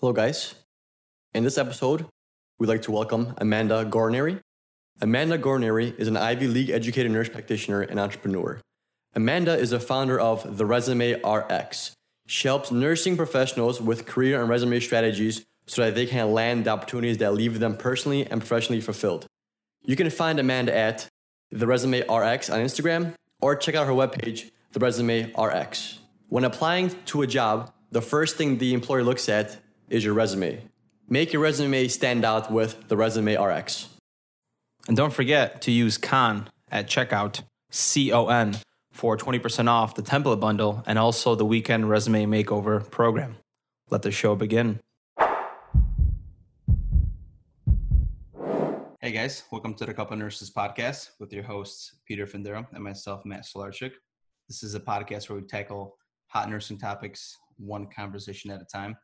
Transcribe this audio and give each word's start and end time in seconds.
Hello, 0.00 0.14
guys. 0.14 0.54
In 1.34 1.44
this 1.44 1.58
episode, 1.58 2.06
we'd 2.58 2.68
like 2.68 2.80
to 2.82 2.90
welcome 2.90 3.34
Amanda 3.36 3.84
Guarniere. 3.84 4.40
Amanda 4.98 5.36
Guarniere 5.36 5.94
is 5.98 6.08
an 6.08 6.16
Ivy 6.16 6.46
League 6.46 6.70
educated 6.70 7.12
nurse 7.12 7.28
practitioner 7.28 7.82
and 7.82 8.00
entrepreneur. 8.00 8.62
Amanda 9.14 9.52
is 9.52 9.68
the 9.68 9.78
founder 9.78 10.18
of 10.18 10.56
The 10.56 10.64
Resume 10.64 11.20
RX. 11.22 11.92
She 12.26 12.48
helps 12.48 12.70
nursing 12.70 13.18
professionals 13.18 13.78
with 13.78 14.06
career 14.06 14.40
and 14.40 14.48
resume 14.48 14.80
strategies 14.80 15.44
so 15.66 15.84
that 15.84 15.94
they 15.94 16.06
can 16.06 16.32
land 16.32 16.64
the 16.64 16.70
opportunities 16.70 17.18
that 17.18 17.34
leave 17.34 17.58
them 17.58 17.76
personally 17.76 18.26
and 18.26 18.40
professionally 18.40 18.80
fulfilled. 18.80 19.26
You 19.82 19.96
can 19.96 20.08
find 20.08 20.40
Amanda 20.40 20.74
at 20.74 21.08
The 21.50 21.66
Resume 21.66 22.00
RX 22.08 22.48
on 22.48 22.60
Instagram 22.60 23.12
or 23.42 23.54
check 23.54 23.74
out 23.74 23.86
her 23.86 23.92
webpage, 23.92 24.50
The 24.72 24.80
Resume 24.80 25.30
RX. 25.38 25.98
When 26.30 26.44
applying 26.44 26.88
to 27.04 27.20
a 27.20 27.26
job, 27.26 27.70
the 27.90 28.00
first 28.00 28.36
thing 28.36 28.56
the 28.56 28.72
employer 28.72 29.02
looks 29.02 29.28
at 29.28 29.58
is 29.90 30.04
your 30.04 30.14
resume. 30.14 30.62
Make 31.08 31.32
your 31.32 31.42
resume 31.42 31.88
stand 31.88 32.24
out 32.24 32.50
with 32.50 32.88
the 32.88 32.96
Resume 32.96 33.34
RX. 33.34 33.88
And 34.86 34.96
don't 34.96 35.12
forget 35.12 35.60
to 35.62 35.72
use 35.72 35.98
CON 35.98 36.48
at 36.70 36.88
checkout, 36.88 37.42
C 37.70 38.12
O 38.12 38.28
N, 38.28 38.56
for 38.92 39.16
20% 39.16 39.68
off 39.68 39.96
the 39.96 40.02
template 40.02 40.40
bundle 40.40 40.84
and 40.86 40.98
also 40.98 41.34
the 41.34 41.44
weekend 41.44 41.90
resume 41.90 42.26
makeover 42.26 42.88
program. 42.90 43.36
Let 43.90 44.02
the 44.02 44.12
show 44.12 44.36
begin. 44.36 44.78
Hey 49.00 49.12
guys, 49.12 49.42
welcome 49.50 49.74
to 49.74 49.86
the 49.86 49.94
Couple 49.94 50.16
Nurses 50.16 50.52
Podcast 50.52 51.10
with 51.18 51.32
your 51.32 51.42
hosts, 51.42 51.96
Peter 52.06 52.26
Findero 52.26 52.66
and 52.72 52.84
myself, 52.84 53.24
Matt 53.24 53.44
Solarchik. 53.44 53.92
This 54.46 54.62
is 54.62 54.74
a 54.74 54.80
podcast 54.80 55.28
where 55.28 55.40
we 55.40 55.46
tackle 55.46 55.96
hot 56.28 56.48
nursing 56.48 56.78
topics 56.78 57.36
one 57.56 57.86
conversation 57.86 58.50
at 58.50 58.60
a 58.60 58.64
time. 58.64 58.96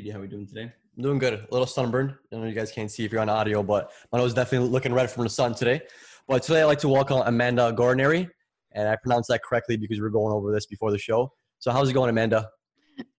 PD, 0.00 0.12
how 0.12 0.18
are 0.18 0.22
we 0.22 0.28
doing 0.28 0.46
today? 0.46 0.72
I'm 0.96 1.02
doing 1.02 1.18
good. 1.18 1.34
A 1.34 1.46
little 1.50 1.66
sunburned. 1.66 2.14
I 2.32 2.36
know 2.36 2.44
you 2.44 2.54
guys 2.54 2.72
can't 2.72 2.90
see 2.90 3.04
if 3.04 3.12
you're 3.12 3.20
on 3.20 3.28
audio, 3.28 3.62
but 3.62 3.92
my 4.12 4.18
nose 4.18 4.28
is 4.28 4.34
definitely 4.34 4.68
looking 4.68 4.94
red 4.94 5.10
from 5.10 5.24
the 5.24 5.30
sun 5.30 5.54
today. 5.54 5.82
But 6.26 6.42
today 6.42 6.62
I'd 6.62 6.66
like 6.66 6.78
to 6.80 6.88
welcome 6.88 7.22
Amanda 7.26 7.72
Guarniere, 7.76 8.30
and 8.72 8.88
I 8.88 8.96
pronounced 8.96 9.28
that 9.28 9.42
correctly 9.42 9.76
because 9.76 9.98
we 9.98 10.02
were 10.02 10.10
going 10.10 10.32
over 10.32 10.52
this 10.52 10.64
before 10.64 10.90
the 10.90 10.98
show. 10.98 11.32
So 11.58 11.70
how's 11.70 11.90
it 11.90 11.92
going, 11.92 12.08
Amanda? 12.08 12.48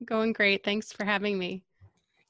Going 0.05 0.33
great. 0.33 0.63
Thanks 0.63 0.91
for 0.91 1.05
having 1.05 1.37
me. 1.37 1.63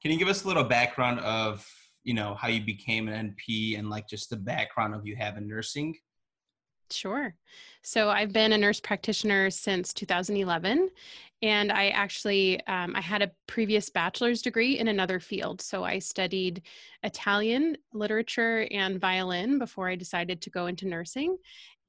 Can 0.01 0.11
you 0.11 0.17
give 0.17 0.27
us 0.27 0.43
a 0.43 0.47
little 0.47 0.65
background 0.65 1.21
of 1.21 1.65
you 2.03 2.13
know 2.13 2.35
how 2.35 2.49
you 2.49 2.65
became 2.65 3.07
an 3.07 3.35
NP 3.35 3.79
and 3.79 3.89
like 3.89 4.09
just 4.09 4.29
the 4.31 4.37
background 4.37 4.93
of 4.95 5.05
you 5.05 5.15
having 5.15 5.47
nursing? 5.47 5.95
Sure. 6.91 7.35
So 7.83 8.09
I've 8.09 8.31
been 8.33 8.53
a 8.53 8.57
nurse 8.57 8.79
practitioner 8.79 9.49
since 9.49 9.93
2011, 9.93 10.89
and 11.41 11.71
I 11.71 11.89
actually 11.89 12.65
um, 12.67 12.95
I 12.95 13.01
had 13.01 13.21
a 13.21 13.31
previous 13.47 13.89
bachelor's 13.89 14.41
degree 14.41 14.77
in 14.77 14.87
another 14.87 15.19
field. 15.19 15.61
So 15.61 15.83
I 15.83 15.99
studied 15.99 16.61
Italian 17.03 17.77
literature 17.93 18.67
and 18.71 18.99
violin 18.99 19.57
before 19.57 19.89
I 19.89 19.95
decided 19.95 20.41
to 20.41 20.49
go 20.49 20.67
into 20.67 20.87
nursing. 20.87 21.37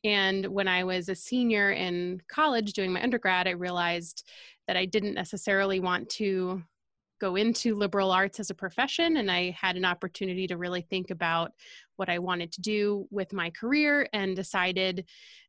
And 0.05 0.47
when 0.47 0.67
I 0.67 0.85
was 0.85 1.09
a 1.09 1.15
senior 1.15 1.71
in 1.73 2.21
college 2.29 2.73
doing 2.73 2.93
my 2.93 3.03
undergrad, 3.03 3.47
I 3.47 3.53
realized 3.53 4.27
that 4.67 4.77
I 4.77 4.87
didn't 4.87 5.15
necessarily 5.15 5.81
want 5.81 6.09
to 6.11 6.63
go 7.23 7.37
into 7.37 7.77
liberal 7.77 8.11
arts 8.11 8.41
as 8.41 8.51
a 8.51 8.55
profession 8.55 9.17
and 9.19 9.31
I 9.31 9.57
had 9.59 9.77
an 9.77 9.85
opportunity 9.85 10.49
to 10.49 10.57
really 10.57 10.83
think 10.83 11.11
about 11.11 11.53
what 11.95 12.09
I 12.09 12.19
wanted 12.19 12.51
to 12.51 12.61
do 12.61 13.07
with 13.13 13.33
my 13.33 13.49
career 13.51 14.09
and 14.13 14.35
decided 14.35 15.05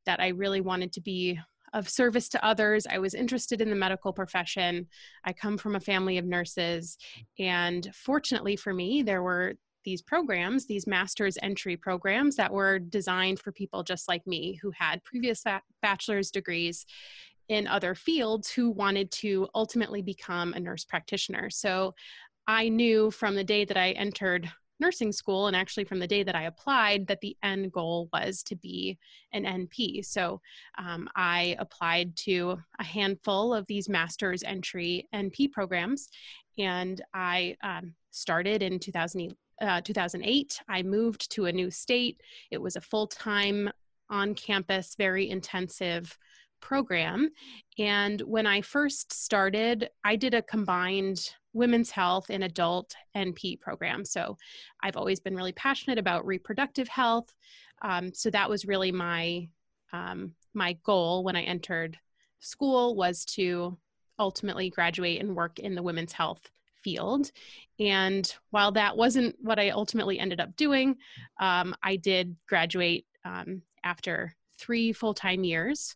that 0.05 0.19
I 0.19 0.27
really 0.27 0.61
wanted 0.61 0.93
to 0.93 1.01
be 1.01 1.39
of 1.73 1.89
service 1.89 2.29
to 2.29 2.45
others. 2.45 2.85
I 2.85 2.99
was 2.99 3.15
interested 3.15 3.59
in 3.59 3.71
the 3.71 3.75
medical 3.75 4.13
profession. 4.13 4.85
I 5.25 5.33
come 5.33 5.57
from 5.57 5.75
a 5.75 5.79
family 5.79 6.19
of 6.19 6.25
nurses 6.25 6.95
and 7.39 7.89
fortunately 7.95 8.55
for 8.55 8.71
me 8.71 9.01
there 9.01 9.23
were 9.23 9.55
these 9.83 10.03
programs, 10.03 10.67
these 10.67 10.85
master's 10.85 11.39
entry 11.41 11.75
programs 11.75 12.35
that 12.35 12.53
were 12.53 12.77
designed 12.77 13.39
for 13.39 13.51
people 13.51 13.81
just 13.81 14.07
like 14.07 14.25
me 14.27 14.59
who 14.61 14.71
had 14.77 15.03
previous 15.03 15.43
bachelor's 15.81 16.29
degrees 16.29 16.85
in 17.49 17.67
other 17.67 17.95
fields 17.95 18.49
who 18.49 18.69
wanted 18.69 19.11
to 19.11 19.47
ultimately 19.53 20.01
become 20.01 20.53
a 20.53 20.59
nurse 20.59 20.85
practitioner. 20.85 21.49
So 21.49 21.93
I 22.47 22.69
knew 22.69 23.11
from 23.11 23.35
the 23.35 23.43
day 23.43 23.65
that 23.65 23.77
I 23.77 23.91
entered 23.91 24.49
nursing 24.79 25.11
school 25.11 25.47
and 25.47 25.55
actually 25.55 25.85
from 25.85 25.99
the 25.99 26.07
day 26.07 26.23
that 26.23 26.35
I 26.35 26.43
applied 26.43 27.07
that 27.07 27.21
the 27.21 27.37
end 27.43 27.71
goal 27.71 28.09
was 28.11 28.43
to 28.43 28.55
be 28.55 28.97
an 29.31 29.45
NP. 29.45 30.03
So 30.05 30.41
um, 30.77 31.07
I 31.15 31.55
applied 31.59 32.15
to 32.17 32.57
a 32.79 32.83
handful 32.83 33.53
of 33.53 33.65
these 33.67 33.87
master's 33.87 34.43
entry 34.43 35.07
NP 35.13 35.51
programs 35.51 36.09
and 36.57 37.01
I 37.13 37.55
um, 37.63 37.93
started 38.11 38.61
in 38.61 38.79
2000, 38.79 39.35
uh, 39.61 39.81
2008. 39.81 40.61
I 40.67 40.83
moved 40.83 41.31
to 41.31 41.45
a 41.45 41.51
new 41.51 41.71
state. 41.71 42.21
It 42.51 42.61
was 42.61 42.75
a 42.75 42.81
full 42.81 43.07
time 43.07 43.69
on 44.09 44.35
campus, 44.35 44.95
very 44.97 45.29
intensive 45.29 46.17
program. 46.63 47.29
And 47.77 48.21
when 48.21 48.47
I 48.47 48.61
first 48.61 49.11
started, 49.11 49.89
I 50.03 50.15
did 50.15 50.33
a 50.33 50.41
combined 50.41 51.29
women's 51.51 51.91
health 51.91 52.29
and 52.29 52.43
adult 52.43 52.95
NP 53.15 53.59
program. 53.59 54.05
So 54.05 54.37
I've 54.81 54.95
always 54.95 55.19
been 55.19 55.35
really 55.35 55.51
passionate 55.51 55.99
about 55.99 56.25
reproductive 56.25 56.87
health. 56.87 57.31
Um, 57.81 58.13
so 58.13 58.29
that 58.29 58.49
was 58.49 58.65
really 58.65 58.91
my 58.91 59.49
um, 59.91 60.33
my 60.55 60.73
goal 60.83 61.23
when 61.23 61.35
I 61.35 61.41
entered 61.41 61.99
school 62.39 62.95
was 62.95 63.25
to 63.25 63.77
ultimately 64.17 64.69
graduate 64.69 65.21
and 65.21 65.35
work 65.35 65.59
in 65.59 65.75
the 65.75 65.83
women's 65.83 66.13
health 66.13 66.49
field. 66.81 67.29
And 67.79 68.33
while 68.51 68.71
that 68.71 68.95
wasn't 68.95 69.35
what 69.41 69.59
I 69.59 69.69
ultimately 69.69 70.17
ended 70.17 70.39
up 70.39 70.55
doing, 70.55 70.95
um, 71.39 71.75
I 71.83 71.97
did 71.97 72.35
graduate 72.47 73.05
um, 73.25 73.61
after 73.83 74.35
three 74.57 74.93
full 74.93 75.13
time 75.13 75.43
years 75.43 75.95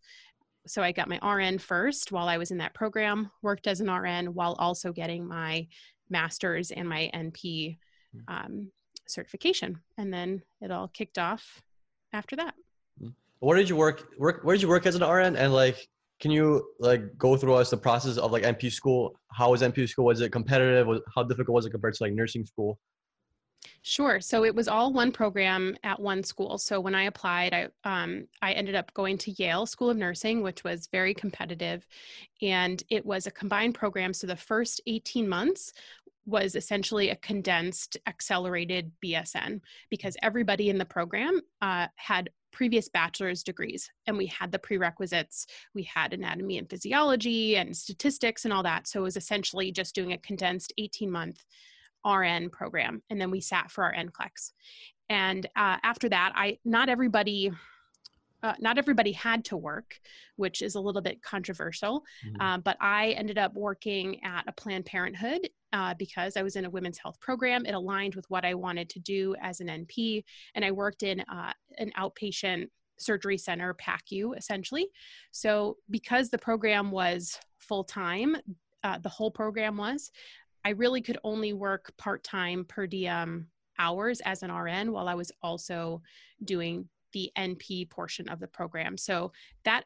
so 0.68 0.84
I 0.84 0.92
got 0.92 1.10
my 1.10 1.20
RN 1.24 1.58
first 1.58 2.12
while 2.12 2.28
I 2.28 2.38
was 2.38 2.52
in 2.52 2.58
that 2.58 2.74
program, 2.74 3.32
worked 3.42 3.68
as 3.68 3.82
an 3.82 3.90
RN 3.90 4.34
while 4.34 4.56
also 4.60 4.92
getting 4.92 5.28
my 5.28 5.68
master's 6.10 6.72
and 6.72 6.88
my 6.88 7.10
NP 7.14 7.78
hmm. 8.14 8.20
um, 8.28 8.72
certification. 9.08 9.80
And 9.98 10.14
then 10.14 10.42
it 10.62 10.72
all 10.72 10.88
kicked 10.90 11.18
off 11.18 11.62
after 12.14 12.36
that. 12.36 12.54
Hmm. 13.02 13.10
Where 13.40 13.58
did 13.58 13.70
you 13.70 13.76
work, 13.76 14.08
work 14.18 14.44
where 14.44 14.56
did 14.56 14.62
you 14.62 14.68
work 14.68 14.86
as 14.86 14.96
an 14.96 15.08
RN? 15.08 15.36
And 15.36 15.54
like, 15.54 15.88
can 16.20 16.32
you 16.32 16.68
like 16.80 17.18
go 17.18 17.38
through 17.38 17.54
us 17.54 17.70
the 17.70 17.78
process 17.78 18.18
of 18.18 18.32
like 18.32 18.44
NP 18.44 18.72
school? 18.72 19.20
How 19.32 19.52
was 19.52 19.62
NP 19.62 19.88
school? 19.88 20.06
Was 20.06 20.22
it 20.22 20.32
competitive? 20.32 20.88
How 21.14 21.24
difficult 21.24 21.56
was 21.56 21.66
it 21.66 21.70
compared 21.70 21.94
to 21.96 22.04
like 22.04 22.14
nursing 22.14 22.46
school? 22.46 22.80
Sure. 23.88 24.20
So 24.20 24.44
it 24.44 24.54
was 24.54 24.68
all 24.68 24.92
one 24.92 25.14
program 25.14 25.78
at 25.86 25.98
one 25.98 26.22
school. 26.22 26.58
So 26.58 26.78
when 26.82 26.94
I 26.94 27.04
applied, 27.04 27.54
I 27.54 27.68
um, 27.86 28.28
I 28.42 28.52
ended 28.52 28.76
up 28.76 28.94
going 28.94 29.18
to 29.20 29.32
Yale 29.42 29.66
School 29.66 29.90
of 29.90 29.96
Nursing, 29.96 30.42
which 30.42 30.66
was 30.66 30.90
very 30.92 31.14
competitive, 31.14 31.88
and 32.42 32.84
it 32.90 33.06
was 33.06 33.28
a 33.28 33.32
combined 33.32 33.76
program. 33.76 34.14
So 34.14 34.28
the 34.28 34.36
first 34.36 34.82
18 34.88 35.30
months 35.30 35.72
was 36.26 36.58
essentially 36.58 37.12
a 37.12 37.16
condensed, 37.16 37.96
accelerated 38.08 38.92
BSN 39.02 39.62
because 39.90 40.18
everybody 40.22 40.70
in 40.70 40.78
the 40.78 40.84
program 40.84 41.40
uh, 41.62 41.88
had 41.96 42.30
previous 42.52 42.90
bachelor's 42.90 43.42
degrees 43.42 43.90
and 44.06 44.18
we 44.18 44.26
had 44.26 44.52
the 44.52 44.60
prerequisites 44.60 45.46
we 45.76 45.84
had 45.84 46.12
anatomy 46.12 46.58
and 46.58 46.70
physiology 46.70 47.56
and 47.56 47.76
statistics 47.76 48.46
and 48.46 48.54
all 48.54 48.64
that 48.64 48.88
so 48.88 49.02
it 49.02 49.04
was 49.04 49.18
essentially 49.18 49.72
just 49.72 49.94
doing 49.94 50.14
a 50.14 50.18
condensed 50.18 50.74
18 50.78 51.12
month 51.12 51.44
RN 52.08 52.50
program, 52.50 53.02
and 53.10 53.20
then 53.20 53.32
we 53.32 53.42
sat 53.42 53.72
for 53.72 53.84
our 53.84 53.94
NCLEX. 53.94 54.54
And 55.10 55.46
uh, 55.56 55.78
after 55.84 56.10
that, 56.10 56.34
I 56.36 56.60
not 56.66 56.90
everybody. 56.90 57.52
Uh, 58.44 58.54
not 58.60 58.78
everybody 58.78 59.12
had 59.12 59.44
to 59.44 59.58
work, 59.58 60.00
which 60.36 60.62
is 60.62 60.76
a 60.76 60.80
little 60.80 61.02
bit 61.02 61.24
controversial. 61.24 62.04
Mm-hmm. 62.24 62.40
Uh, 62.40 62.58
but 62.60 62.78
I 62.80 63.10
ended 63.18 63.40
up 63.40 63.56
working 63.56 64.24
at 64.24 64.44
a 64.48 64.52
Planned 64.52 64.86
Parenthood 64.86 65.50
uh, 65.74 65.96
because 65.96 66.38
I 66.38 66.44
was 66.44 66.56
in 66.56 66.64
a 66.64 66.70
women's 66.70 67.00
health 67.00 67.20
program. 67.20 67.66
It 67.66 67.74
aligned 67.74 68.14
with 68.14 68.30
what 68.30 68.46
I 68.46 68.54
wanted 68.54 68.90
to 68.90 69.00
do 69.00 69.36
as 69.42 69.60
an 69.60 69.68
NP, 69.68 70.24
and 70.54 70.64
I 70.64 70.70
worked 70.70 71.02
in 71.02 71.22
uh, 71.22 71.52
an 71.80 71.92
outpatient 71.98 72.68
surgery 73.00 73.38
center, 73.38 73.74
PACU, 73.74 74.38
essentially. 74.38 74.88
So 75.32 75.78
because 75.90 76.30
the 76.30 76.38
program 76.38 76.92
was 76.92 77.40
full 77.58 77.84
time, 77.84 78.38
uh, 78.84 79.00
the 79.00 79.10
whole 79.10 79.32
program 79.32 79.78
was. 79.78 80.12
I 80.68 80.72
really 80.72 81.00
could 81.02 81.18
only 81.24 81.54
work 81.54 81.96
part 81.96 82.26
time 82.26 82.66
per 82.66 82.88
diem 82.88 83.48
hours 83.80 84.20
as 84.26 84.44
an 84.44 84.52
RN 84.52 84.92
while 84.92 85.08
I 85.08 85.14
was 85.14 85.32
also 85.42 86.02
doing 86.44 86.90
the 87.14 87.32
NP 87.38 87.90
portion 87.90 88.28
of 88.28 88.42
the 88.42 88.50
program. 88.50 88.98
So 88.98 89.32
that 89.64 89.86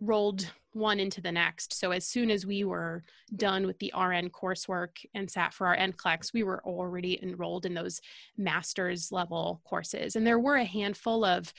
rolled 0.00 0.50
one 0.72 0.98
into 0.98 1.20
the 1.20 1.30
next. 1.30 1.78
So 1.78 1.90
as 1.90 2.06
soon 2.06 2.30
as 2.30 2.46
we 2.46 2.64
were 2.64 3.04
done 3.36 3.66
with 3.66 3.78
the 3.80 3.92
RN 3.94 4.30
coursework 4.30 4.96
and 5.12 5.30
sat 5.30 5.52
for 5.52 5.66
our 5.66 5.76
NCLEX, 5.76 6.32
we 6.32 6.42
were 6.42 6.64
already 6.64 7.22
enrolled 7.22 7.66
in 7.66 7.74
those 7.74 8.00
master's 8.38 9.12
level 9.12 9.60
courses. 9.64 10.16
And 10.16 10.26
there 10.26 10.38
were 10.38 10.56
a 10.56 10.64
handful 10.64 11.26
of 11.26 11.52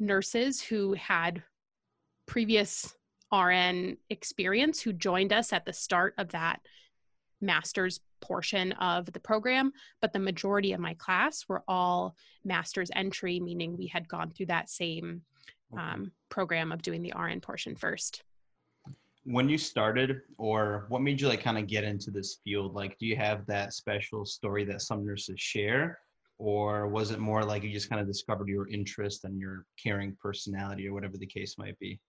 nurses 0.00 0.60
who 0.60 0.94
had 0.94 1.40
previous 2.26 2.96
RN 3.32 3.96
experience 4.10 4.80
who 4.80 4.92
joined 4.92 5.32
us 5.32 5.52
at 5.52 5.64
the 5.64 5.72
start 5.72 6.14
of 6.18 6.30
that 6.30 6.62
master's 7.42 8.00
portion 8.20 8.72
of 8.72 9.12
the 9.12 9.20
program, 9.20 9.72
but 10.00 10.12
the 10.12 10.18
majority 10.18 10.72
of 10.72 10.80
my 10.80 10.94
class 10.94 11.44
were 11.48 11.62
all 11.68 12.16
master's 12.44 12.90
entry, 12.94 13.40
meaning 13.40 13.76
we 13.76 13.86
had 13.86 14.08
gone 14.08 14.30
through 14.30 14.46
that 14.46 14.70
same 14.70 15.22
um, 15.76 16.12
program 16.28 16.72
of 16.72 16.82
doing 16.82 17.02
the 17.02 17.12
RN 17.16 17.40
portion 17.40 17.74
first. 17.74 18.22
When 19.24 19.48
you 19.48 19.58
started, 19.58 20.22
or 20.38 20.86
what 20.88 21.02
made 21.02 21.20
you 21.20 21.28
like 21.28 21.42
kind 21.42 21.58
of 21.58 21.66
get 21.66 21.84
into 21.84 22.10
this 22.10 22.38
field? 22.42 22.74
Like, 22.74 22.98
do 22.98 23.06
you 23.06 23.16
have 23.16 23.46
that 23.46 23.72
special 23.72 24.24
story 24.24 24.64
that 24.64 24.82
some 24.82 25.06
nurses 25.06 25.40
share? 25.40 25.98
Or 26.38 26.88
was 26.88 27.12
it 27.12 27.20
more 27.20 27.44
like 27.44 27.62
you 27.62 27.72
just 27.72 27.88
kind 27.88 28.00
of 28.00 28.08
discovered 28.08 28.48
your 28.48 28.68
interest 28.68 29.24
and 29.24 29.38
your 29.38 29.64
caring 29.80 30.16
personality, 30.20 30.88
or 30.88 30.92
whatever 30.92 31.16
the 31.16 31.26
case 31.26 31.56
might 31.56 31.78
be? 31.78 32.00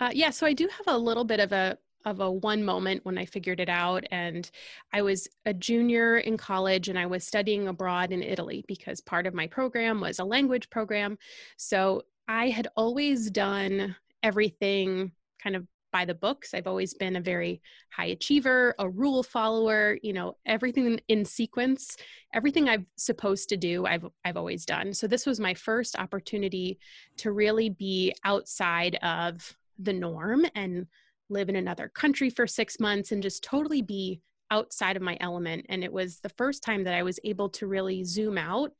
Uh, 0.00 0.10
yeah, 0.12 0.30
so 0.30 0.46
I 0.46 0.54
do 0.54 0.68
have 0.68 0.94
a 0.94 0.98
little 0.98 1.24
bit 1.24 1.38
of 1.38 1.52
a 1.52 1.76
of 2.04 2.20
a 2.20 2.30
one 2.30 2.64
moment 2.64 3.04
when 3.04 3.18
I 3.18 3.24
figured 3.24 3.60
it 3.60 3.68
out. 3.68 4.04
And 4.10 4.50
I 4.92 5.02
was 5.02 5.28
a 5.46 5.54
junior 5.54 6.18
in 6.18 6.36
college 6.36 6.88
and 6.88 6.98
I 6.98 7.06
was 7.06 7.24
studying 7.24 7.68
abroad 7.68 8.12
in 8.12 8.22
Italy 8.22 8.64
because 8.66 9.00
part 9.00 9.26
of 9.26 9.34
my 9.34 9.46
program 9.46 10.00
was 10.00 10.18
a 10.18 10.24
language 10.24 10.70
program. 10.70 11.18
So 11.56 12.02
I 12.28 12.48
had 12.48 12.68
always 12.76 13.30
done 13.30 13.96
everything 14.22 15.12
kind 15.42 15.56
of 15.56 15.66
by 15.94 16.04
the 16.04 16.14
books. 16.14 16.54
I've 16.54 16.66
always 16.66 16.92
been 16.92 17.14
a 17.14 17.20
very 17.20 17.62
high 17.92 18.06
achiever, 18.06 18.74
a 18.80 18.88
rule 18.88 19.22
follower, 19.22 19.96
you 20.02 20.12
know, 20.12 20.36
everything 20.44 20.98
in 21.06 21.24
sequence, 21.24 21.96
everything 22.32 22.68
I've 22.68 22.84
supposed 22.96 23.48
to 23.50 23.56
do, 23.56 23.86
I've 23.86 24.04
I've 24.24 24.36
always 24.36 24.66
done. 24.66 24.92
So 24.92 25.06
this 25.06 25.24
was 25.24 25.38
my 25.38 25.54
first 25.54 25.96
opportunity 25.96 26.80
to 27.18 27.30
really 27.30 27.68
be 27.68 28.12
outside 28.24 28.96
of 29.02 29.56
the 29.78 29.92
norm 29.92 30.46
and 30.56 30.88
live 31.34 31.50
in 31.50 31.56
another 31.56 31.90
country 31.90 32.30
for 32.30 32.46
six 32.46 32.80
months 32.80 33.12
and 33.12 33.22
just 33.22 33.44
totally 33.44 33.82
be 33.82 34.22
outside 34.50 34.96
of 34.96 35.02
my 35.02 35.18
element. 35.20 35.66
And 35.68 35.84
it 35.84 35.92
was 35.92 36.20
the 36.20 36.30
first 36.30 36.62
time 36.62 36.84
that 36.84 36.94
I 36.94 37.02
was 37.02 37.20
able 37.24 37.50
to 37.50 37.66
really 37.66 38.04
zoom 38.04 38.38
out 38.38 38.70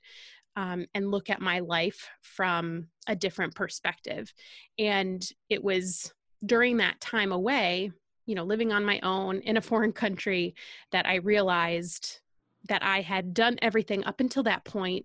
um, 0.56 0.86
and 0.94 1.10
look 1.10 1.28
at 1.30 1.40
my 1.40 1.58
life 1.58 2.08
from 2.22 2.86
a 3.08 3.16
different 3.16 3.54
perspective. 3.54 4.32
And 4.78 5.28
it 5.50 5.62
was 5.62 6.12
during 6.46 6.78
that 6.78 7.00
time 7.00 7.32
away, 7.32 7.90
you 8.26 8.34
know, 8.34 8.44
living 8.44 8.72
on 8.72 8.84
my 8.84 9.00
own 9.02 9.40
in 9.40 9.56
a 9.56 9.60
foreign 9.60 9.92
country, 9.92 10.54
that 10.92 11.06
I 11.06 11.16
realized 11.16 12.20
that 12.68 12.82
I 12.82 13.00
had 13.02 13.34
done 13.34 13.58
everything 13.60 14.04
up 14.04 14.20
until 14.20 14.44
that 14.44 14.64
point 14.64 15.04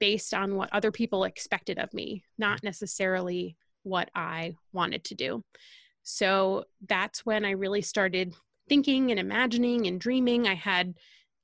based 0.00 0.34
on 0.34 0.56
what 0.56 0.72
other 0.72 0.92
people 0.92 1.24
expected 1.24 1.78
of 1.78 1.92
me, 1.94 2.24
not 2.36 2.62
necessarily 2.62 3.56
what 3.82 4.10
I 4.14 4.54
wanted 4.72 5.04
to 5.04 5.14
do. 5.14 5.44
So 6.10 6.64
that's 6.88 7.26
when 7.26 7.44
I 7.44 7.50
really 7.50 7.82
started 7.82 8.34
thinking 8.66 9.10
and 9.10 9.20
imagining 9.20 9.86
and 9.86 10.00
dreaming. 10.00 10.48
I 10.48 10.54
had, 10.54 10.94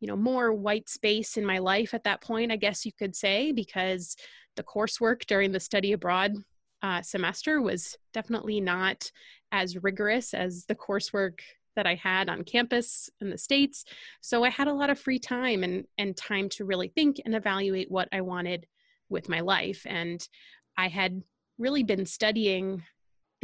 you 0.00 0.08
know, 0.08 0.16
more 0.16 0.55
white 0.55 0.88
space 0.88 1.37
in 1.37 1.44
my 1.44 1.58
life 1.58 1.93
at 1.93 2.05
that 2.05 2.22
point, 2.22 2.50
I 2.50 2.56
guess 2.56 2.87
you 2.87 2.93
could 2.99 3.14
say, 3.14 3.52
because 3.52 4.16
the 4.56 4.62
coursework 4.62 5.26
during 5.26 5.52
the 5.52 5.61
study 5.61 5.93
abroad 5.93 6.32
uh, 6.81 7.02
semester 7.02 7.61
was 7.61 7.99
definitely 8.14 8.58
not 8.58 9.12
as 9.52 9.82
rigorous 9.82 10.32
as 10.32 10.64
the 10.64 10.75
coursework 10.75 11.40
that 11.76 11.87
I 11.87 11.96
had 11.96 12.31
on 12.31 12.43
campus 12.43 13.11
in 13.20 13.28
the 13.28 13.37
States. 13.37 13.84
So 14.22 14.44
I 14.44 14.49
had 14.49 14.69
a 14.69 14.72
lot 14.72 14.88
of 14.88 14.99
free 14.99 15.19
time 15.19 15.62
and, 15.62 15.84
and 15.99 16.16
time 16.16 16.49
to 16.50 16.64
really 16.64 16.88
think 16.88 17.20
and 17.26 17.34
evaluate 17.34 17.90
what 17.90 18.08
I 18.12 18.22
wanted 18.22 18.66
with 19.11 19.28
my 19.28 19.40
life. 19.40 19.82
And 19.84 20.26
I 20.78 20.88
had 20.88 21.22
really 21.58 21.82
been 21.82 22.06
studying 22.06 22.82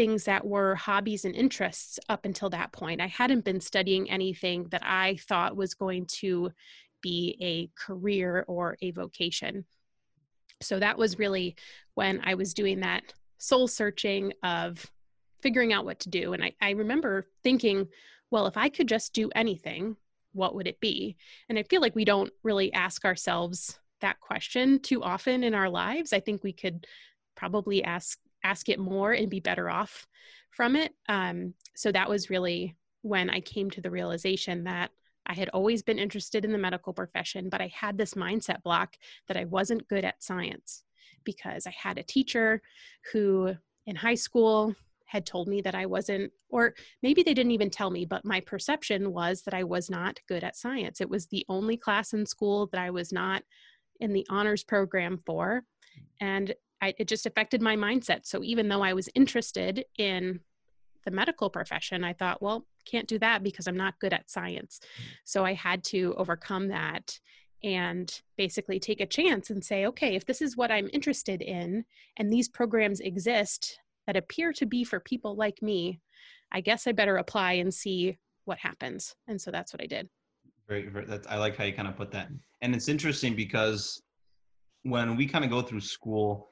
things 0.00 0.24
that 0.24 0.46
were 0.46 0.74
hobbies 0.76 1.26
and 1.26 1.36
interests 1.36 2.00
up 2.08 2.24
until 2.24 2.48
that 2.48 2.72
point. 2.72 3.02
I 3.02 3.06
hadn't 3.06 3.44
been 3.44 3.60
studying 3.60 4.08
anything 4.08 4.64
that 4.70 4.80
I 4.82 5.16
thought 5.28 5.58
was 5.58 5.74
going 5.74 6.06
to 6.20 6.52
be 7.02 7.36
a 7.38 7.68
career 7.78 8.46
or 8.48 8.78
a 8.80 8.92
vocation. 8.92 9.66
So 10.62 10.78
that 10.78 10.96
was 10.96 11.18
really 11.18 11.54
when 11.96 12.22
I 12.24 12.32
was 12.32 12.54
doing 12.54 12.80
that 12.80 13.12
soul 13.36 13.68
searching 13.68 14.32
of 14.42 14.90
figuring 15.42 15.74
out 15.74 15.84
what 15.84 16.00
to 16.00 16.08
do. 16.08 16.32
And 16.32 16.42
I, 16.42 16.54
I 16.62 16.70
remember 16.70 17.26
thinking, 17.42 17.86
well, 18.30 18.46
if 18.46 18.56
I 18.56 18.70
could 18.70 18.88
just 18.88 19.12
do 19.12 19.28
anything, 19.34 19.96
what 20.32 20.54
would 20.54 20.66
it 20.66 20.80
be? 20.80 21.18
And 21.50 21.58
I 21.58 21.62
feel 21.64 21.82
like 21.82 21.94
we 21.94 22.06
don't 22.06 22.32
really 22.42 22.72
ask 22.72 23.04
ourselves 23.04 23.78
that 24.00 24.18
question 24.20 24.78
too 24.78 25.02
often 25.02 25.44
in 25.44 25.52
our 25.52 25.68
lives. 25.68 26.14
I 26.14 26.20
think 26.20 26.42
we 26.42 26.54
could 26.54 26.86
probably 27.36 27.84
ask 27.84 28.18
ask 28.44 28.68
it 28.68 28.78
more 28.78 29.12
and 29.12 29.30
be 29.30 29.40
better 29.40 29.70
off 29.70 30.06
from 30.50 30.76
it. 30.76 30.92
Um, 31.08 31.54
so 31.76 31.92
that 31.92 32.08
was 32.08 32.30
really 32.30 32.76
when 33.02 33.30
I 33.30 33.40
came 33.40 33.70
to 33.70 33.80
the 33.80 33.90
realization 33.90 34.64
that 34.64 34.90
I 35.26 35.34
had 35.34 35.48
always 35.50 35.82
been 35.82 35.98
interested 35.98 36.44
in 36.44 36.52
the 36.52 36.58
medical 36.58 36.92
profession, 36.92 37.48
but 37.48 37.60
I 37.60 37.70
had 37.74 37.96
this 37.96 38.14
mindset 38.14 38.62
block 38.62 38.96
that 39.28 39.36
I 39.36 39.44
wasn't 39.44 39.88
good 39.88 40.04
at 40.04 40.22
science 40.22 40.82
because 41.24 41.66
I 41.66 41.74
had 41.76 41.98
a 41.98 42.02
teacher 42.02 42.62
who 43.12 43.54
in 43.86 43.96
high 43.96 44.14
school 44.14 44.74
had 45.06 45.26
told 45.26 45.48
me 45.48 45.60
that 45.60 45.74
I 45.74 45.86
wasn't, 45.86 46.32
or 46.48 46.74
maybe 47.02 47.22
they 47.22 47.34
didn't 47.34 47.52
even 47.52 47.70
tell 47.70 47.90
me, 47.90 48.04
but 48.04 48.24
my 48.24 48.40
perception 48.40 49.12
was 49.12 49.42
that 49.42 49.54
I 49.54 49.64
was 49.64 49.90
not 49.90 50.20
good 50.28 50.44
at 50.44 50.56
science. 50.56 51.00
It 51.00 51.10
was 51.10 51.26
the 51.26 51.44
only 51.48 51.76
class 51.76 52.12
in 52.12 52.24
school 52.24 52.68
that 52.72 52.80
I 52.80 52.90
was 52.90 53.12
not 53.12 53.42
in 53.98 54.12
the 54.12 54.26
honors 54.30 54.62
program 54.62 55.18
for. 55.26 55.64
And 56.20 56.54
I, 56.82 56.94
it 56.98 57.08
just 57.08 57.26
affected 57.26 57.60
my 57.60 57.76
mindset. 57.76 58.26
So 58.26 58.42
even 58.42 58.68
though 58.68 58.82
I 58.82 58.92
was 58.92 59.08
interested 59.14 59.84
in 59.98 60.40
the 61.04 61.10
medical 61.10 61.50
profession, 61.50 62.04
I 62.04 62.12
thought, 62.12 62.42
well, 62.42 62.66
can't 62.84 63.08
do 63.08 63.18
that 63.18 63.42
because 63.42 63.66
I'm 63.66 63.76
not 63.76 63.98
good 64.00 64.12
at 64.12 64.30
science. 64.30 64.80
So 65.24 65.44
I 65.44 65.54
had 65.54 65.84
to 65.84 66.14
overcome 66.16 66.68
that 66.68 67.18
and 67.62 68.20
basically 68.36 68.80
take 68.80 69.00
a 69.00 69.06
chance 69.06 69.50
and 69.50 69.62
say, 69.62 69.86
okay, 69.86 70.14
if 70.14 70.24
this 70.24 70.40
is 70.40 70.56
what 70.56 70.70
I'm 70.70 70.88
interested 70.92 71.42
in 71.42 71.84
and 72.16 72.32
these 72.32 72.48
programs 72.48 73.00
exist 73.00 73.78
that 74.06 74.16
appear 74.16 74.52
to 74.54 74.66
be 74.66 74.82
for 74.84 74.98
people 75.00 75.36
like 75.36 75.60
me, 75.60 76.00
I 76.52 76.62
guess 76.62 76.86
I 76.86 76.92
better 76.92 77.16
apply 77.16 77.54
and 77.54 77.72
see 77.72 78.18
what 78.46 78.58
happens. 78.58 79.14
And 79.28 79.40
so 79.40 79.50
that's 79.50 79.72
what 79.72 79.82
I 79.82 79.86
did. 79.86 80.08
Very, 80.68 80.88
very 80.88 81.04
that's, 81.04 81.26
I 81.26 81.36
like 81.36 81.56
how 81.56 81.64
you 81.64 81.72
kind 81.72 81.88
of 81.88 81.96
put 81.96 82.10
that. 82.12 82.28
And 82.62 82.74
it's 82.74 82.88
interesting 82.88 83.36
because 83.36 84.02
when 84.82 85.16
we 85.16 85.26
kind 85.26 85.44
of 85.44 85.50
go 85.50 85.60
through 85.60 85.80
school, 85.80 86.48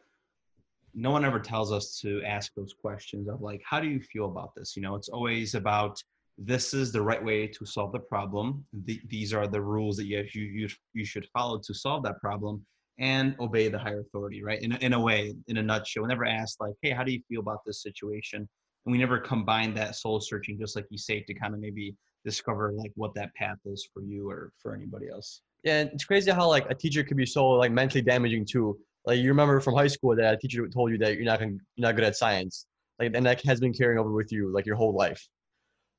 no 0.98 1.12
one 1.12 1.24
ever 1.24 1.38
tells 1.38 1.70
us 1.70 1.96
to 2.00 2.20
ask 2.24 2.52
those 2.54 2.74
questions 2.74 3.28
of 3.28 3.40
like 3.40 3.62
how 3.64 3.78
do 3.78 3.86
you 3.86 4.00
feel 4.00 4.24
about 4.26 4.52
this? 4.56 4.76
You 4.76 4.82
know 4.82 4.96
it's 4.96 5.08
always 5.08 5.54
about 5.54 6.02
this 6.36 6.74
is 6.74 6.90
the 6.92 7.00
right 7.00 7.24
way 7.24 7.46
to 7.46 7.64
solve 7.64 7.92
the 7.92 8.00
problem. 8.00 8.64
The, 8.84 9.00
these 9.08 9.32
are 9.32 9.46
the 9.46 9.60
rules 9.60 9.96
that 9.96 10.06
you, 10.06 10.24
you 10.34 10.68
you 10.94 11.04
should 11.04 11.26
follow 11.32 11.60
to 11.64 11.72
solve 11.72 12.02
that 12.02 12.20
problem 12.20 12.64
and 12.98 13.36
obey 13.38 13.68
the 13.68 13.78
higher 13.78 14.00
authority 14.00 14.42
right? 14.42 14.60
In, 14.60 14.72
in 14.76 14.92
a 14.92 15.00
way 15.00 15.34
in 15.46 15.58
a 15.58 15.62
nutshell 15.62 16.02
we 16.02 16.08
never 16.08 16.26
ask 16.26 16.60
like 16.60 16.74
hey 16.82 16.90
how 16.90 17.04
do 17.04 17.12
you 17.12 17.22
feel 17.28 17.40
about 17.40 17.60
this 17.64 17.80
situation? 17.82 18.48
And 18.84 18.92
we 18.92 18.98
never 18.98 19.18
combine 19.18 19.74
that 19.74 19.94
soul 19.94 20.20
searching 20.20 20.58
just 20.58 20.74
like 20.74 20.86
you 20.90 20.98
say 20.98 21.20
to 21.20 21.34
kind 21.34 21.54
of 21.54 21.60
maybe 21.60 21.94
discover 22.24 22.72
like 22.72 22.90
what 22.96 23.14
that 23.14 23.32
path 23.34 23.58
is 23.66 23.88
for 23.94 24.02
you 24.02 24.28
or 24.28 24.50
for 24.60 24.74
anybody 24.74 25.08
else. 25.08 25.42
Yeah 25.62 25.82
it's 25.82 26.04
crazy 26.04 26.32
how 26.32 26.48
like 26.48 26.66
a 26.68 26.74
teacher 26.74 27.04
could 27.04 27.16
be 27.16 27.26
so 27.26 27.48
like 27.50 27.70
mentally 27.70 28.02
damaging 28.02 28.44
too 28.44 28.76
like 29.08 29.20
you 29.20 29.28
remember 29.30 29.58
from 29.58 29.74
high 29.74 29.86
school 29.86 30.14
that 30.14 30.34
a 30.34 30.36
teacher 30.36 30.68
told 30.68 30.92
you 30.92 30.98
that 30.98 31.16
you're 31.16 31.24
not 31.24 31.40
gonna, 31.40 31.52
you're 31.76 31.88
not 31.88 31.96
good 31.96 32.04
at 32.04 32.14
science, 32.14 32.66
like 32.98 33.12
and 33.14 33.24
that 33.24 33.40
has 33.42 33.58
been 33.58 33.72
carrying 33.72 33.98
over 33.98 34.12
with 34.12 34.30
you 34.30 34.52
like 34.52 34.66
your 34.66 34.76
whole 34.76 34.94
life. 34.94 35.26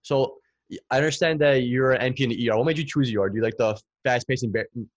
So 0.04 0.36
I 0.92 0.98
understand 0.98 1.42
that 1.42 1.64
you're 1.64 1.94
an 1.94 2.14
NP 2.14 2.20
in 2.20 2.30
the 2.30 2.50
ER. 2.50 2.58
What 2.58 2.68
made 2.68 2.78
you 2.78 2.86
choose 2.86 3.10
ER? 3.10 3.28
Do 3.28 3.38
you 3.38 3.42
like 3.42 3.58
the 3.58 3.76
fast-paced 4.04 4.46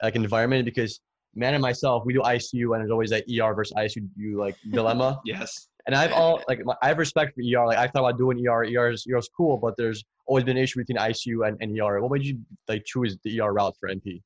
like 0.02 0.14
environment? 0.14 0.66
Because 0.66 1.00
man 1.34 1.54
and 1.54 1.62
myself, 1.62 2.04
we 2.04 2.12
do 2.12 2.20
ICU, 2.20 2.74
and 2.74 2.82
there's 2.82 2.90
always 2.90 3.08
that 3.10 3.24
ER 3.24 3.54
versus 3.54 3.74
ICU 3.78 4.36
like 4.36 4.56
dilemma. 4.70 5.18
yes. 5.24 5.68
And 5.86 5.96
I've 5.96 6.12
all 6.12 6.42
like 6.48 6.60
I 6.82 6.88
have 6.88 6.98
respect 6.98 7.34
for 7.34 7.40
ER. 7.40 7.66
Like 7.66 7.78
I 7.78 7.88
thought 7.88 8.00
about 8.00 8.18
doing 8.18 8.46
ER. 8.46 8.64
ER 8.64 8.90
is, 8.90 9.06
ER 9.10 9.16
is 9.16 9.30
cool, 9.34 9.56
but 9.56 9.74
there's 9.78 10.04
always 10.26 10.44
been 10.44 10.58
an 10.58 10.62
issue 10.62 10.80
between 10.80 10.98
ICU 10.98 11.48
and, 11.48 11.56
and 11.62 11.80
ER. 11.80 12.00
What 12.02 12.12
made 12.12 12.26
you 12.26 12.38
like 12.68 12.84
choose 12.84 13.16
the 13.24 13.40
ER 13.40 13.54
route 13.54 13.74
for 13.80 13.88
NP? 13.88 14.20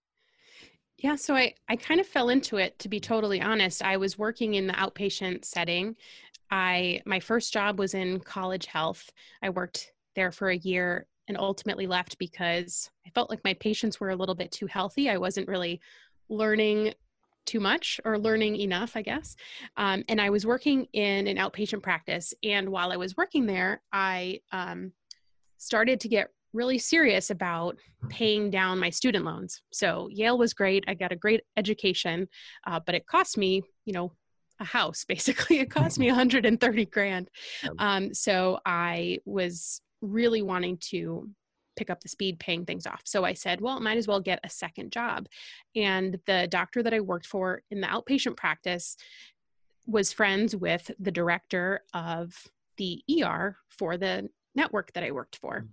Yeah, 0.99 1.17
so 1.17 1.35
I, 1.35 1.55
I 1.69 1.77
kind 1.77 2.01
of 2.01 2.07
fell 2.07 2.31
into 2.31 2.57
it 2.57 2.79
to 2.79 2.89
be 2.89 3.01
totally 3.01 3.41
honest. 3.41 3.83
I 3.83 3.97
was 3.99 4.19
working 4.19 4.55
in 4.55 4.67
the 4.67 4.73
outpatient 4.73 5.45
setting. 5.45 5.97
I 6.51 7.03
my 7.05 7.21
first 7.21 7.53
job 7.53 7.79
was 7.79 7.95
in 7.95 8.21
college 8.21 8.67
health. 8.67 9.11
I 9.43 9.51
worked 9.51 9.93
there 10.15 10.33
for 10.33 10.49
a 10.49 10.57
year 10.57 11.07
and 11.29 11.37
ultimately 11.37 11.87
left 11.87 12.19
because 12.19 12.91
I 13.07 13.11
felt 13.11 13.31
like 13.31 13.45
my 13.45 13.55
patients 13.55 14.01
were 14.01 14.11
a 14.11 14.17
little 14.17 14.35
bit 14.35 14.53
too 14.53 14.67
healthy. 14.67 15.11
I 15.11 15.19
wasn't 15.19 15.49
really 15.49 15.81
learning 16.29 16.95
too 17.45 17.61
much 17.61 18.01
or 18.05 18.19
learning 18.19 18.57
enough, 18.57 18.97
I 18.97 19.03
guess. 19.03 19.37
Um, 19.77 20.05
and 20.09 20.21
I 20.21 20.31
was 20.31 20.47
working 20.47 20.87
in 20.93 21.27
an 21.27 21.37
outpatient 21.37 21.83
practice. 21.83 22.33
And 22.43 22.71
while 22.71 22.91
I 22.91 22.97
was 22.97 23.17
working 23.17 23.47
there, 23.47 23.83
I 23.93 24.41
um, 24.51 24.93
started 25.59 26.01
to 26.01 26.09
get 26.09 26.31
really 26.57 26.79
serious 26.79 27.31
about 27.31 27.77
paying 28.09 28.51
down 28.51 28.81
my 28.81 28.91
student 28.91 29.25
loans. 29.25 29.63
So 29.73 30.09
Yale 30.11 30.39
was 30.39 30.55
great. 30.55 30.85
I 30.89 30.95
got 30.95 31.13
a 31.13 31.17
great 31.17 31.43
education, 31.57 32.29
uh, 32.67 32.81
but 32.85 32.95
it 32.95 33.07
cost 33.07 33.37
me, 33.39 33.63
you 33.85 33.93
know, 33.93 34.13
a 34.59 34.65
house 34.65 35.05
basically. 35.09 35.61
It 35.61 35.71
cost 35.71 35.99
me 35.99 36.07
130 36.07 36.87
grand. 36.87 37.31
Um, 37.79 38.15
so 38.15 38.59
I 38.65 39.19
was 39.25 39.81
really 40.01 40.43
wanting 40.43 40.79
to 40.91 41.29
pick 41.77 41.91
up 41.91 42.01
the 42.01 42.09
speed 42.09 42.39
paying 42.41 42.65
things 42.65 42.87
off. 42.87 43.03
So 43.05 43.25
I 43.25 43.35
said, 43.35 43.61
well, 43.61 43.79
might 43.81 43.99
as 43.99 44.09
well 44.09 44.21
get 44.21 44.41
a 44.43 44.51
second 44.51 44.93
job. 44.93 45.29
And 45.75 46.19
the 46.27 46.49
doctor 46.51 46.83
that 46.83 46.95
I 46.95 47.01
worked 47.01 47.27
for 47.27 47.63
in 47.71 47.83
the 47.83 47.87
outpatient 47.87 48.37
practice 48.37 48.97
was 49.87 50.13
friends 50.13 50.57
with 50.57 50.91
the 50.99 51.11
director 51.13 51.83
of 51.93 52.35
the 52.79 53.03
ER 53.23 53.57
for 53.69 53.99
the 53.99 54.29
network 54.55 54.93
that 54.95 55.05
I 55.05 55.11
worked 55.11 55.37
for. 55.37 55.67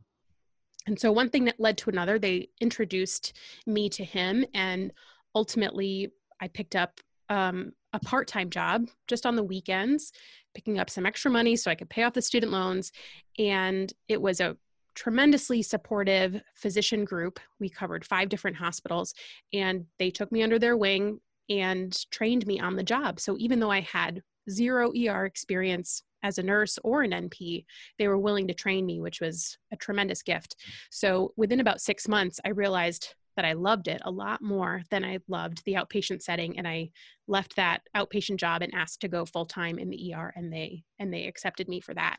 And 0.86 1.00
so 1.00 1.12
one 1.12 1.30
thing 1.30 1.46
that 1.46 1.60
led 1.60 1.78
to 1.80 1.90
another, 1.90 2.20
they 2.20 2.50
introduced 2.60 3.34
me 3.66 3.90
to 3.90 4.04
him, 4.04 4.46
and 4.54 4.92
ultimately 5.34 6.12
I 6.42 6.48
picked 6.48 6.76
up 6.76 7.00
um, 7.30 7.72
a 7.94 8.00
part 8.00 8.28
time 8.28 8.50
job 8.50 8.90
just 9.08 9.26
on 9.26 9.36
the 9.36 9.44
weekends, 9.44 10.12
picking 10.54 10.80
up 10.80 10.90
some 10.90 11.06
extra 11.06 11.32
money 11.32 11.56
so 11.56 11.72
I 11.72 11.76
could 11.76 11.90
pay 11.90 12.04
off 12.04 12.14
the 12.14 12.22
student 12.22 12.52
loans. 12.52 12.92
And 13.40 13.92
it 14.08 14.22
was 14.22 14.40
a 14.40 14.58
tremendously 14.96 15.62
supportive 15.62 16.42
physician 16.56 17.06
group. 17.06 17.40
We 17.60 17.70
covered 17.70 18.06
five 18.06 18.30
different 18.30 18.58
hospitals, 18.58 19.14
and 19.54 19.86
they 20.00 20.12
took 20.12 20.32
me 20.32 20.44
under 20.44 20.60
their 20.60 20.78
wing 20.78 21.20
and 21.50 21.98
trained 22.12 22.46
me 22.46 22.60
on 22.60 22.76
the 22.76 22.84
job. 22.84 23.20
So 23.20 23.38
even 23.38 23.60
though 23.60 23.72
I 23.72 23.82
had 23.82 24.22
zero 24.50 24.92
ER 24.92 25.26
experience 25.26 26.04
as 26.24 26.38
a 26.38 26.44
nurse 26.44 26.80
or 26.84 27.04
an 27.04 27.12
NP, 27.12 27.66
they 28.00 28.08
were 28.08 28.18
willing 28.18 28.48
to 28.48 28.54
train 28.54 28.86
me, 28.86 29.00
which 29.02 29.22
was 29.22 29.58
a 29.72 29.78
tremendous 29.78 30.24
gift. 30.24 30.56
So 30.90 31.34
within 31.38 31.60
about 31.60 31.82
six 31.82 32.08
months, 32.08 32.40
I 32.46 32.50
realized 32.50 33.14
that 33.36 33.46
I 33.46 33.54
loved 33.54 33.88
it 33.88 34.02
a 34.06 34.12
lot 34.12 34.42
more 34.42 34.84
than 34.92 35.04
I 35.04 35.20
loved 35.28 35.64
the 35.66 35.74
outpatient 35.74 36.22
setting 36.22 36.58
and 36.58 36.68
I 36.68 36.92
left 37.28 37.56
that 37.56 37.82
outpatient 37.96 38.38
job 38.38 38.62
and 38.62 38.74
asked 38.74 39.02
to 39.02 39.08
go 39.08 39.26
full 39.26 39.46
time 39.46 39.80
in 39.80 39.90
the 39.90 40.14
ER 40.14 40.32
and 40.36 40.52
they 40.52 40.84
and 41.00 41.14
they 41.14 41.26
accepted 41.26 41.68
me 41.68 41.80
for 41.80 41.94
that 41.96 42.18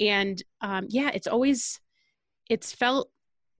and 0.00 0.42
um, 0.60 0.86
yeah 0.88 1.10
it's 1.12 1.26
always 1.26 1.80
it's 2.48 2.72
felt 2.72 3.10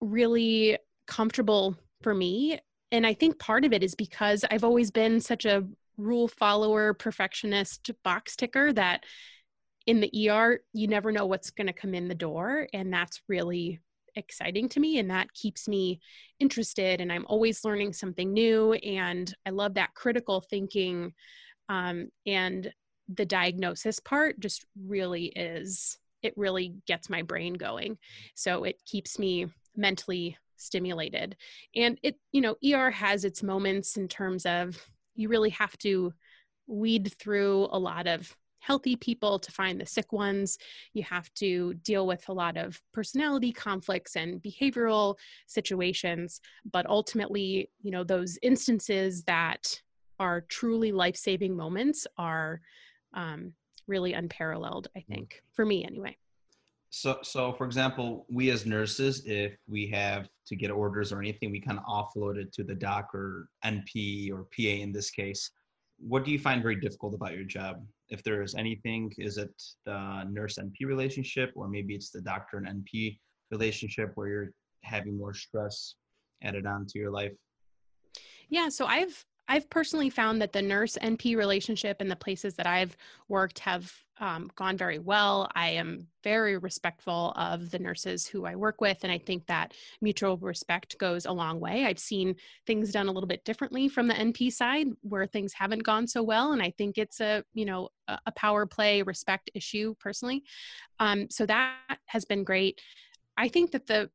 really 0.01 0.77
comfortable 1.07 1.77
for 2.01 2.13
me 2.13 2.59
and 2.91 3.05
I 3.05 3.13
think 3.13 3.39
part 3.39 3.65
of 3.65 3.73
it 3.73 3.83
is 3.83 3.95
because 3.95 4.45
I've 4.49 4.63
always 4.63 4.89
been 4.91 5.19
such 5.19 5.45
a 5.45 5.65
rule 5.97 6.27
follower 6.27 6.93
perfectionist 6.93 7.91
box 8.03 8.35
ticker 8.35 8.73
that 8.73 9.05
in 9.85 9.99
the 9.99 10.29
ER, 10.29 10.59
you 10.73 10.87
never 10.87 11.11
know 11.11 11.25
what's 11.25 11.51
going 11.51 11.67
to 11.67 11.73
come 11.73 11.93
in 11.93 12.07
the 12.07 12.15
door. 12.15 12.67
And 12.73 12.91
that's 12.91 13.21
really 13.27 13.79
exciting 14.15 14.69
to 14.69 14.79
me. 14.79 14.99
And 14.99 15.09
that 15.11 15.33
keeps 15.33 15.67
me 15.67 15.99
interested. 16.39 17.01
And 17.01 17.11
I'm 17.11 17.25
always 17.27 17.63
learning 17.63 17.93
something 17.93 18.33
new. 18.33 18.73
And 18.73 19.33
I 19.45 19.51
love 19.51 19.75
that 19.75 19.93
critical 19.93 20.41
thinking. 20.41 21.13
Um, 21.69 22.09
and 22.25 22.71
the 23.13 23.25
diagnosis 23.25 23.99
part 23.99 24.39
just 24.39 24.65
really 24.87 25.25
is, 25.25 25.97
it 26.23 26.33
really 26.35 26.75
gets 26.87 27.09
my 27.09 27.21
brain 27.21 27.53
going. 27.53 27.97
So 28.33 28.63
it 28.63 28.81
keeps 28.85 29.19
me 29.19 29.47
mentally 29.75 30.37
stimulated. 30.57 31.35
And 31.75 31.99
it, 32.01 32.15
you 32.31 32.41
know, 32.41 32.55
ER 32.65 32.89
has 32.89 33.25
its 33.25 33.43
moments 33.43 33.97
in 33.97 34.07
terms 34.07 34.45
of 34.45 34.83
you 35.15 35.29
really 35.29 35.51
have 35.51 35.77
to 35.79 36.13
weed 36.67 37.13
through 37.19 37.67
a 37.71 37.77
lot 37.77 38.07
of 38.07 38.35
healthy 38.65 38.95
people 38.95 39.37
to 39.37 39.51
find 39.51 39.79
the 39.79 39.85
sick 39.85 40.11
ones. 40.11 40.57
You 40.93 41.03
have 41.03 41.31
to 41.35 41.75
deal 41.75 42.07
with 42.07 42.27
a 42.29 42.33
lot 42.33 42.57
of 42.57 42.81
personality 42.93 43.51
conflicts 43.51 44.15
and 44.15 44.41
behavioral 44.41 45.15
situations. 45.45 46.41
But 46.71 46.87
ultimately, 46.87 47.69
you 47.83 47.91
know, 47.91 48.03
those 48.03 48.39
instances 48.41 49.23
that 49.23 49.81
are 50.19 50.41
truly 50.41 50.91
life 50.91 51.15
saving 51.15 51.55
moments 51.55 52.07
are 52.17 52.61
um, 53.13 53.53
really 53.87 54.13
unparalleled, 54.13 54.87
I 54.95 54.99
mm. 54.99 55.07
think, 55.07 55.43
for 55.53 55.65
me 55.65 55.85
anyway. 55.85 56.17
So, 56.89 57.19
so 57.21 57.53
for 57.53 57.65
example, 57.65 58.25
we 58.29 58.49
as 58.51 58.65
nurses, 58.65 59.23
if 59.25 59.57
we 59.67 59.87
have 59.87 60.29
to 60.47 60.55
get 60.55 60.71
orders 60.71 61.11
or 61.11 61.19
anything, 61.19 61.51
we 61.51 61.59
kind 61.59 61.77
of 61.77 61.85
offload 61.85 62.37
it 62.37 62.53
to 62.53 62.63
the 62.63 62.73
doc 62.73 63.13
or 63.13 63.49
NP 63.63 64.31
or 64.31 64.47
PA 64.55 64.81
in 64.81 64.91
this 64.91 65.11
case. 65.11 65.51
What 65.97 66.25
do 66.25 66.31
you 66.31 66.39
find 66.39 66.61
very 66.61 66.75
difficult 66.75 67.13
about 67.13 67.33
your 67.33 67.45
job? 67.45 67.85
if 68.09 68.23
there 68.23 68.41
is 68.41 68.55
anything, 68.55 69.11
is 69.17 69.37
it 69.37 69.51
the 69.85 70.23
nurse 70.29 70.57
NP 70.57 70.85
relationship, 70.85 71.51
or 71.55 71.67
maybe 71.67 71.95
it's 71.95 72.11
the 72.11 72.21
doctor 72.21 72.57
and 72.57 72.67
NP 72.67 73.17
relationship 73.51 74.11
where 74.15 74.27
you're 74.27 74.51
having 74.83 75.17
more 75.17 75.33
stress 75.33 75.95
added 76.43 76.65
on 76.65 76.85
to 76.87 76.99
your 76.99 77.11
life? 77.11 77.33
Yeah, 78.49 78.69
so 78.69 78.85
I've 78.85 79.25
I've 79.47 79.69
personally 79.69 80.09
found 80.09 80.41
that 80.41 80.53
the 80.53 80.61
nurse 80.61 80.97
NP 81.01 81.37
relationship 81.37 81.97
and 81.99 82.09
the 82.09 82.15
places 82.15 82.55
that 82.55 82.65
I've 82.65 82.97
worked 83.27 83.59
have 83.59 83.93
um, 84.19 84.49
gone 84.55 84.77
very 84.77 84.97
well. 84.97 85.49
I 85.55 85.71
am 85.71 86.07
very 86.23 86.57
respectful 86.57 87.33
of 87.35 87.69
the 87.69 87.79
nurses 87.79 88.25
who 88.25 88.45
I 88.45 88.55
work 88.55 88.81
with, 88.81 88.99
and 89.03 89.11
I 89.11 89.17
think 89.17 89.45
that 89.45 89.73
mutual 90.01 90.37
respect 90.37 90.97
goes 90.97 91.25
a 91.25 91.31
long 91.31 91.59
way. 91.59 91.85
I've 91.85 91.99
seen 91.99 92.35
things 92.65 92.91
done 92.91 93.07
a 93.07 93.11
little 93.11 93.27
bit 93.27 93.43
differently 93.43 93.87
from 93.87 94.07
the 94.07 94.13
NP 94.13 94.53
side 94.53 94.87
where 95.01 95.27
things 95.27 95.53
haven't 95.53 95.83
gone 95.83 96.07
so 96.07 96.23
well, 96.23 96.53
and 96.53 96.61
I 96.61 96.71
think 96.71 96.97
it's 96.97 97.19
a 97.19 97.43
you 97.53 97.65
know 97.65 97.89
a 98.07 98.31
power 98.31 98.65
play 98.65 99.01
respect 99.01 99.51
issue 99.53 99.95
personally. 99.99 100.43
Um, 100.99 101.29
so 101.29 101.45
that 101.45 101.75
has 102.05 102.25
been 102.25 102.43
great. 102.43 102.79
I 103.37 103.49
think 103.49 103.71
that 103.71 103.87
the 103.87 104.09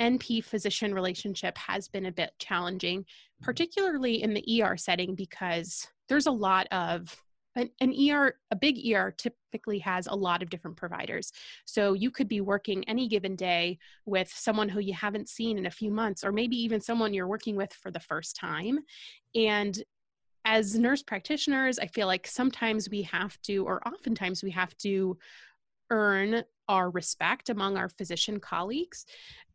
NP 0.00 0.44
physician 0.44 0.94
relationship 0.94 1.56
has 1.56 1.88
been 1.88 2.06
a 2.06 2.12
bit 2.12 2.32
challenging. 2.38 3.04
Particularly 3.42 4.22
in 4.22 4.34
the 4.34 4.62
ER 4.62 4.76
setting, 4.76 5.14
because 5.14 5.86
there's 6.08 6.26
a 6.26 6.32
lot 6.32 6.66
of 6.70 7.22
an, 7.54 7.70
an, 7.80 7.94
ER, 8.10 8.34
a 8.50 8.56
big 8.56 8.78
ER 8.92 9.14
typically 9.16 9.78
has 9.80 10.06
a 10.06 10.14
lot 10.14 10.42
of 10.42 10.48
different 10.48 10.76
providers. 10.76 11.32
So 11.66 11.92
you 11.92 12.10
could 12.10 12.28
be 12.28 12.40
working 12.40 12.84
any 12.88 13.08
given 13.08 13.36
day 13.36 13.78
with 14.06 14.32
someone 14.34 14.68
who 14.68 14.80
you 14.80 14.94
haven't 14.94 15.28
seen 15.28 15.58
in 15.58 15.66
a 15.66 15.70
few 15.70 15.90
months, 15.90 16.24
or 16.24 16.32
maybe 16.32 16.56
even 16.56 16.80
someone 16.80 17.12
you're 17.12 17.26
working 17.26 17.56
with 17.56 17.72
for 17.72 17.90
the 17.90 18.00
first 18.00 18.36
time. 18.36 18.78
And 19.34 19.82
as 20.44 20.78
nurse 20.78 21.02
practitioners, 21.02 21.78
I 21.78 21.86
feel 21.86 22.06
like 22.06 22.26
sometimes 22.26 22.88
we 22.88 23.02
have 23.02 23.40
to, 23.42 23.66
or 23.66 23.86
oftentimes 23.86 24.42
we 24.42 24.50
have 24.52 24.76
to 24.78 25.18
earn 25.90 26.42
our 26.68 26.90
respect 26.90 27.50
among 27.50 27.76
our 27.76 27.88
physician 27.88 28.40
colleagues. 28.40 29.04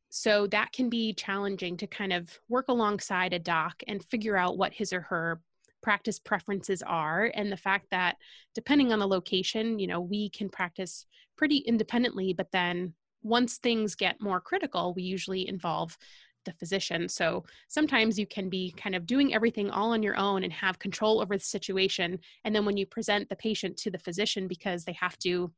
So 0.09 0.47
that 0.47 0.71
can 0.71 0.89
be 0.89 1.13
challenging 1.13 1.77
to 1.77 1.87
kind 1.87 2.13
of 2.13 2.39
work 2.49 2.65
alongside 2.69 3.33
a 3.33 3.39
doc 3.39 3.83
and 3.87 4.03
figure 4.05 4.37
out 4.37 4.57
what 4.57 4.73
his 4.73 4.93
or 4.93 5.01
her 5.01 5.41
practice 5.83 6.19
preferences 6.19 6.81
are 6.81 7.31
and 7.35 7.51
the 7.51 7.57
fact 7.57 7.87
that 7.91 8.17
depending 8.55 8.91
on 8.91 8.99
the 8.99 9.07
location, 9.07 9.79
you 9.79 9.87
know, 9.87 10.01
we 10.01 10.29
can 10.29 10.49
practice 10.49 11.05
pretty 11.37 11.57
independently, 11.57 12.33
but 12.33 12.51
then 12.51 12.93
once 13.21 13.57
things 13.57 13.95
get 13.95 14.21
more 14.21 14.39
critical, 14.39 14.93
we 14.93 15.03
usually 15.03 15.47
involve 15.47 15.97
the 16.45 16.53
physician. 16.53 17.09
So 17.09 17.43
sometimes 17.67 18.17
you 18.17 18.25
can 18.25 18.49
be 18.49 18.73
kind 18.77 18.95
of 18.95 19.05
doing 19.05 19.33
everything 19.33 19.69
all 19.69 19.91
on 19.91 20.01
your 20.01 20.17
own 20.17 20.43
and 20.43 20.53
have 20.53 20.79
control 20.79 21.21
over 21.21 21.37
the 21.37 21.43
situation. 21.43 22.19
And 22.45 22.55
then 22.55 22.65
when 22.65 22.77
you 22.77 22.85
present 22.85 23.29
the 23.29 23.35
patient 23.35 23.77
to 23.77 23.91
the 23.91 23.99
physician 23.99 24.47
because 24.47 24.85
they 24.85 24.93
have 24.93 25.17
to 25.19 25.51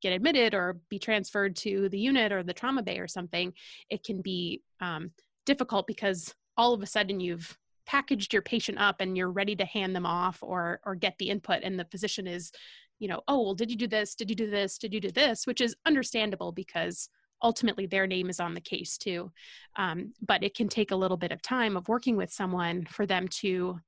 get 0.00 0.12
admitted 0.12 0.54
or 0.54 0.80
be 0.88 0.98
transferred 0.98 1.56
to 1.56 1.88
the 1.88 1.98
unit 1.98 2.32
or 2.32 2.42
the 2.42 2.54
trauma 2.54 2.82
bay 2.82 2.98
or 2.98 3.08
something, 3.08 3.52
it 3.88 4.04
can 4.04 4.20
be 4.20 4.62
um, 4.80 5.10
difficult 5.46 5.86
because 5.86 6.34
all 6.56 6.72
of 6.72 6.82
a 6.82 6.86
sudden 6.86 7.20
you've 7.20 7.56
packaged 7.86 8.32
your 8.32 8.42
patient 8.42 8.78
up 8.78 8.96
and 9.00 9.16
you're 9.16 9.30
ready 9.30 9.56
to 9.56 9.64
hand 9.64 9.96
them 9.96 10.06
off 10.06 10.38
or 10.42 10.80
or 10.84 10.94
get 10.94 11.16
the 11.18 11.28
input 11.28 11.62
and 11.64 11.78
the 11.78 11.84
physician 11.86 12.26
is 12.26 12.52
you 13.00 13.08
know 13.08 13.20
oh 13.26 13.42
well 13.42 13.54
did 13.54 13.70
you 13.70 13.76
do 13.76 13.88
this? 13.88 14.14
Did 14.14 14.30
you 14.30 14.36
do 14.36 14.48
this? 14.50 14.78
Did 14.78 14.94
you 14.94 15.00
do 15.00 15.10
this? 15.10 15.46
which 15.46 15.60
is 15.60 15.74
understandable 15.86 16.52
because 16.52 17.08
ultimately 17.42 17.86
their 17.86 18.06
name 18.06 18.28
is 18.28 18.38
on 18.38 18.54
the 18.54 18.60
case 18.60 18.98
too. 18.98 19.32
Um, 19.76 20.12
but 20.20 20.44
it 20.44 20.54
can 20.54 20.68
take 20.68 20.90
a 20.90 20.96
little 20.96 21.16
bit 21.16 21.32
of 21.32 21.42
time 21.42 21.76
of 21.76 21.88
working 21.88 22.16
with 22.16 22.30
someone 22.32 22.86
for 22.86 23.06
them 23.06 23.26
to 23.28 23.80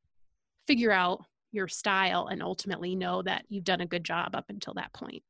figure 0.66 0.92
out 0.92 1.24
your 1.52 1.68
style 1.68 2.28
and 2.28 2.42
ultimately 2.42 2.96
know 2.96 3.22
that 3.22 3.44
you've 3.48 3.64
done 3.64 3.82
a 3.82 3.86
good 3.86 4.04
job 4.04 4.34
up 4.34 4.46
until 4.48 4.74
that 4.74 4.92
point 4.94 5.22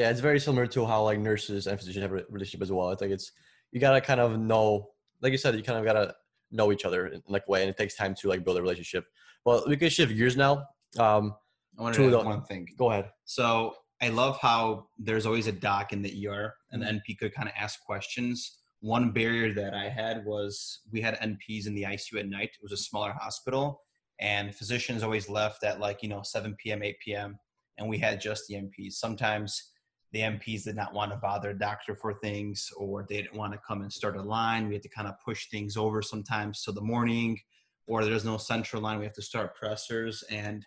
yeah, 0.00 0.08
it's 0.08 0.20
very 0.20 0.40
similar 0.40 0.66
to 0.68 0.86
how 0.86 1.02
like 1.02 1.18
nurses 1.18 1.66
and 1.66 1.78
physicians 1.78 2.02
have 2.02 2.12
a 2.12 2.24
relationship 2.30 2.62
as 2.62 2.72
well. 2.72 2.88
It's 2.90 3.02
like 3.02 3.10
it's 3.10 3.32
you 3.70 3.80
gotta 3.80 4.00
kind 4.00 4.18
of 4.18 4.38
know, 4.38 4.88
like 5.20 5.32
you 5.32 5.38
said, 5.38 5.54
you 5.54 5.62
kind 5.62 5.78
of 5.78 5.84
gotta 5.84 6.14
know 6.50 6.72
each 6.72 6.86
other 6.86 7.08
in 7.08 7.22
like 7.28 7.44
a 7.46 7.50
way, 7.50 7.60
and 7.60 7.68
it 7.68 7.76
takes 7.76 7.96
time 7.96 8.14
to 8.14 8.28
like 8.28 8.42
build 8.42 8.56
a 8.56 8.62
relationship. 8.62 9.04
Well, 9.44 9.62
we 9.66 9.76
can 9.76 9.90
shift 9.90 10.16
gears 10.16 10.38
now. 10.38 10.64
Um, 10.98 11.34
I 11.78 11.82
want 11.82 11.94
to 11.96 12.18
add 12.18 12.24
one 12.24 12.44
thing. 12.44 12.66
Go 12.78 12.90
ahead. 12.90 13.10
So 13.26 13.74
I 14.00 14.08
love 14.08 14.38
how 14.40 14.86
there's 14.98 15.26
always 15.26 15.46
a 15.48 15.52
doc 15.52 15.92
in 15.92 16.00
the 16.00 16.28
ER, 16.28 16.54
and 16.72 16.80
the. 16.82 16.86
NP 16.86 17.18
could 17.18 17.34
kind 17.34 17.48
of 17.48 17.54
ask 17.58 17.80
questions. 17.84 18.56
One 18.80 19.10
barrier 19.10 19.52
that 19.52 19.74
I 19.74 19.90
had 19.90 20.24
was 20.24 20.80
we 20.90 21.02
had 21.02 21.20
NPs 21.20 21.66
in 21.66 21.74
the 21.74 21.82
ICU 21.82 22.20
at 22.20 22.26
night. 22.26 22.50
It 22.54 22.62
was 22.62 22.72
a 22.72 22.78
smaller 22.78 23.12
hospital, 23.12 23.82
and 24.18 24.54
physicians 24.54 25.02
always 25.02 25.28
left 25.28 25.62
at 25.62 25.78
like 25.78 26.02
you 26.02 26.08
know 26.08 26.22
7 26.22 26.56
p.m., 26.58 26.82
8 26.82 26.96
p.m., 27.04 27.38
and 27.76 27.86
we 27.86 27.98
had 27.98 28.18
just 28.18 28.46
the 28.48 28.54
NPs. 28.54 28.94
Sometimes 28.94 29.69
the 30.12 30.20
NPs 30.20 30.64
did 30.64 30.76
not 30.76 30.92
want 30.92 31.12
to 31.12 31.16
bother 31.16 31.50
a 31.50 31.58
doctor 31.58 31.94
for 31.94 32.14
things 32.14 32.70
or 32.76 33.06
they 33.08 33.22
didn't 33.22 33.36
want 33.36 33.52
to 33.52 33.60
come 33.66 33.82
and 33.82 33.92
start 33.92 34.16
a 34.16 34.22
line. 34.22 34.68
We 34.68 34.74
had 34.74 34.82
to 34.82 34.88
kind 34.88 35.06
of 35.06 35.14
push 35.24 35.48
things 35.48 35.76
over 35.76 36.02
sometimes 36.02 36.62
till 36.62 36.74
the 36.74 36.80
morning 36.80 37.38
or 37.86 38.04
there's 38.04 38.24
no 38.24 38.36
central 38.36 38.82
line. 38.82 38.98
We 38.98 39.04
have 39.04 39.14
to 39.14 39.22
start 39.22 39.58
pressors 39.60 40.22
and 40.30 40.66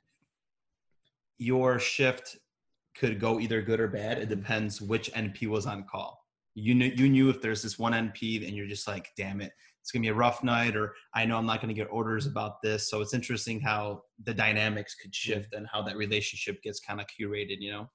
your 1.38 1.79
shift 1.79 2.38
could 2.95 3.19
go 3.19 3.39
either 3.39 3.62
good 3.62 3.79
or 3.79 3.88
bad. 3.88 4.17
It 4.17 4.29
mm-hmm. 4.29 4.39
depends 4.39 4.81
which 4.81 5.12
NP 5.13 5.47
was 5.47 5.65
on 5.65 5.83
call. 5.83 6.19
you 6.55 6.75
knew 6.75 6.91
you 6.95 7.09
knew 7.09 7.29
if 7.29 7.41
there's 7.41 7.63
this 7.63 7.79
one 7.79 7.93
NP 7.93 8.47
and 8.47 8.55
you're 8.55 8.67
just 8.67 8.88
like, 8.88 9.09
damn 9.17 9.41
it, 9.41 9.51
it's 9.81 9.91
gonna 9.91 10.03
be 10.03 10.09
a 10.09 10.13
rough 10.13 10.43
night, 10.43 10.75
or 10.75 10.93
I 11.13 11.25
know 11.25 11.38
I'm 11.38 11.45
not 11.45 11.59
gonna 11.59 11.73
get 11.73 11.88
orders 11.91 12.27
about 12.27 12.62
this. 12.62 12.89
So 12.89 13.01
it's 13.01 13.13
interesting 13.13 13.59
how 13.59 14.03
the 14.23 14.33
dynamics 14.33 14.95
could 14.95 15.13
shift 15.13 15.53
and 15.53 15.67
how 15.71 15.81
that 15.83 15.97
relationship 15.97 16.62
gets 16.62 16.79
kind 16.79 17.01
of 17.01 17.07
curated, 17.07 17.57
you 17.59 17.71
know? 17.71 17.89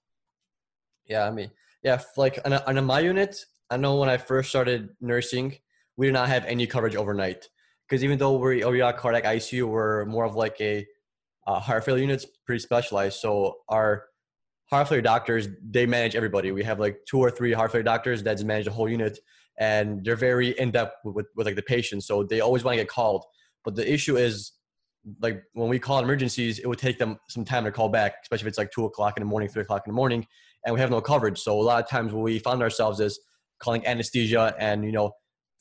Yeah, 1.09 1.27
I 1.27 1.31
mean, 1.31 1.50
yeah, 1.83 2.00
like 2.17 2.38
on, 2.45 2.53
on 2.53 2.85
my 2.85 3.00
unit, 3.00 3.45
I 3.71 3.77
know 3.77 3.97
when 3.97 4.09
I 4.09 4.17
first 4.17 4.50
started 4.50 4.91
nursing, 5.00 5.57
we 5.97 6.07
did 6.07 6.12
not 6.12 6.29
have 6.29 6.45
any 6.45 6.67
coverage 6.67 6.97
overnight 6.97 7.49
because 7.88 8.05
even 8.05 8.19
though 8.19 8.37
we're 8.37 8.69
we 8.71 8.81
are 8.81 8.93
cardiac 8.93 9.25
ICU, 9.25 9.67
we're 9.67 10.05
more 10.05 10.25
of 10.25 10.35
like 10.35 10.61
a 10.61 10.87
uh, 11.47 11.59
heart 11.59 11.85
failure 11.85 12.03
units, 12.03 12.27
pretty 12.45 12.61
specialized. 12.61 13.19
So 13.21 13.57
our 13.69 14.05
heart 14.71 14.88
failure 14.88 15.03
doctors 15.03 15.49
they 15.62 15.87
manage 15.87 16.15
everybody. 16.15 16.53
We 16.53 16.62
have 16.65 16.79
like 16.79 16.99
two 17.09 17.19
or 17.19 17.31
three 17.31 17.53
heart 17.53 17.73
failure 17.73 17.85
doctors 17.85 18.23
that 18.25 18.43
manage 18.45 18.67
the 18.67 18.71
whole 18.71 18.88
unit, 18.88 19.19
and 19.59 20.05
they're 20.05 20.17
very 20.17 20.59
in 20.59 20.71
depth 20.71 20.97
with, 21.05 21.15
with, 21.15 21.27
with 21.37 21.47
like 21.47 21.57
the 21.57 21.62
patient. 21.62 22.05
So 22.05 22.23
they 22.23 22.41
always 22.41 22.65
want 22.65 22.77
to 22.77 22.83
get 22.83 22.88
called. 22.88 23.25
But 23.65 23.77
the 23.77 23.91
issue 23.91 24.17
is 24.17 24.53
like 25.21 25.43
when 25.55 25.69
we 25.69 25.79
call 25.79 25.99
emergencies, 26.00 26.59
it 26.59 26.67
would 26.67 26.79
take 26.79 26.99
them 26.99 27.19
some 27.29 27.45
time 27.45 27.65
to 27.65 27.73
call 27.73 27.88
back, 27.88 28.17
especially 28.23 28.45
if 28.45 28.49
it's 28.49 28.59
like 28.59 28.71
two 28.71 28.85
o'clock 28.85 29.17
in 29.17 29.23
the 29.23 29.27
morning, 29.27 29.49
three 29.49 29.62
o'clock 29.62 29.87
in 29.87 29.93
the 29.93 29.97
morning, 29.97 30.27
and 30.65 30.75
we 30.75 30.81
have 30.81 30.91
no 30.91 31.00
coverage. 31.00 31.38
So 31.38 31.59
a 31.59 31.62
lot 31.62 31.83
of 31.83 31.88
times 31.88 32.12
what 32.12 32.23
we 32.23 32.38
found 32.38 32.62
ourselves 32.62 33.00
is 33.00 33.19
calling 33.61 33.87
anesthesia 33.87 34.55
and 34.59 34.85
you 34.85 34.93
know 34.93 35.12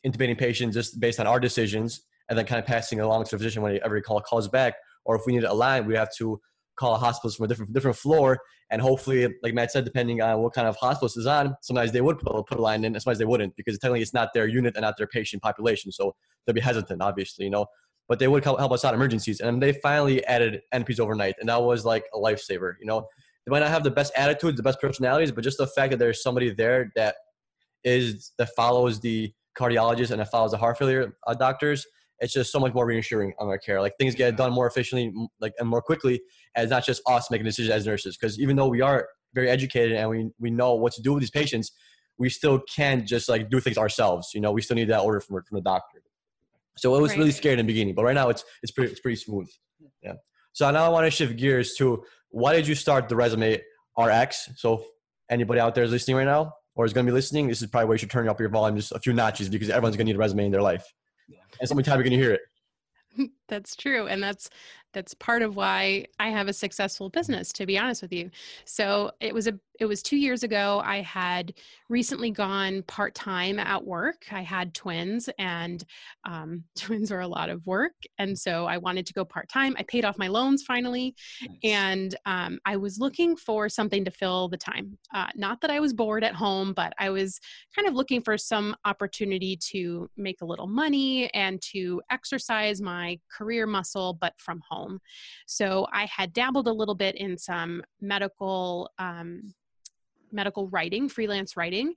intubating 0.05 0.37
patients 0.37 0.75
just 0.75 0.99
based 0.99 1.19
on 1.19 1.27
our 1.27 1.39
decisions, 1.39 2.01
and 2.29 2.37
then 2.37 2.45
kind 2.45 2.59
of 2.59 2.65
passing 2.65 2.99
along 2.99 3.25
to 3.25 3.31
the 3.31 3.37
physician 3.37 3.61
when 3.61 3.79
every 3.83 4.01
call 4.01 4.21
calls 4.21 4.47
back. 4.47 4.75
Or 5.05 5.15
if 5.15 5.21
we 5.25 5.33
need 5.33 5.43
a 5.43 5.53
line, 5.53 5.85
we 5.85 5.95
have 5.95 6.09
to 6.17 6.39
call 6.77 6.93
a 6.93 6.97
hospital 6.97 7.31
from 7.31 7.45
a 7.45 7.47
different 7.47 7.73
different 7.73 7.97
floor, 7.97 8.39
and 8.69 8.81
hopefully, 8.81 9.33
like 9.41 9.53
Matt 9.53 9.71
said, 9.71 9.85
depending 9.85 10.21
on 10.21 10.39
what 10.39 10.53
kind 10.53 10.67
of 10.67 10.75
hospital 10.75 11.07
is 11.07 11.25
on, 11.25 11.55
sometimes 11.61 11.91
they 11.91 12.01
would 12.01 12.19
put, 12.19 12.45
a 12.51 12.61
line 12.61 12.83
in, 12.83 12.93
and 12.93 13.01
sometimes 13.01 13.19
they 13.19 13.25
wouldn't 13.25 13.55
because 13.55 13.77
technically 13.79 14.01
it's 14.01 14.13
not 14.13 14.29
their 14.33 14.47
unit 14.47 14.75
and 14.75 14.81
not 14.83 14.97
their 14.97 15.07
patient 15.07 15.41
population, 15.41 15.91
so 15.91 16.13
they'll 16.45 16.53
be 16.53 16.61
hesitant, 16.61 17.01
obviously, 17.01 17.45
you 17.45 17.51
know. 17.51 17.65
But 18.09 18.19
they 18.19 18.27
would 18.27 18.43
help 18.43 18.71
us 18.71 18.83
out 18.85 18.93
emergencies, 18.93 19.39
and 19.39 19.61
they 19.61 19.73
finally 19.73 20.23
added 20.25 20.61
NPs 20.73 20.99
overnight, 20.99 21.35
and 21.39 21.49
that 21.49 21.61
was 21.61 21.85
like 21.85 22.05
a 22.13 22.17
lifesaver, 22.17 22.73
you 22.79 22.85
know. 22.85 23.07
They 23.47 23.51
might 23.51 23.61
not 23.61 23.69
have 23.69 23.83
the 23.83 23.91
best 23.91 24.11
attitudes, 24.15 24.57
the 24.57 24.63
best 24.63 24.79
personalities, 24.81 25.31
but 25.31 25.41
just 25.43 25.57
the 25.57 25.67
fact 25.67 25.91
that 25.91 25.97
there's 25.97 26.21
somebody 26.21 26.53
there 26.53 26.91
that 26.97 27.15
is 27.83 28.33
that 28.37 28.49
follows 28.55 28.99
the 28.99 29.33
cardiologist 29.57 30.11
and 30.11 30.19
that 30.19 30.29
follows 30.29 30.51
the 30.51 30.57
heart 30.57 30.77
failure 30.77 31.17
uh, 31.25 31.33
doctors 31.33 31.85
it's 32.19 32.33
just 32.33 32.51
so 32.51 32.59
much 32.59 32.73
more 32.73 32.85
reassuring 32.85 33.33
on 33.39 33.47
our 33.47 33.57
care. 33.57 33.81
Like 33.81 33.93
things 33.99 34.15
get 34.15 34.35
done 34.35 34.51
more 34.51 34.67
efficiently, 34.67 35.13
like 35.39 35.53
and 35.59 35.67
more 35.67 35.81
quickly, 35.81 36.21
and 36.55 36.63
it's 36.63 36.71
not 36.71 36.85
just 36.85 37.01
us 37.07 37.29
making 37.29 37.45
decisions 37.45 37.71
as 37.71 37.85
nurses. 37.85 38.17
Because 38.17 38.39
even 38.39 38.55
though 38.55 38.67
we 38.67 38.81
are 38.81 39.07
very 39.33 39.49
educated 39.49 39.97
and 39.97 40.09
we 40.09 40.29
we 40.39 40.49
know 40.49 40.73
what 40.73 40.93
to 40.93 41.01
do 41.01 41.13
with 41.13 41.21
these 41.21 41.31
patients, 41.31 41.71
we 42.17 42.29
still 42.29 42.61
can't 42.75 43.05
just 43.05 43.29
like 43.29 43.49
do 43.49 43.59
things 43.59 43.77
ourselves. 43.77 44.31
You 44.33 44.41
know, 44.41 44.51
we 44.51 44.61
still 44.61 44.75
need 44.75 44.89
that 44.89 45.01
order 45.01 45.19
from 45.19 45.41
from 45.43 45.55
the 45.55 45.61
doctor. 45.61 46.01
So 46.77 46.95
it 46.95 47.01
was 47.01 47.11
right. 47.11 47.19
really 47.19 47.31
scary 47.31 47.53
in 47.53 47.57
the 47.57 47.71
beginning, 47.71 47.95
but 47.95 48.03
right 48.03 48.15
now 48.15 48.29
it's 48.29 48.43
it's 48.63 48.71
pretty 48.71 48.91
it's 48.91 49.01
pretty 49.01 49.17
smooth. 49.17 49.49
Yeah. 50.01 50.13
So 50.53 50.69
now 50.71 50.85
I 50.85 50.89
want 50.89 51.05
to 51.05 51.11
shift 51.11 51.37
gears 51.37 51.75
to 51.75 52.03
why 52.29 52.55
did 52.55 52.67
you 52.67 52.75
start 52.75 53.09
the 53.09 53.15
resume 53.15 53.61
RX? 53.97 54.49
So 54.55 54.85
anybody 55.29 55.59
out 55.59 55.75
there 55.75 55.83
is 55.83 55.91
listening 55.91 56.17
right 56.17 56.25
now 56.25 56.53
or 56.75 56.85
is 56.85 56.93
going 56.93 57.05
to 57.05 57.11
be 57.11 57.13
listening, 57.13 57.47
this 57.47 57.61
is 57.61 57.67
probably 57.67 57.87
where 57.87 57.95
you 57.95 57.99
should 57.99 58.11
turn 58.11 58.27
up 58.29 58.39
your 58.39 58.49
volume 58.49 58.77
just 58.77 58.91
a 58.91 58.99
few 58.99 59.13
notches 59.13 59.49
because 59.49 59.69
everyone's 59.69 59.95
going 59.95 60.05
to 60.05 60.11
need 60.13 60.17
a 60.17 60.19
resume 60.19 60.45
in 60.45 60.51
their 60.51 60.61
life 60.61 60.85
and 61.59 61.69
so 61.69 61.75
many 61.75 61.83
times 61.83 61.95
you're 61.95 62.03
going 62.03 62.17
to 62.19 62.23
hear 62.23 62.33
it. 62.33 63.31
That's 63.47 63.75
true. 63.75 64.07
And 64.07 64.21
that's 64.21 64.49
that's 64.97 65.13
part 65.13 65.43
of 65.43 65.55
why 65.55 66.03
I 66.19 66.29
have 66.29 66.47
a 66.47 66.53
successful 66.53 67.07
business, 67.07 67.53
to 67.53 67.67
be 67.67 67.77
honest 67.77 68.01
with 68.01 68.11
you. 68.11 68.31
So 68.65 69.11
it 69.19 69.31
was 69.31 69.45
a 69.45 69.53
it 69.79 69.85
was 69.85 70.01
two 70.01 70.17
years 70.17 70.41
ago. 70.41 70.81
I 70.83 71.01
had 71.01 71.53
recently 71.87 72.31
gone 72.31 72.81
part 72.87 73.13
time 73.13 73.59
at 73.59 73.85
work. 73.85 74.25
I 74.31 74.41
had 74.41 74.73
twins, 74.73 75.29
and 75.37 75.83
um, 76.27 76.63
twins 76.75 77.11
are 77.11 77.19
a 77.19 77.27
lot 77.27 77.49
of 77.49 77.63
work, 77.67 77.93
and 78.17 78.37
so 78.37 78.65
I 78.65 78.77
wanted 78.77 79.05
to 79.05 79.13
go 79.13 79.23
part 79.23 79.49
time. 79.49 79.75
I 79.77 79.83
paid 79.83 80.03
off 80.03 80.17
my 80.17 80.29
loans 80.29 80.63
finally, 80.63 81.15
nice. 81.41 81.57
and 81.63 82.15
um, 82.25 82.57
I 82.65 82.77
was 82.77 82.97
looking 82.97 83.35
for 83.35 83.69
something 83.69 84.03
to 84.03 84.09
fill 84.09 84.49
the 84.49 84.57
time. 84.57 84.97
Uh, 85.13 85.27
not 85.35 85.61
that 85.61 85.69
I 85.69 85.79
was 85.79 85.93
bored 85.93 86.23
at 86.23 86.33
home, 86.33 86.73
but 86.73 86.93
I 86.97 87.11
was 87.11 87.39
kind 87.75 87.87
of 87.87 87.93
looking 87.93 88.21
for 88.21 88.35
some 88.35 88.75
opportunity 88.85 89.57
to 89.73 90.09
make 90.17 90.41
a 90.41 90.45
little 90.45 90.67
money 90.67 91.31
and 91.35 91.61
to 91.73 92.01
exercise 92.09 92.81
my 92.81 93.19
career 93.31 93.67
muscle, 93.67 94.17
but 94.19 94.33
from 94.39 94.59
home. 94.67 94.86
So 95.45 95.87
I 95.91 96.05
had 96.05 96.33
dabbled 96.33 96.67
a 96.67 96.73
little 96.73 96.95
bit 96.95 97.15
in 97.15 97.37
some 97.37 97.83
medical. 98.01 98.89
Um, 98.97 99.53
medical 100.31 100.67
writing, 100.67 101.07
freelance 101.07 101.55
writing. 101.55 101.93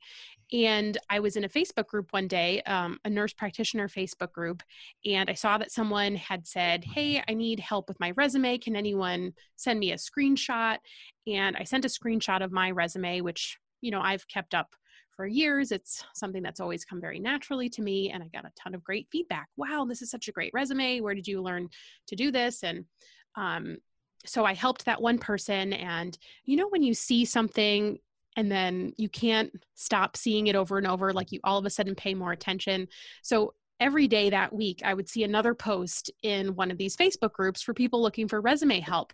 And 0.53 0.99
I 1.09 1.21
was 1.21 1.37
in 1.37 1.45
a 1.45 1.49
Facebook 1.49 1.87
group 1.87 2.13
one 2.13 2.27
day, 2.27 2.61
um, 2.63 2.99
a 3.05 3.11
nurse 3.11 3.33
practitioner 3.33 3.89
Facebook 3.89 4.33
group, 4.33 4.63
and 5.05 5.31
I 5.31 5.35
saw 5.35 5.59
that 5.59 5.71
someone 5.71 6.17
had 6.17 6.47
said, 6.47 6.85
Hey, 6.85 7.23
I 7.29 7.35
need 7.35 7.61
help 7.61 7.89
with 7.89 8.01
my 8.01 8.11
resume. 8.13 8.59
Can 8.59 8.75
anyone 8.75 9.33
send 9.57 9.79
me 9.79 9.93
a 9.93 9.97
screenshot? 9.97 10.79
And 11.27 11.57
I 11.57 11.65
sent 11.65 11.85
a 11.85 11.89
screenshot 11.89 12.43
of 12.43 12.51
my 12.51 12.71
resume, 12.73 13.21
which, 13.21 13.59
you 13.81 13.93
know, 13.93 14.01
I've 14.01 14.27
kept 14.27 14.55
up 14.55 14.75
for 15.21 15.27
years. 15.27 15.71
It's 15.71 16.03
something 16.15 16.43
that's 16.43 16.61
always 16.61 16.83
come 16.83 16.99
very 16.99 17.19
naturally 17.19 17.69
to 17.69 17.83
me. 17.83 18.11
And 18.11 18.23
I 18.23 18.29
got 18.29 18.47
a 18.47 18.53
ton 18.59 18.75
of 18.75 18.83
great 18.83 19.07
feedback. 19.13 19.49
Wow, 19.59 19.85
this 19.87 20.01
is 20.01 20.11
such 20.11 20.29
a 20.29 20.33
great 20.33 20.51
resume. 20.55 21.03
Where 21.03 21.15
did 21.15 21.29
you 21.29 21.43
learn 21.43 21.69
to 22.07 22.17
do 22.17 22.33
this? 22.33 22.63
And 22.63 22.87
um, 23.35 23.77
so 24.25 24.47
I 24.47 24.55
helped 24.55 24.87
that 24.87 25.03
one 25.03 25.19
person. 25.19 25.75
And 25.75 26.17
you 26.47 26.57
know, 26.57 26.69
when 26.71 26.83
you 26.83 26.95
see 26.95 27.27
something 27.27 27.99
and 28.37 28.51
then 28.51 28.95
you 28.97 29.11
can't 29.11 29.53
stop 29.75 30.17
seeing 30.17 30.47
it 30.47 30.57
over 30.57 30.79
and 30.79 30.87
over 30.87 31.13
like 31.13 31.33
you 31.33 31.41
all 31.45 31.59
of 31.59 31.67
a 31.67 31.71
sudden 31.71 31.95
pay 31.97 32.15
more 32.15 32.31
attention 32.31 32.87
so 33.23 33.53
every 33.81 34.07
day 34.07 34.31
that 34.31 34.55
week 34.55 34.83
i 34.85 34.95
would 34.95 35.09
see 35.09 35.25
another 35.25 35.53
post 35.53 36.13
in 36.23 36.55
one 36.55 36.71
of 36.71 36.79
these 36.79 36.97
facebook 36.97 37.33
groups 37.33 37.61
for 37.61 37.75
people 37.75 38.01
looking 38.01 38.29
for 38.29 38.41
resume 38.41 38.79
help 38.79 39.13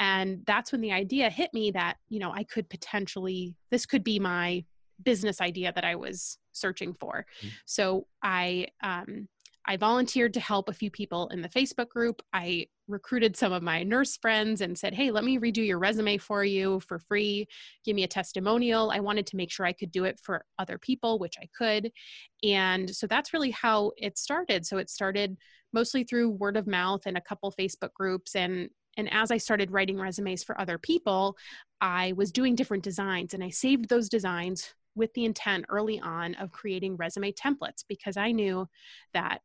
and 0.00 0.42
that's 0.46 0.70
when 0.70 0.82
the 0.82 0.92
idea 0.92 1.30
hit 1.30 1.48
me 1.54 1.70
that 1.70 1.96
you 2.10 2.18
know 2.18 2.30
i 2.30 2.44
could 2.44 2.68
potentially 2.68 3.56
this 3.70 3.86
could 3.86 4.04
be 4.04 4.18
my 4.18 4.62
business 5.02 5.40
idea 5.40 5.72
that 5.72 5.84
i 5.84 5.94
was 5.94 6.38
searching 6.52 6.94
for 6.94 7.24
mm-hmm. 7.40 7.48
so 7.66 8.06
i 8.22 8.66
um, 8.82 9.28
I 9.68 9.76
volunteered 9.76 10.32
to 10.32 10.40
help 10.40 10.70
a 10.70 10.72
few 10.72 10.90
people 10.90 11.28
in 11.28 11.42
the 11.42 11.48
Facebook 11.50 11.90
group. 11.90 12.22
I 12.32 12.68
recruited 12.88 13.36
some 13.36 13.52
of 13.52 13.62
my 13.62 13.82
nurse 13.82 14.16
friends 14.16 14.62
and 14.62 14.76
said, 14.76 14.94
Hey, 14.94 15.10
let 15.10 15.24
me 15.24 15.38
redo 15.38 15.64
your 15.64 15.78
resume 15.78 16.16
for 16.16 16.42
you 16.42 16.80
for 16.80 16.98
free. 16.98 17.46
Give 17.84 17.94
me 17.94 18.04
a 18.04 18.08
testimonial. 18.08 18.90
I 18.90 19.00
wanted 19.00 19.26
to 19.26 19.36
make 19.36 19.50
sure 19.50 19.66
I 19.66 19.74
could 19.74 19.92
do 19.92 20.04
it 20.04 20.18
for 20.22 20.42
other 20.58 20.78
people, 20.78 21.18
which 21.18 21.34
I 21.38 21.48
could. 21.56 21.92
And 22.42 22.88
so 22.88 23.06
that's 23.06 23.34
really 23.34 23.50
how 23.50 23.92
it 23.98 24.16
started. 24.16 24.66
So 24.66 24.78
it 24.78 24.88
started 24.88 25.36
mostly 25.74 26.02
through 26.02 26.30
word 26.30 26.56
of 26.56 26.66
mouth 26.66 27.02
and 27.04 27.18
a 27.18 27.22
couple 27.22 27.52
Facebook 27.52 27.92
groups. 27.92 28.34
And 28.34 28.70
and 28.96 29.12
as 29.12 29.30
I 29.30 29.36
started 29.36 29.70
writing 29.70 29.98
resumes 29.98 30.42
for 30.42 30.58
other 30.58 30.78
people, 30.78 31.36
I 31.80 32.14
was 32.16 32.32
doing 32.32 32.54
different 32.54 32.82
designs 32.82 33.34
and 33.34 33.44
I 33.44 33.50
saved 33.50 33.90
those 33.90 34.08
designs 34.08 34.74
with 34.98 35.14
the 35.14 35.24
intent 35.24 35.64
early 35.68 35.98
on 36.00 36.34
of 36.34 36.52
creating 36.52 36.96
resume 36.96 37.32
templates 37.32 37.84
because 37.88 38.16
I 38.16 38.32
knew 38.32 38.68
that 39.14 39.40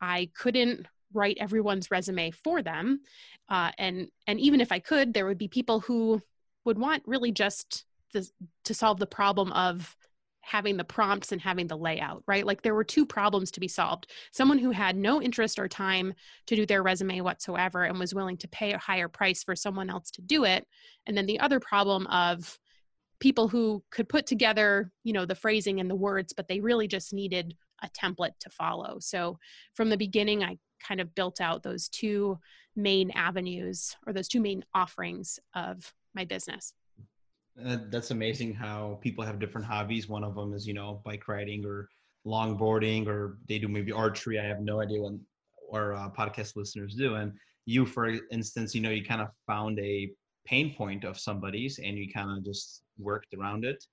I 0.00 0.30
couldn't 0.34 0.86
write 1.12 1.38
everyone's 1.40 1.90
resume 1.90 2.30
for 2.30 2.62
them, 2.62 3.00
uh, 3.48 3.70
and 3.78 4.08
and 4.26 4.40
even 4.40 4.60
if 4.60 4.72
I 4.72 4.78
could, 4.78 5.12
there 5.12 5.26
would 5.26 5.38
be 5.38 5.48
people 5.48 5.80
who 5.80 6.20
would 6.64 6.78
want 6.78 7.02
really 7.06 7.32
just 7.32 7.84
to, 8.12 8.24
to 8.64 8.74
solve 8.74 8.98
the 8.98 9.06
problem 9.06 9.52
of 9.52 9.96
having 10.42 10.76
the 10.76 10.84
prompts 10.84 11.32
and 11.32 11.40
having 11.40 11.66
the 11.66 11.76
layout, 11.76 12.22
right? 12.26 12.46
Like 12.46 12.62
there 12.62 12.74
were 12.74 12.84
two 12.84 13.06
problems 13.06 13.50
to 13.52 13.60
be 13.60 13.68
solved. 13.68 14.10
Someone 14.32 14.58
who 14.58 14.70
had 14.70 14.96
no 14.96 15.22
interest 15.22 15.58
or 15.58 15.68
time 15.68 16.14
to 16.46 16.56
do 16.56 16.66
their 16.66 16.82
resume 16.82 17.20
whatsoever 17.20 17.84
and 17.84 17.98
was 17.98 18.14
willing 18.14 18.36
to 18.38 18.48
pay 18.48 18.72
a 18.72 18.78
higher 18.78 19.08
price 19.08 19.44
for 19.44 19.54
someone 19.54 19.90
else 19.90 20.10
to 20.12 20.22
do 20.22 20.44
it. 20.44 20.66
And 21.06 21.16
then 21.16 21.26
the 21.26 21.40
other 21.40 21.60
problem 21.60 22.06
of 22.08 22.58
people 23.20 23.48
who 23.48 23.82
could 23.90 24.08
put 24.08 24.26
together, 24.26 24.90
you 25.04 25.12
know, 25.12 25.26
the 25.26 25.34
phrasing 25.34 25.78
and 25.78 25.88
the 25.90 25.94
words, 25.94 26.32
but 26.32 26.48
they 26.48 26.60
really 26.60 26.88
just 26.88 27.12
needed 27.12 27.54
a 27.82 27.88
template 27.90 28.36
to 28.40 28.50
follow. 28.50 28.98
So 29.00 29.38
from 29.74 29.90
the 29.90 29.96
beginning, 29.96 30.42
I 30.42 30.58
kind 30.86 31.00
of 31.00 31.14
built 31.14 31.40
out 31.40 31.62
those 31.62 31.88
two 31.88 32.38
main 32.74 33.10
avenues 33.12 33.94
or 34.06 34.12
those 34.12 34.28
two 34.28 34.40
main 34.40 34.64
offerings 34.74 35.38
of 35.54 35.92
my 36.14 36.24
business. 36.24 36.72
Uh, 37.64 37.78
that's 37.90 38.10
amazing 38.10 38.54
how 38.54 38.98
people 39.02 39.24
have 39.24 39.38
different 39.38 39.66
hobbies. 39.66 40.08
One 40.08 40.24
of 40.24 40.34
them 40.34 40.54
is, 40.54 40.66
you 40.66 40.72
know, 40.72 41.02
bike 41.04 41.28
riding 41.28 41.64
or 41.66 41.88
longboarding, 42.26 43.06
or 43.06 43.38
they 43.48 43.58
do 43.58 43.68
maybe 43.68 43.92
archery. 43.92 44.38
I 44.38 44.44
have 44.44 44.60
no 44.60 44.80
idea 44.80 45.02
what 45.02 45.12
our 45.72 45.94
uh, 45.94 46.10
podcast 46.10 46.56
listeners 46.56 46.94
do. 46.94 47.16
And 47.16 47.32
you, 47.66 47.84
for 47.84 48.08
instance, 48.30 48.74
you 48.74 48.80
know, 48.80 48.90
you 48.90 49.04
kind 49.04 49.20
of 49.20 49.28
found 49.46 49.78
a 49.78 50.10
pain 50.46 50.74
point 50.74 51.04
of 51.04 51.18
somebody's 51.18 51.78
and 51.78 51.98
you 51.98 52.10
kind 52.12 52.36
of 52.36 52.44
just 52.44 52.82
worked 53.00 53.34
around 53.34 53.64
it. 53.64 53.84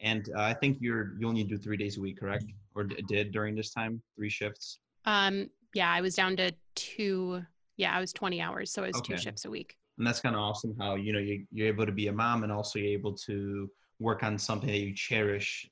And 0.00 0.28
uh, 0.36 0.42
I 0.42 0.54
think 0.54 0.78
you're 0.80 1.14
you 1.18 1.28
only 1.28 1.44
do 1.44 1.58
three 1.58 1.76
days 1.76 1.98
a 1.98 2.00
week, 2.00 2.18
correct? 2.18 2.44
Or 2.74 2.84
d- 2.84 3.02
did 3.08 3.32
during 3.32 3.54
this 3.54 3.70
time, 3.70 4.02
three 4.16 4.30
shifts? 4.30 4.80
Um, 5.04 5.50
yeah, 5.74 5.90
I 5.90 6.00
was 6.00 6.14
down 6.14 6.36
to 6.36 6.52
two. 6.74 7.42
Yeah, 7.76 7.96
I 7.96 8.00
was 8.00 8.12
20 8.12 8.40
hours, 8.40 8.72
so 8.72 8.84
it 8.84 8.88
was 8.88 8.96
okay. 8.96 9.14
two 9.14 9.20
shifts 9.20 9.44
a 9.44 9.50
week. 9.50 9.76
And 9.98 10.06
that's 10.06 10.20
kind 10.20 10.34
of 10.34 10.40
awesome 10.40 10.74
how 10.78 10.94
you 10.96 11.12
know 11.12 11.18
you, 11.18 11.46
you're 11.52 11.68
able 11.68 11.86
to 11.86 11.92
be 11.92 12.08
a 12.08 12.12
mom 12.12 12.42
and 12.42 12.52
also 12.52 12.78
you're 12.78 12.92
able 12.92 13.14
to 13.26 13.70
work 13.98 14.22
on 14.22 14.38
something 14.38 14.68
that 14.68 14.78
you 14.78 14.94
cherish 14.94 15.68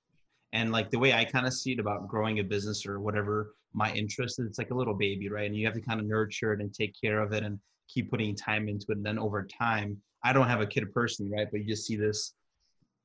And 0.53 0.73
like 0.73 0.91
the 0.91 0.99
way 0.99 1.13
I 1.15 1.25
kind 1.25 1.47
of 1.47 1.55
see 1.55 1.73
it 1.73 1.81
about 1.81 2.09
growing 2.09 2.39
a 2.39 2.45
business 2.45 2.87
or 2.87 3.01
whatever 3.01 3.55
my 3.73 3.93
interest 3.93 4.39
is, 4.41 4.47
it's 4.47 4.59
like 4.59 4.71
a 4.71 4.75
little 4.75 4.95
baby, 4.95 5.29
right? 5.29 5.47
And 5.47 5.57
you 5.57 5.67
have 5.67 5.75
to 5.75 5.81
kind 5.81 6.01
of 6.01 6.07
nurture 6.07 6.53
it 6.53 6.61
and 6.61 6.73
take 6.73 6.95
care 7.01 7.21
of 7.21 7.33
it 7.33 7.43
and 7.43 7.59
keep 7.89 8.11
putting 8.11 8.35
time 8.37 8.69
into 8.69 8.87
it. 8.91 8.99
And 8.99 9.07
then 9.07 9.19
over 9.19 9.47
time, 9.47 9.97
I 10.25 10.33
don't 10.33 10.49
have 10.49 10.61
a 10.61 10.67
kid 10.67 10.93
personally, 10.93 11.33
right? 11.33 11.49
But 11.51 11.61
you 11.61 11.67
just 11.67 11.87
see 11.87 11.97
this 11.97 12.35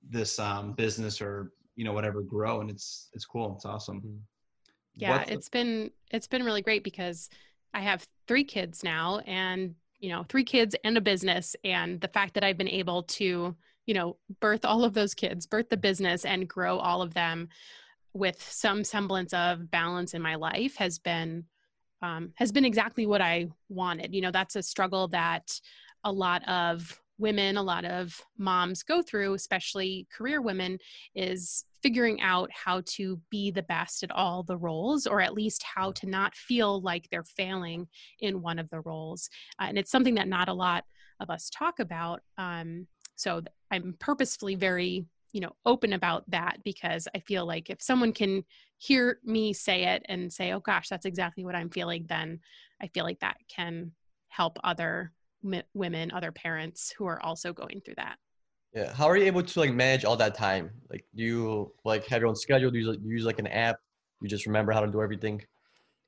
this 0.09 0.39
um, 0.39 0.73
business 0.73 1.21
or 1.21 1.51
you 1.75 1.83
know 1.85 1.93
whatever 1.93 2.21
grow, 2.21 2.61
and 2.61 2.69
it's 2.69 3.09
it's 3.13 3.25
cool. 3.25 3.53
It's 3.55 3.65
awesome. 3.65 4.01
Mhm. 4.01 4.19
yeah 4.95 5.11
What's 5.17 5.29
the- 5.29 5.33
it's 5.35 5.49
been 5.49 5.91
it's 6.11 6.27
been 6.27 6.43
really 6.43 6.61
great 6.61 6.83
because 6.83 7.29
i 7.73 7.81
have 7.81 8.05
three 8.27 8.43
kids 8.43 8.83
now 8.83 9.17
and 9.25 9.73
you 9.99 10.09
know 10.09 10.23
three 10.29 10.43
kids 10.43 10.75
and 10.83 10.95
a 10.97 11.01
business 11.01 11.55
and 11.63 11.99
the 11.99 12.07
fact 12.07 12.35
that 12.35 12.43
i've 12.43 12.57
been 12.59 12.67
able 12.83 13.01
to 13.03 13.55
you 13.87 13.93
know 13.95 14.17
birth 14.39 14.63
all 14.65 14.83
of 14.83 14.93
those 14.93 15.15
kids 15.15 15.47
birth 15.47 15.69
the 15.69 15.77
business 15.77 16.25
and 16.25 16.47
grow 16.47 16.77
all 16.77 17.01
of 17.01 17.13
them 17.15 17.49
with 18.13 18.39
some 18.39 18.83
semblance 18.83 19.33
of 19.33 19.71
balance 19.71 20.13
in 20.13 20.21
my 20.21 20.35
life 20.35 20.75
has 20.75 20.99
been 20.99 21.43
um, 22.03 22.31
has 22.35 22.51
been 22.51 22.65
exactly 22.65 23.07
what 23.07 23.21
i 23.21 23.47
wanted 23.69 24.13
you 24.13 24.21
know 24.21 24.31
that's 24.31 24.55
a 24.55 24.61
struggle 24.61 25.07
that 25.07 25.59
a 26.03 26.11
lot 26.11 26.47
of 26.47 27.01
women 27.23 27.57
a 27.57 27.63
lot 27.63 27.85
of 27.85 28.21
moms 28.37 28.83
go 28.83 29.01
through 29.01 29.33
especially 29.33 30.05
career 30.15 30.41
women 30.41 30.77
is 31.15 31.65
figuring 31.81 32.21
out 32.21 32.49
how 32.51 32.81
to 32.85 33.19
be 33.29 33.49
the 33.49 33.63
best 33.63 34.03
at 34.03 34.11
all 34.11 34.43
the 34.43 34.57
roles 34.57 35.07
or 35.07 35.21
at 35.21 35.33
least 35.33 35.63
how 35.63 35.91
to 35.91 36.05
not 36.05 36.35
feel 36.35 36.81
like 36.81 37.07
they're 37.09 37.23
failing 37.23 37.85
in 38.19 38.41
one 38.41 38.57
of 38.57 38.69
the 38.69 38.79
roles. 38.81 39.29
Uh, 39.59 39.65
and 39.67 39.77
it's 39.77 39.91
something 39.91 40.15
that 40.15 40.29
not 40.29 40.47
a 40.47 40.53
lot 40.53 40.85
of 41.19 41.29
us 41.29 41.49
talk 41.49 41.79
about 41.79 42.21
um, 42.37 42.87
so 43.15 43.41
i'm 43.71 43.95
purposefully 43.99 44.55
very 44.55 45.05
you 45.31 45.41
know 45.41 45.51
open 45.65 45.93
about 45.93 46.29
that 46.29 46.57
because 46.63 47.07
i 47.15 47.19
feel 47.19 47.45
like 47.45 47.69
if 47.69 47.81
someone 47.81 48.11
can 48.11 48.43
hear 48.77 49.19
me 49.23 49.53
say 49.53 49.85
it 49.85 50.03
and 50.09 50.31
say 50.31 50.51
oh 50.51 50.59
gosh 50.59 50.89
that's 50.89 51.05
exactly 51.05 51.45
what 51.45 51.55
i'm 51.55 51.69
feeling 51.69 52.05
then 52.09 52.39
i 52.81 52.87
feel 52.87 53.03
like 53.03 53.19
that 53.19 53.37
can 53.47 53.91
help 54.29 54.57
other 54.63 55.11
women 55.73 56.11
other 56.11 56.31
parents 56.31 56.93
who 56.97 57.05
are 57.05 57.21
also 57.21 57.53
going 57.53 57.81
through 57.81 57.95
that 57.95 58.17
Yeah. 58.73 58.91
How 58.93 59.07
are 59.07 59.17
you 59.17 59.25
able 59.25 59.43
to 59.43 59.59
like 59.59 59.71
manage 59.71 60.03
all 60.03 60.17
that 60.17 60.33
time? 60.35 60.71
Like, 60.89 61.05
do 61.15 61.23
you 61.23 61.71
like 61.85 62.07
have 62.07 62.21
your 62.21 62.29
own 62.29 62.35
schedule? 62.35 62.71
Do 62.71 62.79
you, 62.79 62.87
use- 62.87 62.97
do 62.97 63.07
you 63.07 63.13
use 63.13 63.25
like 63.25 63.39
an 63.39 63.47
app? 63.47 63.77
You 64.21 64.27
just 64.27 64.47
remember 64.47 64.71
how 64.71 64.81
to 64.81 64.91
do 64.91 65.01
everything. 65.01 65.43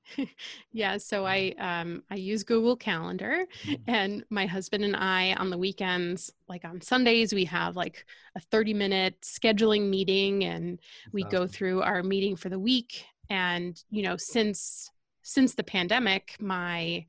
yeah 0.72 0.98
so 0.98 1.26
i 1.26 1.54
um 1.58 2.04
i 2.12 2.16
use 2.16 2.44
google 2.44 2.76
calendar 2.76 3.46
Mhm. 3.66 3.80
and 3.88 4.24
my 4.30 4.46
husband 4.46 4.84
and 4.84 4.96
i 4.96 5.34
on 5.34 5.50
the 5.50 5.58
weekends 5.58 6.32
like 6.48 6.64
on 6.64 6.80
sundays 6.80 7.34
we 7.34 7.44
have 7.46 7.76
like 7.76 8.06
a 8.36 8.40
30 8.40 8.74
minute 8.74 9.20
scheduling 9.22 9.90
meeting 9.90 10.44
and 10.44 10.80
we 11.12 11.24
go 11.24 11.48
through 11.48 11.82
our 11.82 12.04
meeting 12.04 12.36
for 12.36 12.50
the 12.50 12.60
week 12.60 13.04
and 13.32 13.84
you 13.90 14.04
know 14.04 14.16
since 14.16 14.92
since 15.24 15.56
the 15.56 15.64
pandemic 15.64 16.36
my 16.40 17.04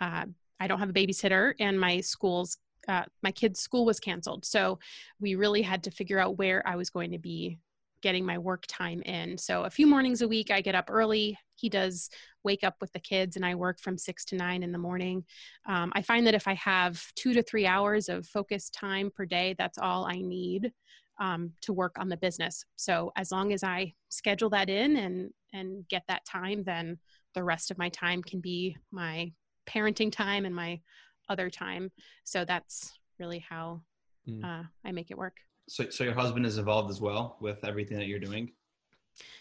uh, 0.00 0.24
i 0.60 0.66
don't 0.66 0.78
have 0.78 0.90
a 0.90 0.92
babysitter 0.92 1.54
and 1.60 1.78
my 1.78 2.00
school's 2.00 2.58
uh, 2.88 3.04
my 3.22 3.30
kid's 3.30 3.60
school 3.60 3.84
was 3.84 4.00
canceled. 4.00 4.46
So 4.46 4.78
we 5.20 5.34
really 5.34 5.62
had 5.62 5.82
to 5.84 5.90
figure 5.90 6.18
out 6.18 6.38
where 6.38 6.66
i 6.66 6.74
was 6.74 6.90
going 6.90 7.12
to 7.12 7.18
be 7.18 7.58
getting 8.00 8.24
my 8.24 8.38
work 8.38 8.64
time 8.68 9.02
in. 9.02 9.36
So 9.36 9.64
a 9.64 9.70
few 9.70 9.86
mornings 9.86 10.22
a 10.22 10.28
week 10.28 10.50
i 10.50 10.60
get 10.60 10.74
up 10.74 10.88
early. 10.88 11.38
He 11.56 11.68
does 11.68 12.08
wake 12.44 12.62
up 12.62 12.76
with 12.80 12.92
the 12.92 13.00
kids 13.00 13.36
and 13.36 13.44
i 13.44 13.54
work 13.54 13.78
from 13.78 13.98
six 13.98 14.24
to 14.26 14.36
nine 14.36 14.62
in 14.62 14.72
the 14.72 14.78
morning. 14.78 15.24
Um, 15.66 15.92
i 15.94 16.02
find 16.02 16.26
that 16.26 16.34
if 16.34 16.48
i 16.48 16.54
have 16.54 17.02
two 17.14 17.34
to 17.34 17.42
three 17.42 17.66
hours 17.66 18.08
of 18.08 18.26
focused 18.26 18.72
time 18.72 19.10
per 19.14 19.26
day 19.26 19.54
that's 19.58 19.78
all 19.78 20.06
i 20.06 20.20
need 20.20 20.72
um, 21.20 21.50
to 21.62 21.72
work 21.72 21.96
on 21.98 22.08
the 22.08 22.16
business. 22.16 22.64
So 22.76 23.12
as 23.16 23.32
long 23.32 23.52
as 23.52 23.62
i 23.62 23.92
schedule 24.08 24.50
that 24.50 24.70
in 24.70 24.96
and 24.96 25.30
and 25.52 25.86
get 25.88 26.04
that 26.08 26.24
time 26.24 26.62
then 26.64 26.98
the 27.34 27.44
rest 27.44 27.70
of 27.70 27.78
my 27.78 27.88
time 27.90 28.22
can 28.22 28.40
be 28.40 28.76
my 28.92 29.30
parenting 29.68 30.10
time 30.10 30.44
and 30.46 30.54
my 30.54 30.80
other 31.28 31.50
time 31.50 31.90
so 32.24 32.44
that's 32.44 32.98
really 33.18 33.38
how 33.40 33.80
Mm. 34.28 34.44
uh, 34.44 34.64
i 34.84 34.92
make 34.92 35.10
it 35.10 35.16
work 35.18 35.36
So, 35.68 35.88
so 35.90 36.04
your 36.04 36.14
husband 36.14 36.44
is 36.46 36.58
involved 36.58 36.90
as 36.90 37.00
well 37.00 37.38
with 37.40 37.64
everything 37.64 37.96
that 37.98 38.06
you're 38.06 38.18
doing. 38.18 38.52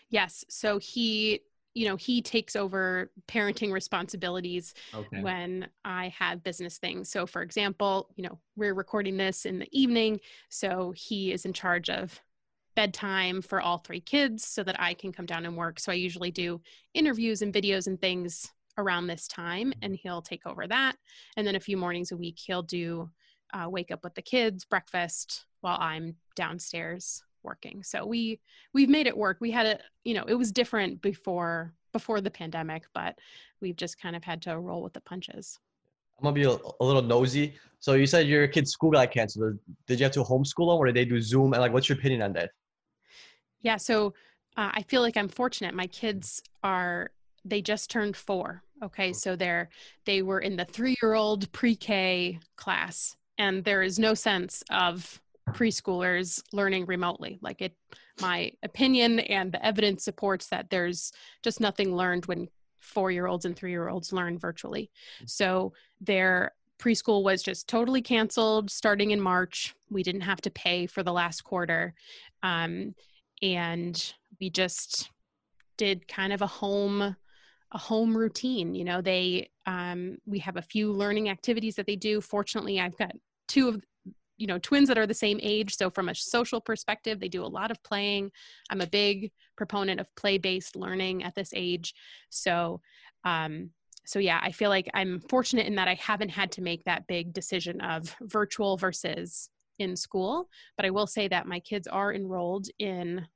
yes 0.10 0.46
so 0.50 0.78
he 0.78 1.42
you 1.74 1.86
know 1.88 1.96
he 1.96 2.22
takes 2.22 2.56
over 2.56 3.12
parenting 3.28 3.72
responsibilities 3.72 4.74
Okay. 4.96 5.22
when 5.22 5.68
I 5.86 6.08
have 6.18 6.44
business 6.44 6.78
things. 6.80 7.10
So, 7.10 7.28
for 7.28 7.42
example, 7.44 8.10
you 8.16 8.24
know, 8.24 8.40
we're 8.56 8.74
recording 8.74 9.16
this 9.18 9.46
in 9.46 9.60
the 9.60 9.68
evening. 9.72 10.20
So, 10.50 10.92
he 10.96 11.32
is 11.32 11.46
in 11.46 11.54
charge 11.54 11.90
of 11.92 12.20
bedtime 12.76 13.42
for 13.44 13.62
all 13.62 13.78
three 13.78 14.00
kids 14.02 14.44
so 14.46 14.63
that 14.63 14.80
I 14.80 14.96
can 14.96 15.12
come 15.12 15.28
down 15.28 15.46
and 15.46 15.56
work. 15.56 15.80
So, 15.80 15.92
I 15.92 15.96
usually 15.96 16.32
do 16.32 16.62
interviews 16.96 17.44
and 17.44 17.54
videos 17.54 17.86
and 17.88 18.00
things 18.02 18.52
around 18.78 19.08
this 19.08 19.28
time, 19.28 19.74
and 19.82 19.96
he'll 19.96 20.22
take 20.22 20.46
over 20.46 20.68
that. 20.68 20.96
And 21.36 21.46
then 21.46 21.56
a 21.56 21.60
few 21.60 21.78
mornings 21.78 22.12
a 22.12 22.18
week, 22.18 22.38
he'll 22.38 22.63
do 22.63 23.10
uh, 23.54 23.70
wake 23.70 23.92
up 23.92 24.04
with 24.04 24.16
the 24.16 24.22
kids, 24.22 24.66
breakfast 24.66 25.46
while 25.62 25.78
I'm 25.80 26.16
downstairs 26.36 27.24
working. 27.44 27.84
So 27.84 28.06
we 28.06 28.40
we've 28.74 28.90
made 28.90 29.08
it 29.08 29.18
work. 29.18 29.38
We 29.40 29.52
had 29.52 29.66
a 29.66 29.80
you 30.04 30.13
know 30.13 30.26
it 30.28 30.36
was 30.36 30.52
different 30.52 31.02
before 31.02 31.74
before 31.94 32.22
the 32.22 32.32
pandemic, 32.32 32.84
but 32.94 33.18
we've 33.62 33.76
just 33.76 34.00
kind 34.00 34.16
of 34.16 34.24
had 34.24 34.42
to 34.44 34.60
roll 34.60 34.84
with 34.84 34.94
the 34.94 35.02
punches. 35.02 35.60
I'm 36.20 36.24
gonna 36.24 36.34
be 36.34 36.44
a, 36.44 36.58
a 36.80 36.84
little 36.84 37.02
nosy. 37.02 37.56
So 37.80 37.94
you 37.94 38.08
said 38.08 38.28
your 38.28 38.48
kid's 38.48 38.72
school 38.72 38.92
got 38.92 39.12
canceled. 39.12 39.60
Did 39.88 40.00
you 40.00 40.04
have 40.04 40.13
to 40.13 40.24
homeschool 40.24 40.72
them, 40.72 40.78
or 40.78 40.88
did 40.88 40.96
they 40.96 41.06
do 41.06 41.22
Zoom? 41.22 41.54
And 41.54 41.62
like, 41.62 41.74
what's 41.74 41.88
your 41.88 41.98
opinion 41.98 42.22
on 42.22 42.34
that? 42.34 42.52
Yeah, 43.62 43.78
so 43.78 44.13
uh, 44.56 44.72
I 44.74 44.82
feel 44.84 45.02
like 45.02 45.18
I'm 45.18 45.30
fortunate. 45.30 45.74
My 45.74 45.88
kids 45.88 46.42
are 46.63 47.12
they 47.46 47.62
just 47.62 47.90
turned 47.90 48.16
four. 48.16 48.63
Okay, 48.84 49.12
so 49.13 49.36
they're 49.36 49.70
they 50.06 50.22
were 50.22 50.40
in 50.40 50.56
the 50.56 50.66
three 50.66 50.96
year 51.02 51.13
old 51.13 51.52
pre 51.52 51.76
K 51.76 52.40
class, 52.56 53.16
and 53.38 53.63
there 53.63 53.82
is 53.82 53.98
no 53.98 54.13
sense 54.13 54.63
of 54.70 55.22
preschoolers 55.50 56.42
learning 56.54 56.86
remotely. 56.86 57.40
Like 57.42 57.62
it, 57.62 57.76
my 58.22 58.52
opinion 58.63 59.20
and 59.20 59.52
the 59.52 59.66
evidence 59.66 60.04
supports 60.04 60.48
that 60.48 60.70
there's 60.70 61.12
just 61.44 61.60
nothing 61.60 61.96
learned 61.96 62.26
when 62.26 62.50
four 62.80 63.12
year 63.12 63.28
olds 63.28 63.46
and 63.46 63.56
three 63.56 63.72
year 63.72 63.90
olds 63.90 64.13
learn 64.13 64.38
virtually. 64.38 64.92
So 65.26 65.74
their 66.02 66.54
preschool 66.80 67.24
was 67.24 67.42
just 67.42 67.68
totally 67.68 68.02
canceled 68.02 68.70
starting 68.70 69.12
in 69.12 69.20
March. 69.20 69.76
We 69.90 70.04
didn't 70.04 70.22
have 70.22 70.42
to 70.42 70.52
pay 70.52 70.86
for 70.86 71.04
the 71.04 71.13
last 71.13 71.44
quarter. 71.44 71.94
Um, 72.44 72.94
and 73.42 74.13
we 74.40 74.50
just 74.50 75.10
did 75.78 76.08
kind 76.08 76.34
of 76.34 76.42
a 76.42 76.48
home 76.48 77.16
a 77.78 77.80
home 77.80 78.18
routine 78.18 78.74
you 78.74 78.84
know 78.84 79.02
they 79.02 79.50
um, 79.68 80.18
we 80.26 80.40
have 80.40 80.58
a 80.58 80.62
few 80.62 80.92
learning 80.92 81.30
activities 81.30 81.76
that 81.76 81.86
they 81.86 81.96
do. 81.96 82.20
Fortunately 82.20 82.80
i've 82.80 82.98
got 82.98 83.12
two 83.48 83.70
of 83.70 83.76
you 84.38 84.48
know 84.48 84.58
twins 84.60 84.88
that 84.88 84.98
are 84.98 85.08
the 85.08 85.24
same 85.26 85.40
age. 85.42 85.76
So 85.76 85.90
from 85.90 86.10
a 86.10 86.16
social 86.16 86.60
perspective 86.60 87.20
they 87.20 87.30
do 87.30 87.44
a 87.44 87.56
lot 87.60 87.70
of 87.70 87.82
playing. 87.84 88.32
I'm 88.70 88.82
a 88.82 88.88
big 88.88 89.32
proponent 89.56 90.00
of 90.00 90.13
play 90.16 90.38
based 90.38 90.76
learning 90.76 91.24
at 91.24 91.36
this 91.36 91.52
age. 91.56 91.94
So 92.30 92.82
um, 93.24 93.72
so 94.06 94.20
yeah 94.20 94.40
i 94.42 94.52
feel 94.52 94.70
like 94.70 94.90
i'm 94.94 95.20
fortunate 95.20 95.68
in 95.68 95.76
that 95.76 95.90
i 95.90 95.96
haven't 95.96 96.30
had 96.30 96.50
to 96.50 96.62
make 96.62 96.82
that 96.86 97.06
big 97.08 97.34
decision 97.34 97.82
of 97.82 98.16
virtual 98.22 98.78
versus 98.78 99.50
in 99.80 99.96
school. 99.96 100.50
But 100.78 100.86
i 100.86 100.90
will 100.90 101.08
say 101.08 101.28
that 101.28 101.46
my 101.54 101.60
kids 101.60 101.88
are 101.88 102.13
enrolled 102.13 102.68
in 102.80 103.28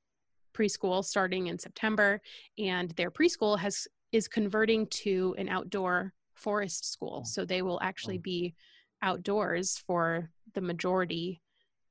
preschool 0.58 1.04
starting 1.04 1.47
in 1.47 1.58
september 1.60 2.21
and 2.58 2.91
their 2.91 3.12
preschool 3.12 3.60
has 3.60 3.88
is 4.12 4.28
converting 4.28 4.88
to 4.88 5.36
an 5.38 5.50
outdoor 5.50 6.13
forest 6.34 6.91
school. 6.91 7.24
So 7.26 7.45
they 7.45 7.62
will 7.62 7.80
actually 7.82 8.17
be 8.17 8.56
outdoors 9.02 9.78
for 9.88 10.30
the 10.54 10.62
majority 10.62 11.41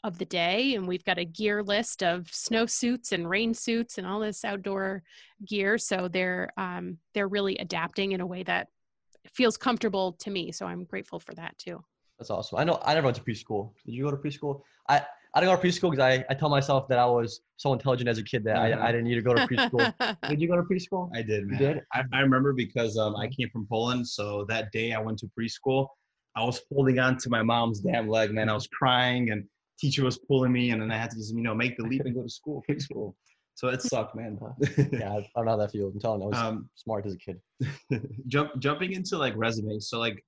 of 0.02 0.18
the 0.18 0.24
day. 0.24 0.74
And 0.74 0.88
we've 0.88 1.04
got 1.04 1.18
a 1.18 1.24
gear 1.24 1.62
list 1.62 2.02
of 2.02 2.33
snow 2.33 2.66
suits 2.66 3.12
and 3.12 3.28
rain 3.28 3.52
suits 3.54 3.98
and 3.98 4.06
all 4.06 4.20
this 4.20 4.44
outdoor 4.44 5.02
gear. 5.46 5.78
So 5.78 6.09
they're 6.09 6.50
um, 6.56 6.98
they're 7.14 7.28
really 7.28 7.56
adapting 7.59 8.12
in 8.12 8.20
a 8.20 8.26
way 8.26 8.42
that 8.44 8.68
feels 9.35 9.56
comfortable 9.56 10.12
to 10.14 10.30
me. 10.30 10.50
So 10.50 10.66
i'm 10.66 10.85
grateful 10.85 11.20
for 11.20 11.35
that 11.35 11.56
too. 11.59 11.83
That's 12.18 12.30
awesome. 12.30 12.59
I 12.59 12.64
know 12.64 12.80
I 12.85 12.94
never 12.94 13.06
went 13.06 13.16
to 13.16 13.22
preschool. 13.22 13.72
Did 13.85 13.94
you 13.94 14.04
go 14.04 14.11
to 14.11 14.16
preschool? 14.16 14.62
I 14.88 15.02
I 15.34 15.40
didn't 15.40 15.54
go 15.54 15.60
to 15.62 15.68
preschool 15.68 15.90
because 15.90 16.02
I, 16.02 16.24
I 16.28 16.34
tell 16.34 16.48
myself 16.48 16.88
that 16.88 16.98
I 16.98 17.06
was 17.06 17.40
so 17.56 17.72
intelligent 17.72 18.08
as 18.08 18.18
a 18.18 18.22
kid 18.24 18.42
that 18.44 18.56
Uh-huh. 18.56 18.82
I, 18.82 18.88
I 18.88 18.92
didn't 18.92 19.04
need 19.04 19.14
to 19.14 19.22
go 19.22 19.34
to 19.34 19.46
preschool. 19.46 19.92
did 20.28 20.40
you 20.40 20.48
go 20.48 20.56
to 20.56 20.62
preschool? 20.62 21.10
I 21.14 21.22
did, 21.22 21.42
You 21.44 21.46
man. 21.50 21.58
did? 21.58 21.80
I, 21.92 22.02
I 22.12 22.20
remember 22.20 22.52
because 22.52 22.96
um, 22.98 23.14
I 23.16 23.28
came 23.28 23.48
from 23.50 23.66
Poland, 23.68 24.06
so 24.06 24.44
that 24.48 24.72
day 24.72 24.92
I 24.92 24.98
went 24.98 25.18
to 25.18 25.30
preschool. 25.38 25.86
I 26.36 26.44
was 26.44 26.60
holding 26.72 26.98
on 26.98 27.16
to 27.18 27.30
my 27.30 27.42
mom's 27.42 27.80
damn 27.80 28.08
leg, 28.08 28.32
man. 28.32 28.48
I 28.48 28.54
was 28.54 28.66
crying, 28.68 29.30
and 29.30 29.44
teacher 29.80 30.04
was 30.04 30.18
pulling 30.18 30.52
me, 30.52 30.70
and 30.70 30.80
then 30.82 30.90
I 30.90 30.96
had 30.98 31.10
to 31.10 31.16
just, 31.16 31.34
you 31.34 31.42
know, 31.42 31.54
make 31.54 31.76
the 31.76 31.84
leap 31.84 32.02
and 32.04 32.14
go 32.14 32.22
to 32.22 32.28
school, 32.28 32.62
preschool. 32.70 33.14
So 33.54 33.68
it 33.68 33.82
sucked, 33.82 34.16
man. 34.16 34.38
Yeah, 34.92 35.10
I, 35.12 35.16
I 35.18 35.24
don't 35.36 35.44
know 35.44 35.50
how 35.52 35.56
that 35.58 35.70
feels. 35.72 35.92
I'm 35.94 36.00
telling 36.00 36.20
you, 36.20 36.26
I 36.26 36.28
was 36.30 36.38
um, 36.38 36.70
smart 36.76 37.04
as 37.06 37.14
a 37.14 37.18
kid. 37.18 37.40
jump 38.26 38.52
jumping 38.58 38.92
into 38.92 39.18
like 39.18 39.34
resumes. 39.36 39.88
So 39.90 39.98
like 39.98 40.24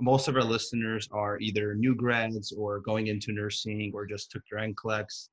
most 0.00 0.28
of 0.28 0.36
our 0.36 0.44
listeners 0.44 1.08
are 1.12 1.38
either 1.40 1.74
new 1.74 1.94
grads 1.94 2.52
or 2.52 2.80
going 2.80 3.06
into 3.06 3.32
nursing 3.32 3.92
or 3.94 4.06
just 4.06 4.30
took 4.30 4.42
their 4.50 4.60
NCLEX. 4.60 5.28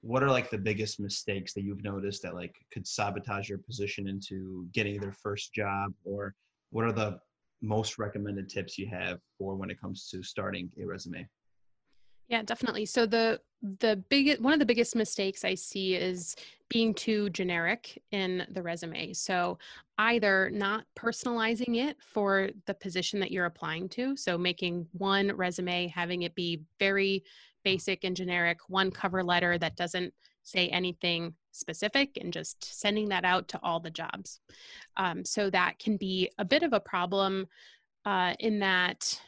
what 0.00 0.22
are 0.22 0.30
like 0.30 0.48
the 0.48 0.58
biggest 0.58 1.00
mistakes 1.00 1.52
that 1.52 1.62
you've 1.62 1.82
noticed 1.82 2.22
that 2.22 2.34
like 2.34 2.54
could 2.72 2.86
sabotage 2.86 3.48
your 3.48 3.58
position 3.58 4.08
into 4.08 4.66
getting 4.72 5.00
their 5.00 5.12
first 5.12 5.52
job? 5.52 5.92
Or 6.04 6.34
what 6.70 6.84
are 6.84 6.92
the 6.92 7.18
most 7.60 7.98
recommended 7.98 8.48
tips 8.48 8.78
you 8.78 8.88
have 8.88 9.18
for 9.36 9.56
when 9.56 9.70
it 9.70 9.80
comes 9.80 10.08
to 10.10 10.22
starting 10.22 10.70
a 10.80 10.86
resume? 10.86 11.28
Yeah 12.28 12.42
definitely. 12.42 12.86
So 12.86 13.06
the 13.06 13.40
the 13.80 14.02
big 14.08 14.40
one 14.40 14.52
of 14.52 14.60
the 14.60 14.66
biggest 14.66 14.94
mistakes 14.94 15.44
i 15.44 15.52
see 15.52 15.96
is 15.96 16.36
being 16.68 16.92
too 16.92 17.30
generic 17.30 18.00
in 18.10 18.46
the 18.50 18.62
resume. 18.62 19.12
So 19.12 19.58
either 19.98 20.50
not 20.52 20.84
personalizing 20.98 21.76
it 21.76 21.96
for 22.00 22.50
the 22.66 22.74
position 22.74 23.18
that 23.20 23.32
you're 23.32 23.46
applying 23.46 23.88
to 23.88 24.16
so 24.16 24.38
making 24.38 24.86
one 24.92 25.34
resume 25.34 25.88
having 25.88 26.22
it 26.22 26.34
be 26.34 26.60
very 26.78 27.24
basic 27.64 28.04
and 28.04 28.16
generic 28.16 28.58
one 28.68 28.90
cover 28.90 29.24
letter 29.24 29.58
that 29.58 29.76
doesn't 29.76 30.14
say 30.42 30.68
anything 30.68 31.34
specific 31.52 32.16
and 32.20 32.32
just 32.32 32.80
sending 32.80 33.08
that 33.08 33.24
out 33.24 33.48
to 33.48 33.60
all 33.62 33.80
the 33.80 33.90
jobs. 33.90 34.40
Um, 34.96 35.24
so 35.24 35.50
that 35.50 35.78
can 35.78 35.96
be 35.96 36.30
a 36.38 36.44
bit 36.44 36.62
of 36.62 36.72
a 36.72 36.80
problem 36.80 37.46
uh, 38.04 38.34
in 38.38 38.60
that 38.60 39.20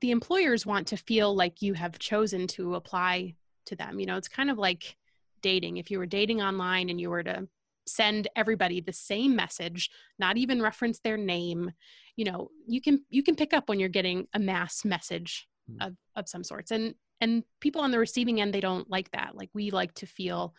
the 0.00 0.10
employers 0.10 0.64
want 0.64 0.86
to 0.88 0.96
feel 0.96 1.34
like 1.34 1.62
you 1.62 1.74
have 1.74 1.98
chosen 1.98 2.46
to 2.46 2.74
apply 2.74 3.34
to 3.66 3.76
them. 3.76 3.98
You 3.98 4.06
know 4.06 4.16
it's 4.16 4.28
kind 4.28 4.50
of 4.50 4.58
like 4.58 4.96
dating. 5.42 5.76
If 5.76 5.90
you 5.90 5.98
were 5.98 6.06
dating 6.06 6.42
online 6.42 6.90
and 6.90 7.00
you 7.00 7.10
were 7.10 7.22
to 7.22 7.48
send 7.86 8.28
everybody 8.36 8.80
the 8.80 8.92
same 8.92 9.34
message 9.34 9.90
not 10.18 10.36
even 10.36 10.62
reference 10.62 11.00
their 11.00 11.16
name 11.16 11.72
you 12.20 12.24
know 12.24 12.50
you 12.66 12.82
can 12.82 13.02
you 13.08 13.22
can 13.22 13.34
pick 13.34 13.54
up 13.54 13.66
when 13.68 13.80
you're 13.80 13.88
getting 13.88 14.26
a 14.34 14.38
mass 14.38 14.84
message 14.84 15.48
hmm. 15.70 15.80
of, 15.80 15.96
of 16.16 16.28
some 16.28 16.44
sorts. 16.44 16.70
And 16.70 16.94
and 17.22 17.44
people 17.60 17.80
on 17.80 17.90
the 17.90 17.98
receiving 17.98 18.40
end 18.42 18.52
they 18.52 18.60
don't 18.60 18.90
like 18.90 19.10
that. 19.12 19.34
Like 19.34 19.48
we 19.54 19.70
like 19.70 19.94
to 19.94 20.06
feel 20.06 20.54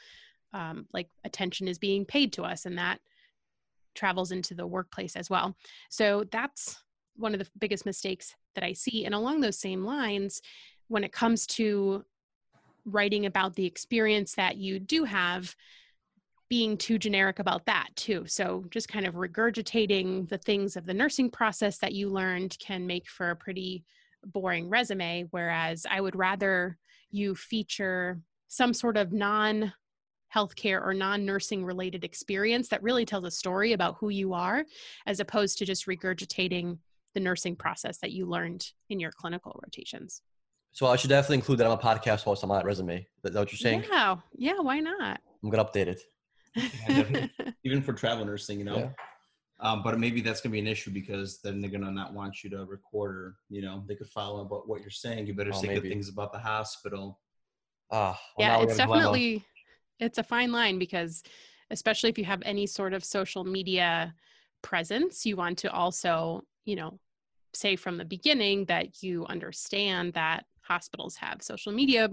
um, 0.54 0.88
like 0.92 1.08
attention 1.24 1.68
is 1.68 1.78
being 1.78 2.04
paid 2.04 2.34
to 2.34 2.44
us 2.44 2.66
and 2.66 2.80
that 2.80 3.00
travels 3.94 4.32
into 4.32 4.56
the 4.56 4.66
workplace 4.66 5.16
as 5.16 5.30
well. 5.30 5.56
So 5.92 6.26
that's 6.32 6.78
one 7.16 7.34
of 7.34 7.40
the 7.40 7.48
biggest 7.60 7.86
mistakes 7.86 8.36
that 8.56 8.64
i 8.64 8.74
see. 8.74 9.06
And 9.06 9.14
along 9.14 9.42
those 9.42 9.60
same 9.60 9.86
lines 9.86 10.42
when 10.88 11.04
it 11.04 11.12
comes 11.12 11.46
to 11.48 12.04
writing 12.86 13.26
about 13.26 13.56
the 13.56 13.66
experience 13.66 14.36
that 14.36 14.58
you 14.58 14.80
do 14.80 15.04
have 15.04 15.56
being 16.50 16.78
too 16.78 16.98
generic 17.00 17.40
about 17.40 17.66
that 17.66 17.88
too. 17.96 18.26
So 18.28 18.66
just 18.70 18.90
kind 18.90 19.06
of 19.06 19.16
regurgitating 19.16 20.28
the 20.28 20.38
things 20.38 20.76
of 20.76 20.86
the 20.86 20.94
nursing 20.94 21.30
process 21.30 21.78
that 21.78 21.94
you 21.94 22.10
learned 22.10 22.58
can 22.60 22.86
make 22.86 23.08
for 23.10 23.30
a 23.30 23.36
pretty 23.36 23.86
boring 24.26 24.70
resume 24.70 25.28
whereas 25.32 25.86
i 25.90 26.00
would 26.00 26.16
rather 26.16 26.78
you 27.10 27.36
feature 27.36 28.22
some 28.48 28.74
sort 28.74 28.98
of 28.98 29.12
non 29.12 29.74
healthcare 30.34 30.82
or 30.86 30.94
non 30.94 31.26
nursing 31.26 31.66
related 31.66 32.04
experience 32.04 32.70
that 32.70 32.84
really 32.84 33.06
tells 33.06 33.26
a 33.26 33.32
story 33.32 33.74
about 33.74 33.98
who 34.00 34.10
you 34.10 34.34
are 34.34 34.66
as 35.06 35.20
opposed 35.20 35.58
to 35.58 35.66
just 35.66 35.88
regurgitating 35.88 36.78
the 37.14 37.20
nursing 37.20 37.56
process 37.56 37.98
that 37.98 38.12
you 38.12 38.26
learned 38.26 38.72
in 38.90 39.00
your 39.00 39.12
clinical 39.12 39.60
rotations 39.64 40.22
so 40.74 40.88
I 40.88 40.96
should 40.96 41.10
definitely 41.10 41.38
include 41.38 41.60
that 41.60 41.68
I'm 41.68 41.74
a 41.74 41.78
podcast 41.78 42.24
host 42.24 42.44
on 42.44 42.50
my 42.50 42.62
resume. 42.62 42.98
Is 42.98 43.34
that 43.34 43.36
what 43.36 43.52
you're 43.52 43.58
saying? 43.58 43.84
Yeah, 43.90 44.16
yeah. 44.36 44.60
Why 44.60 44.80
not? 44.80 45.20
I'm 45.44 45.50
gonna 45.50 45.66
update 45.66 45.88
it. 45.88 46.02
Yeah, 46.56 47.28
Even 47.64 47.82
for 47.82 47.94
travel 47.94 48.26
nursing, 48.26 48.60
you 48.60 48.66
know. 48.66 48.78
Yeah. 48.78 48.90
Um, 49.60 49.84
but 49.84 50.00
maybe 50.00 50.22
that's 50.22 50.42
gonna 50.42 50.54
be 50.54 50.60
an 50.60 50.68
issue 50.68 50.92
because 50.92 51.40
then 51.42 51.62
they're 51.62 51.70
gonna 51.70 51.92
not 51.92 52.14
want 52.14 52.44
you 52.44 52.50
to 52.52 52.66
record 52.66 53.16
or 53.16 53.36
you 53.50 53.62
know 53.62 53.84
they 53.88 53.96
could 53.96 54.10
follow 54.10 54.42
about 54.42 54.68
what 54.68 54.82
you're 54.82 54.90
saying. 54.90 55.28
You 55.28 55.34
better 55.34 55.52
oh, 55.54 55.62
say 55.62 55.68
maybe. 55.68 55.82
good 55.82 55.90
things 55.90 56.10
about 56.10 56.32
the 56.32 56.40
hospital. 56.40 57.20
Ah, 57.92 58.20
well, 58.38 58.48
yeah, 58.48 58.64
it's 58.64 58.78
definitely 58.78 59.44
it's 60.00 60.18
a 60.18 60.24
fine 60.24 60.52
line 60.52 60.80
because 60.80 61.22
especially 61.70 62.10
if 62.10 62.18
you 62.18 62.26
have 62.26 62.42
any 62.44 62.66
sort 62.66 62.94
of 62.94 63.04
social 63.04 63.44
media 63.44 64.14
presence, 64.62 65.26
you 65.26 65.36
want 65.36 65.58
to 65.60 65.72
also 65.72 66.42
you 66.66 66.76
know 66.76 66.98
say 67.54 67.76
from 67.76 67.98
the 67.98 68.06
beginning 68.06 68.66
that 68.66 69.04
you 69.04 69.26
understand 69.26 70.14
that 70.14 70.46
hospitals 70.72 71.16
have 71.16 71.42
social 71.42 71.72
media 71.72 72.10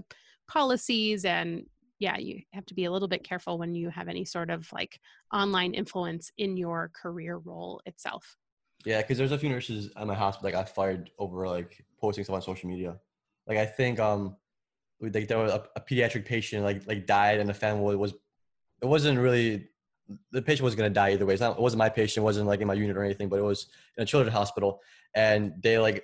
policies 0.47 1.25
and 1.25 1.65
yeah 1.99 2.17
you 2.17 2.41
have 2.53 2.65
to 2.65 2.73
be 2.73 2.85
a 2.85 2.91
little 2.91 3.07
bit 3.07 3.23
careful 3.23 3.57
when 3.57 3.73
you 3.73 3.89
have 3.89 4.07
any 4.07 4.25
sort 4.25 4.49
of 4.49 4.67
like 4.73 4.99
online 5.33 5.73
influence 5.73 6.31
in 6.37 6.57
your 6.57 6.91
career 7.01 7.37
role 7.37 7.81
itself 7.85 8.37
yeah 8.85 9.01
because 9.01 9.17
there's 9.17 9.31
a 9.31 9.37
few 9.37 9.49
nurses 9.49 9.91
at 9.95 10.05
my 10.07 10.13
hospital 10.13 10.47
that 10.47 10.57
got 10.57 10.67
fired 10.67 11.09
over 11.19 11.47
like 11.47 11.85
posting 12.01 12.23
stuff 12.23 12.35
on 12.35 12.41
social 12.41 12.69
media 12.69 12.97
like 13.47 13.57
i 13.57 13.65
think 13.65 13.99
um 13.99 14.35
like 15.01 15.27
there 15.29 15.37
was 15.37 15.53
a, 15.53 15.63
a 15.77 15.81
pediatric 15.81 16.25
patient 16.25 16.63
like 16.63 16.85
like 16.85 17.05
died 17.05 17.39
and 17.39 17.49
the 17.49 17.53
family 17.53 17.95
was 17.95 18.13
it 18.81 18.87
wasn't 18.87 19.17
really 19.17 19.69
the 20.31 20.41
patient 20.41 20.63
was 20.63 20.75
to 20.75 20.89
die 20.89 21.11
either 21.11 21.25
way. 21.25 21.35
Not, 21.39 21.57
it 21.57 21.61
wasn't 21.61 21.79
my 21.79 21.89
patient, 21.89 22.23
it 22.23 22.25
wasn't 22.25 22.47
like 22.47 22.61
in 22.61 22.67
my 22.67 22.73
unit 22.73 22.97
or 22.97 23.03
anything, 23.03 23.29
but 23.29 23.39
it 23.39 23.43
was 23.43 23.67
in 23.97 24.03
a 24.03 24.05
children's 24.05 24.35
hospital. 24.35 24.81
And 25.13 25.53
they 25.61 25.77
like 25.77 26.03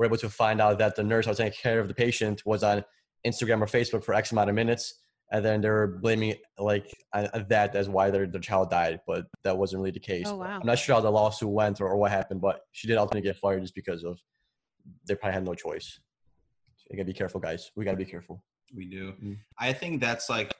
were 0.00 0.06
able 0.06 0.16
to 0.16 0.30
find 0.30 0.62
out 0.62 0.78
that 0.78 0.96
the 0.96 1.02
nurse 1.02 1.26
who 1.26 1.30
was 1.30 1.36
taking 1.36 1.52
care 1.60 1.78
of 1.78 1.86
the 1.86 1.92
patient 1.92 2.40
was 2.46 2.62
on 2.62 2.82
Instagram 3.26 3.60
or 3.60 3.66
Facebook 3.66 4.02
for 4.02 4.14
X 4.14 4.32
amount 4.32 4.48
of 4.48 4.56
minutes. 4.56 4.94
And 5.30 5.44
then 5.44 5.60
they 5.60 5.68
were 5.68 5.98
blaming 6.02 6.36
like 6.58 6.90
that 7.12 7.76
as 7.76 7.86
why 7.86 8.10
their, 8.10 8.26
their 8.26 8.40
child 8.40 8.70
died, 8.70 9.00
but 9.06 9.26
that 9.44 9.56
wasn't 9.56 9.80
really 9.80 9.90
the 9.90 10.00
case. 10.00 10.24
Oh, 10.26 10.38
wow. 10.38 10.58
I'm 10.58 10.66
not 10.66 10.78
sure 10.78 10.94
how 10.94 11.02
the 11.02 11.10
lawsuit 11.10 11.50
went 11.50 11.82
or, 11.82 11.88
or 11.88 11.98
what 11.98 12.10
happened, 12.10 12.40
but 12.40 12.62
she 12.72 12.88
did 12.88 12.96
ultimately 12.96 13.28
get 13.28 13.36
fired 13.36 13.60
just 13.60 13.74
because 13.74 14.02
of 14.02 14.18
they 15.06 15.14
probably 15.14 15.34
had 15.34 15.44
no 15.44 15.54
choice. 15.54 16.00
So 16.78 16.86
you 16.90 16.96
gotta 16.96 17.04
be 17.06 17.12
careful, 17.12 17.38
guys. 17.38 17.70
We 17.76 17.84
gotta 17.84 17.98
be 17.98 18.06
careful. 18.06 18.42
We 18.74 18.86
do. 18.86 19.12
Mm-hmm. 19.12 19.34
I 19.58 19.74
think 19.74 20.00
that's 20.00 20.30
like 20.30 20.54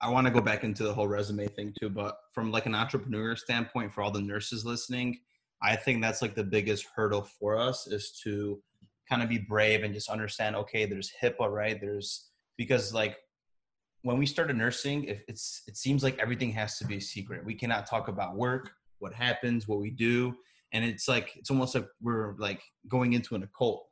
I 0.00 0.08
want 0.08 0.28
to 0.28 0.32
go 0.32 0.40
back 0.40 0.62
into 0.62 0.84
the 0.84 0.94
whole 0.94 1.08
resume 1.08 1.48
thing 1.48 1.74
too, 1.80 1.90
but 1.90 2.16
from 2.32 2.52
like 2.52 2.66
an 2.66 2.76
entrepreneur 2.76 3.34
standpoint, 3.34 3.92
for 3.92 4.02
all 4.02 4.12
the 4.12 4.22
nurses 4.22 4.64
listening, 4.64 5.18
I 5.60 5.74
think 5.74 6.00
that's 6.00 6.22
like 6.22 6.36
the 6.36 6.44
biggest 6.44 6.86
hurdle 6.94 7.22
for 7.22 7.58
us 7.58 7.88
is 7.88 8.12
to 8.22 8.62
kind 9.08 9.22
of 9.22 9.28
be 9.28 9.38
brave 9.38 9.82
and 9.82 9.94
just 9.94 10.08
understand. 10.08 10.56
Okay, 10.56 10.86
there's 10.86 11.12
HIPAA, 11.22 11.50
right? 11.50 11.80
There's 11.80 12.30
because 12.56 12.94
like 12.94 13.16
when 14.02 14.18
we 14.18 14.26
started 14.26 14.56
nursing, 14.56 15.04
if 15.04 15.22
it's 15.28 15.62
it 15.66 15.76
seems 15.76 16.02
like 16.02 16.18
everything 16.18 16.50
has 16.52 16.78
to 16.78 16.86
be 16.86 17.00
secret. 17.00 17.44
We 17.44 17.54
cannot 17.54 17.86
talk 17.86 18.08
about 18.08 18.36
work, 18.36 18.70
what 18.98 19.14
happens, 19.14 19.66
what 19.66 19.80
we 19.80 19.90
do, 19.90 20.34
and 20.72 20.84
it's 20.84 21.08
like 21.08 21.36
it's 21.36 21.50
almost 21.50 21.74
like 21.74 21.86
we're 22.00 22.34
like 22.38 22.62
going 22.88 23.12
into 23.12 23.34
an 23.34 23.42
occult. 23.42 23.86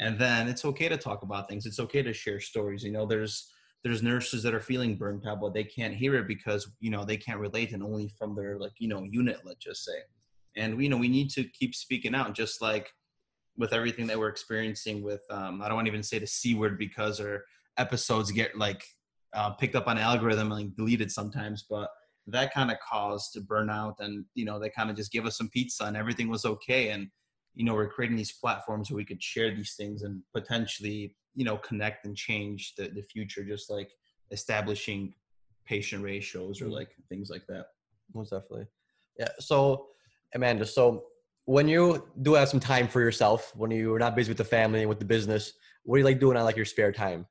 And 0.00 0.18
then 0.18 0.46
it's 0.46 0.64
okay 0.64 0.88
to 0.88 0.96
talk 0.96 1.22
about 1.22 1.48
things. 1.48 1.66
It's 1.66 1.80
okay 1.80 2.02
to 2.02 2.12
share 2.12 2.38
stories. 2.38 2.84
You 2.84 2.92
know, 2.92 3.04
there's 3.04 3.50
there's 3.84 4.02
nurses 4.02 4.42
that 4.42 4.54
are 4.54 4.60
feeling 4.60 4.96
burnt 4.96 5.26
out 5.26 5.40
but 5.40 5.54
they 5.54 5.64
can't 5.64 5.94
hear 5.94 6.16
it 6.16 6.26
because 6.26 6.68
you 6.80 6.90
know 6.90 7.04
they 7.04 7.16
can't 7.16 7.38
relate 7.38 7.72
and 7.72 7.82
only 7.82 8.08
from 8.18 8.34
their 8.34 8.58
like 8.58 8.72
you 8.78 8.88
know 8.88 9.04
unit 9.04 9.38
let's 9.44 9.64
just 9.64 9.84
say 9.84 9.98
and 10.56 10.82
you 10.82 10.88
know 10.88 10.96
we 10.96 11.08
need 11.08 11.30
to 11.30 11.44
keep 11.44 11.74
speaking 11.74 12.14
out 12.14 12.34
just 12.34 12.60
like 12.60 12.90
with 13.58 13.72
everything 13.72 14.06
that 14.06 14.18
we're 14.18 14.28
experiencing 14.28 15.02
with 15.02 15.22
um, 15.30 15.60
i 15.60 15.66
don't 15.66 15.76
want 15.76 15.86
to 15.86 15.90
even 15.90 16.02
say 16.02 16.18
the 16.18 16.26
c 16.26 16.54
word 16.54 16.78
because 16.78 17.20
our 17.20 17.44
episodes 17.76 18.30
get 18.30 18.56
like 18.56 18.84
uh, 19.34 19.50
picked 19.50 19.74
up 19.74 19.86
on 19.86 19.98
algorithm 19.98 20.50
and 20.52 20.66
like, 20.66 20.76
deleted 20.76 21.12
sometimes 21.12 21.66
but 21.68 21.90
that 22.28 22.52
kind 22.52 22.70
of 22.70 22.76
caused 22.78 23.32
to 23.32 23.40
burnout 23.40 23.94
and 24.00 24.24
you 24.34 24.44
know 24.44 24.58
they 24.58 24.68
kind 24.68 24.90
of 24.90 24.96
just 24.96 25.10
give 25.10 25.26
us 25.26 25.36
some 25.36 25.48
pizza 25.48 25.84
and 25.84 25.96
everything 25.96 26.28
was 26.28 26.44
okay. 26.44 26.90
And 26.90 27.08
you 27.54 27.64
know 27.64 27.74
we're 27.74 27.88
creating 27.88 28.16
these 28.16 28.32
platforms 28.32 28.90
where 28.90 28.96
we 28.96 29.04
could 29.04 29.22
share 29.22 29.54
these 29.54 29.74
things 29.74 30.02
and 30.02 30.22
potentially 30.34 31.16
you 31.34 31.44
know 31.44 31.56
connect 31.56 32.04
and 32.04 32.16
change 32.16 32.74
the, 32.76 32.88
the 32.88 33.02
future 33.02 33.44
just 33.44 33.70
like 33.70 33.90
establishing 34.30 35.14
patient 35.66 36.04
ratios 36.04 36.60
or 36.60 36.66
mm-hmm. 36.66 36.74
like 36.74 36.90
things 37.08 37.30
like 37.30 37.46
that. 37.48 37.66
Most 38.14 38.30
definitely. 38.30 38.66
Yeah 39.18 39.28
so 39.40 39.86
amanda 40.34 40.66
so 40.66 41.04
when 41.48 41.66
you 41.66 42.06
do 42.20 42.34
have 42.34 42.46
some 42.46 42.60
time 42.60 42.86
for 42.86 43.00
yourself 43.00 43.56
when 43.56 43.70
you're 43.70 43.98
not 43.98 44.14
busy 44.14 44.30
with 44.30 44.36
the 44.36 44.44
family 44.44 44.80
and 44.80 44.88
with 44.88 44.98
the 44.98 45.04
business 45.04 45.54
what 45.84 45.96
do 45.96 46.00
you 46.00 46.04
like 46.04 46.20
doing 46.20 46.36
on 46.36 46.44
like 46.44 46.56
your 46.56 46.66
spare 46.66 46.92
time? 46.92 47.26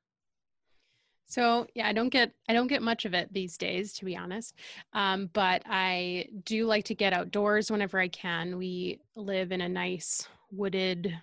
So 1.26 1.68
yeah 1.76 1.86
i 1.86 1.92
don't 1.92 2.08
get 2.08 2.32
i 2.48 2.52
don't 2.52 2.66
get 2.66 2.82
much 2.82 3.04
of 3.04 3.14
it 3.14 3.32
these 3.32 3.56
days 3.56 3.92
to 3.92 4.04
be 4.04 4.16
honest. 4.16 4.56
Um, 4.92 5.30
but 5.32 5.62
i 5.66 6.26
do 6.44 6.66
like 6.66 6.84
to 6.86 6.96
get 6.96 7.12
outdoors 7.12 7.70
whenever 7.70 8.00
i 8.00 8.08
can. 8.08 8.58
We 8.58 8.98
live 9.14 9.52
in 9.52 9.60
a 9.60 9.68
nice 9.68 10.26
wooded 10.50 11.16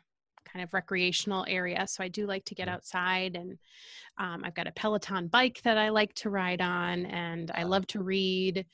kind 0.55 0.63
of 0.63 0.73
recreational 0.73 1.45
area. 1.49 1.85
So 1.85 2.01
I 2.01 2.07
do 2.07 2.25
like 2.25 2.45
to 2.45 2.55
get 2.55 2.69
mm. 2.69 2.71
outside 2.71 3.35
and 3.35 3.57
um, 4.17 4.43
I've 4.45 4.55
got 4.55 4.67
a 4.67 4.71
Peloton 4.71 5.27
bike 5.27 5.59
that 5.63 5.77
I 5.77 5.89
like 5.89 6.13
to 6.15 6.29
ride 6.29 6.61
on 6.61 7.05
and 7.07 7.51
I 7.53 7.63
love 7.63 7.85
to 7.87 8.01
read. 8.01 8.65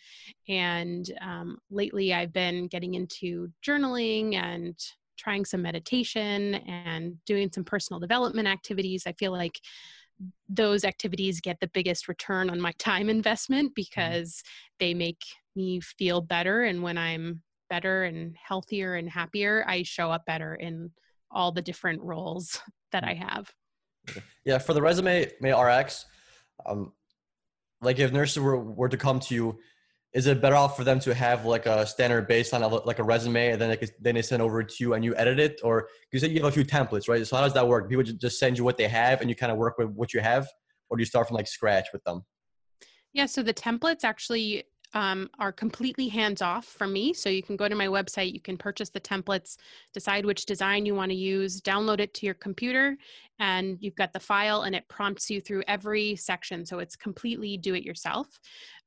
And 0.48 1.12
um, 1.22 1.58
lately 1.72 2.14
I've 2.14 2.32
been 2.32 2.68
getting 2.68 2.94
into 2.94 3.50
journaling 3.68 4.36
and 4.36 4.78
trying 5.18 5.44
some 5.44 5.64
meditation 5.64 6.56
and 6.56 7.16
doing 7.26 7.50
some 7.52 7.64
personal 7.64 8.00
development 8.00 8.48
activities. 8.48 9.04
I 9.08 9.14
feel 9.14 9.32
like 9.32 9.60
those 10.48 10.84
activities 10.84 11.42
get 11.42 11.60
the 11.60 11.72
biggest 11.74 12.08
return 12.08 12.52
on 12.52 12.62
my 12.62 12.74
time 12.78 13.10
investment 13.10 13.70
mm-hmm. 13.70 13.74
because 13.76 14.44
they 14.80 14.94
make 14.94 15.22
me 15.56 15.80
feel 15.80 16.22
better. 16.22 16.64
And 16.66 16.84
when 16.84 17.00
I'm 17.00 17.42
better 17.72 18.04
and 18.04 18.36
healthier 18.36 18.94
and 18.94 19.10
happier, 19.10 19.66
I 19.68 19.82
show 19.82 20.12
up 20.12 20.26
better 20.28 20.54
in 20.54 20.92
all 21.32 21.52
the 21.52 21.62
different 21.62 22.02
roles 22.02 22.60
that 22.92 23.04
I 23.04 23.14
have. 23.14 23.52
Yeah, 24.46 24.58
for 24.58 24.74
the 24.74 24.82
resume 24.82 25.32
May 25.42 25.54
RX, 25.54 26.06
um, 26.66 26.94
like 27.82 28.00
if 28.00 28.12
nurses 28.12 28.40
were, 28.40 28.60
were 28.60 28.90
to 28.90 28.98
come 28.98 29.20
to 29.22 29.36
you, 29.36 29.60
is 30.14 30.28
it 30.28 30.42
better 30.42 30.56
off 30.56 30.76
for 30.76 30.84
them 30.84 31.00
to 31.00 31.14
have 31.14 31.46
like 31.46 31.66
a 31.66 31.86
standard 31.86 32.30
baseline 32.30 32.64
of 32.64 32.86
like 32.86 33.00
a 33.00 33.04
resume 33.04 33.52
and 33.52 33.62
then 33.62 33.70
they 33.70 33.78
could, 33.78 33.92
then 34.02 34.16
they 34.16 34.22
send 34.22 34.42
over 34.42 34.62
to 34.62 34.76
you 34.80 34.94
and 34.94 35.06
you 35.06 35.16
edit 35.16 35.40
it? 35.40 35.62
Or 35.64 35.88
you 36.12 36.20
said 36.20 36.32
you 36.32 36.42
have 36.42 36.50
a 36.50 36.52
few 36.52 36.66
templates 36.66 37.08
right? 37.08 37.26
So 37.26 37.36
how 37.38 37.44
does 37.44 37.54
that 37.54 37.68
work? 37.68 37.90
People 37.90 38.04
just 38.04 38.38
send 38.38 38.58
you 38.58 38.64
what 38.64 38.78
they 38.78 38.88
have 38.88 39.22
and 39.22 39.30
you 39.30 39.36
kind 39.36 39.52
of 39.52 39.58
work 39.58 39.78
with 39.78 39.90
what 39.90 40.14
you 40.14 40.20
have? 40.20 40.48
Or 40.90 40.98
do 40.98 41.02
you 41.02 41.06
start 41.06 41.28
from 41.28 41.36
like 41.36 41.48
scratch 41.48 41.88
with 41.94 42.04
them? 42.04 42.24
Yeah 43.14 43.26
so 43.26 43.42
the 43.42 43.54
templates 43.54 44.04
actually 44.04 44.66
um, 44.94 45.30
are 45.40 45.52
completely 45.52 46.08
hands 46.08 46.42
off 46.42 46.66
from 46.66 46.92
me. 46.94 47.14
So 47.14 47.30
you 47.30 47.44
can 47.44 47.56
go 47.56 47.68
to 47.68 47.76
my 47.76 47.88
website, 47.88 48.34
you 48.34 48.42
can 48.42 48.58
purchase 48.58 48.90
the 48.90 49.00
templates, 49.00 49.58
decide 49.94 50.26
which 50.26 50.46
design 50.46 50.86
you 50.86 50.96
want 50.96 51.12
to 51.12 51.18
use, 51.18 51.62
download 51.62 52.00
it 52.00 52.14
to 52.16 52.26
your 52.26 52.36
computer, 52.36 52.98
and 53.40 53.78
you've 53.80 53.96
got 53.96 54.14
the 54.14 54.20
file 54.20 54.64
and 54.64 54.76
it 54.76 54.88
prompts 54.88 55.30
you 55.30 55.42
through 55.42 55.64
every 55.68 56.16
section. 56.16 56.66
So 56.66 56.80
it's 56.80 56.96
completely 56.96 57.58
do 57.58 57.74
it 57.74 57.84
yourself. 57.84 58.28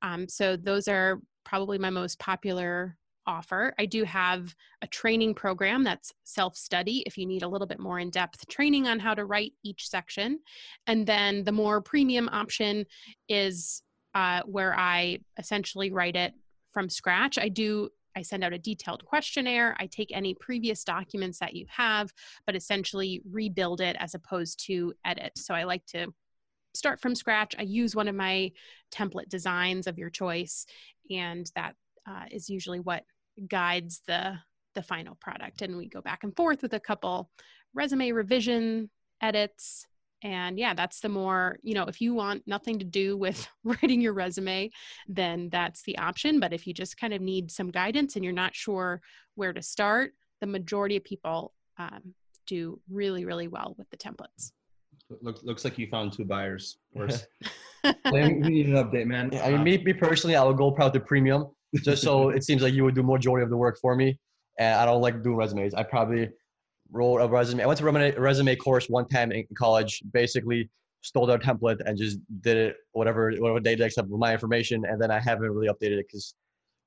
Um, 0.03 0.29
so 0.29 0.57
those 0.57 0.89
are 0.89 1.21
probably 1.45 1.79
my 1.79 1.91
most 1.91 2.19
popular 2.19 2.97
offer. 3.27 3.75
I 3.79 3.87
do 3.87 4.05
have 4.05 4.55
a 4.83 4.87
training 4.87 5.35
program 5.35 5.83
that's 5.83 6.13
self 6.25 6.57
study 6.57 7.03
if 7.07 7.17
you 7.17 7.27
need 7.27 7.43
a 7.43 7.49
little 7.49 7.67
bit 7.67 7.81
more 7.81 7.99
in 7.99 8.11
depth 8.11 8.47
training 8.49 8.87
on 8.87 8.99
how 8.99 9.15
to 9.15 9.25
write 9.25 9.53
each 9.63 9.89
section. 9.89 10.41
And 10.87 11.07
then 11.07 11.45
the 11.45 11.53
more 11.53 11.81
premium 11.81 12.29
option 12.33 12.85
is 13.29 13.83
uh, 14.15 14.43
where 14.47 14.79
I 14.79 15.19
essentially 15.39 15.91
write 15.91 16.17
it 16.17 16.35
from 16.73 16.89
scratch. 16.89 17.39
I 17.39 17.49
do 17.49 17.91
I 18.17 18.23
send 18.23 18.45
out 18.45 18.53
a 18.53 18.59
detailed 18.59 19.05
questionnaire. 19.05 19.77
I 19.81 19.87
take 19.87 20.11
any 20.13 20.35
previous 20.35 20.85
documents 20.85 21.39
that 21.41 21.55
you 21.55 21.67
have, 21.69 22.13
but 22.47 22.55
essentially 22.55 23.21
rebuild 23.29 23.81
it 23.81 23.97
as 23.99 24.15
opposed 24.15 24.65
to 24.67 24.95
edit. 25.05 25.33
So 25.37 25.53
I 25.53 25.65
like 25.65 25.85
to 25.87 26.15
start 26.75 27.01
from 27.01 27.15
scratch. 27.15 27.55
I 27.59 27.63
use 27.63 27.97
one 27.97 28.09
of 28.09 28.15
my 28.15 28.53
template 28.93 29.29
designs 29.29 29.87
of 29.87 29.99
your 29.99 30.11
choice, 30.11 30.67
and 31.11 31.51
that 31.57 31.75
uh, 32.09 32.25
is 32.31 32.49
usually 32.49 32.81
what 32.81 33.05
guides 33.49 34.03
the 34.07 34.39
the 34.75 34.83
final 34.83 35.17
product. 35.21 35.63
And 35.63 35.77
we 35.77 35.89
go 35.89 36.01
back 36.01 36.25
and 36.25 36.35
forth 36.35 36.63
with 36.63 36.75
a 36.75 36.81
couple 36.81 37.31
resume 37.75 38.11
revision 38.11 38.91
edits 39.21 39.87
and 40.25 40.59
yeah 40.59 40.75
that's 40.75 41.01
the 41.01 41.09
more 41.09 41.59
you 41.63 41.75
know 41.75 41.85
if 41.85 42.01
you 42.01 42.15
want 42.15 42.43
nothing 42.47 42.79
to 42.79 42.85
do 42.85 43.17
with 43.17 43.47
writing 43.65 44.01
your 44.01 44.15
resume 44.15 44.71
then 45.07 45.49
that's 45.51 45.83
the 45.83 45.97
option. 45.99 46.41
But 46.41 46.53
if 46.53 46.67
you 46.67 46.75
just 46.75 46.97
kind 46.97 47.13
of 47.13 47.21
need 47.21 47.51
some 47.51 47.71
guidance 47.71 48.17
and 48.17 48.25
you're 48.25 48.33
not 48.33 48.55
sure 48.55 49.01
where 49.35 49.53
to 49.53 49.63
start 49.63 50.13
the 50.41 50.47
majority 50.47 50.97
of 50.97 51.05
people 51.05 51.53
um, 51.79 52.15
do 52.47 52.81
really 52.91 53.25
really 53.25 53.49
well 53.49 53.75
with 53.79 53.89
the 53.91 53.97
templates. 53.97 54.53
Looks, 55.21 55.43
looks 55.45 55.65
like 55.65 55.79
you 55.79 55.87
found 55.89 56.13
two 56.13 56.25
buyers. 56.25 56.79
Worse. 56.93 57.27
We 58.11 58.29
need 58.29 58.69
an 58.69 58.77
update 58.77 59.05
man. 59.05 59.29
Yeah, 59.31 59.45
i 59.45 59.51
mean 59.51 59.63
me, 59.63 59.77
me 59.77 59.93
personally 59.93 60.37
i 60.37 60.43
would 60.43 60.57
go 60.57 60.71
probably 60.71 60.99
to 61.01 61.05
premium 61.05 61.49
just 61.83 62.03
so 62.03 62.29
it 62.37 62.43
seems 62.43 62.63
like 62.63 62.73
you 62.73 62.83
would 62.85 62.95
do 62.95 63.03
majority 63.03 63.45
of 63.45 63.51
the 63.51 63.59
work 63.59 63.79
for 63.79 63.95
me. 63.95 64.19
And 64.59 64.75
i 64.81 64.87
don't 64.87 65.03
like 65.03 65.23
doing 65.23 65.37
resumes. 65.37 65.75
I 65.75 65.83
probably 65.83 66.31
wrote 66.91 67.19
a 67.19 67.29
resume. 67.29 67.63
I 67.63 67.67
went 67.67 67.79
to 67.79 68.17
a 68.17 68.21
resume 68.21 68.57
course 68.57 68.89
one 68.89 69.07
time 69.09 69.33
in 69.33 69.45
college. 69.57 70.03
Basically, 70.13 70.71
stole 71.01 71.27
their 71.27 71.39
template 71.39 71.81
and 71.85 71.99
just 71.99 72.19
did 72.41 72.57
it 72.57 72.77
whatever 72.93 73.33
whatever 73.39 73.61
they 73.61 73.77
did 73.77 73.85
except 73.85 74.09
with 74.09 74.21
my 74.21 74.33
information. 74.33 74.85
And 74.87 75.01
then 75.01 75.11
I 75.11 75.21
haven't 75.21 75.51
really 75.51 75.69
updated 75.69 75.99
it 75.99 76.07
because 76.09 76.35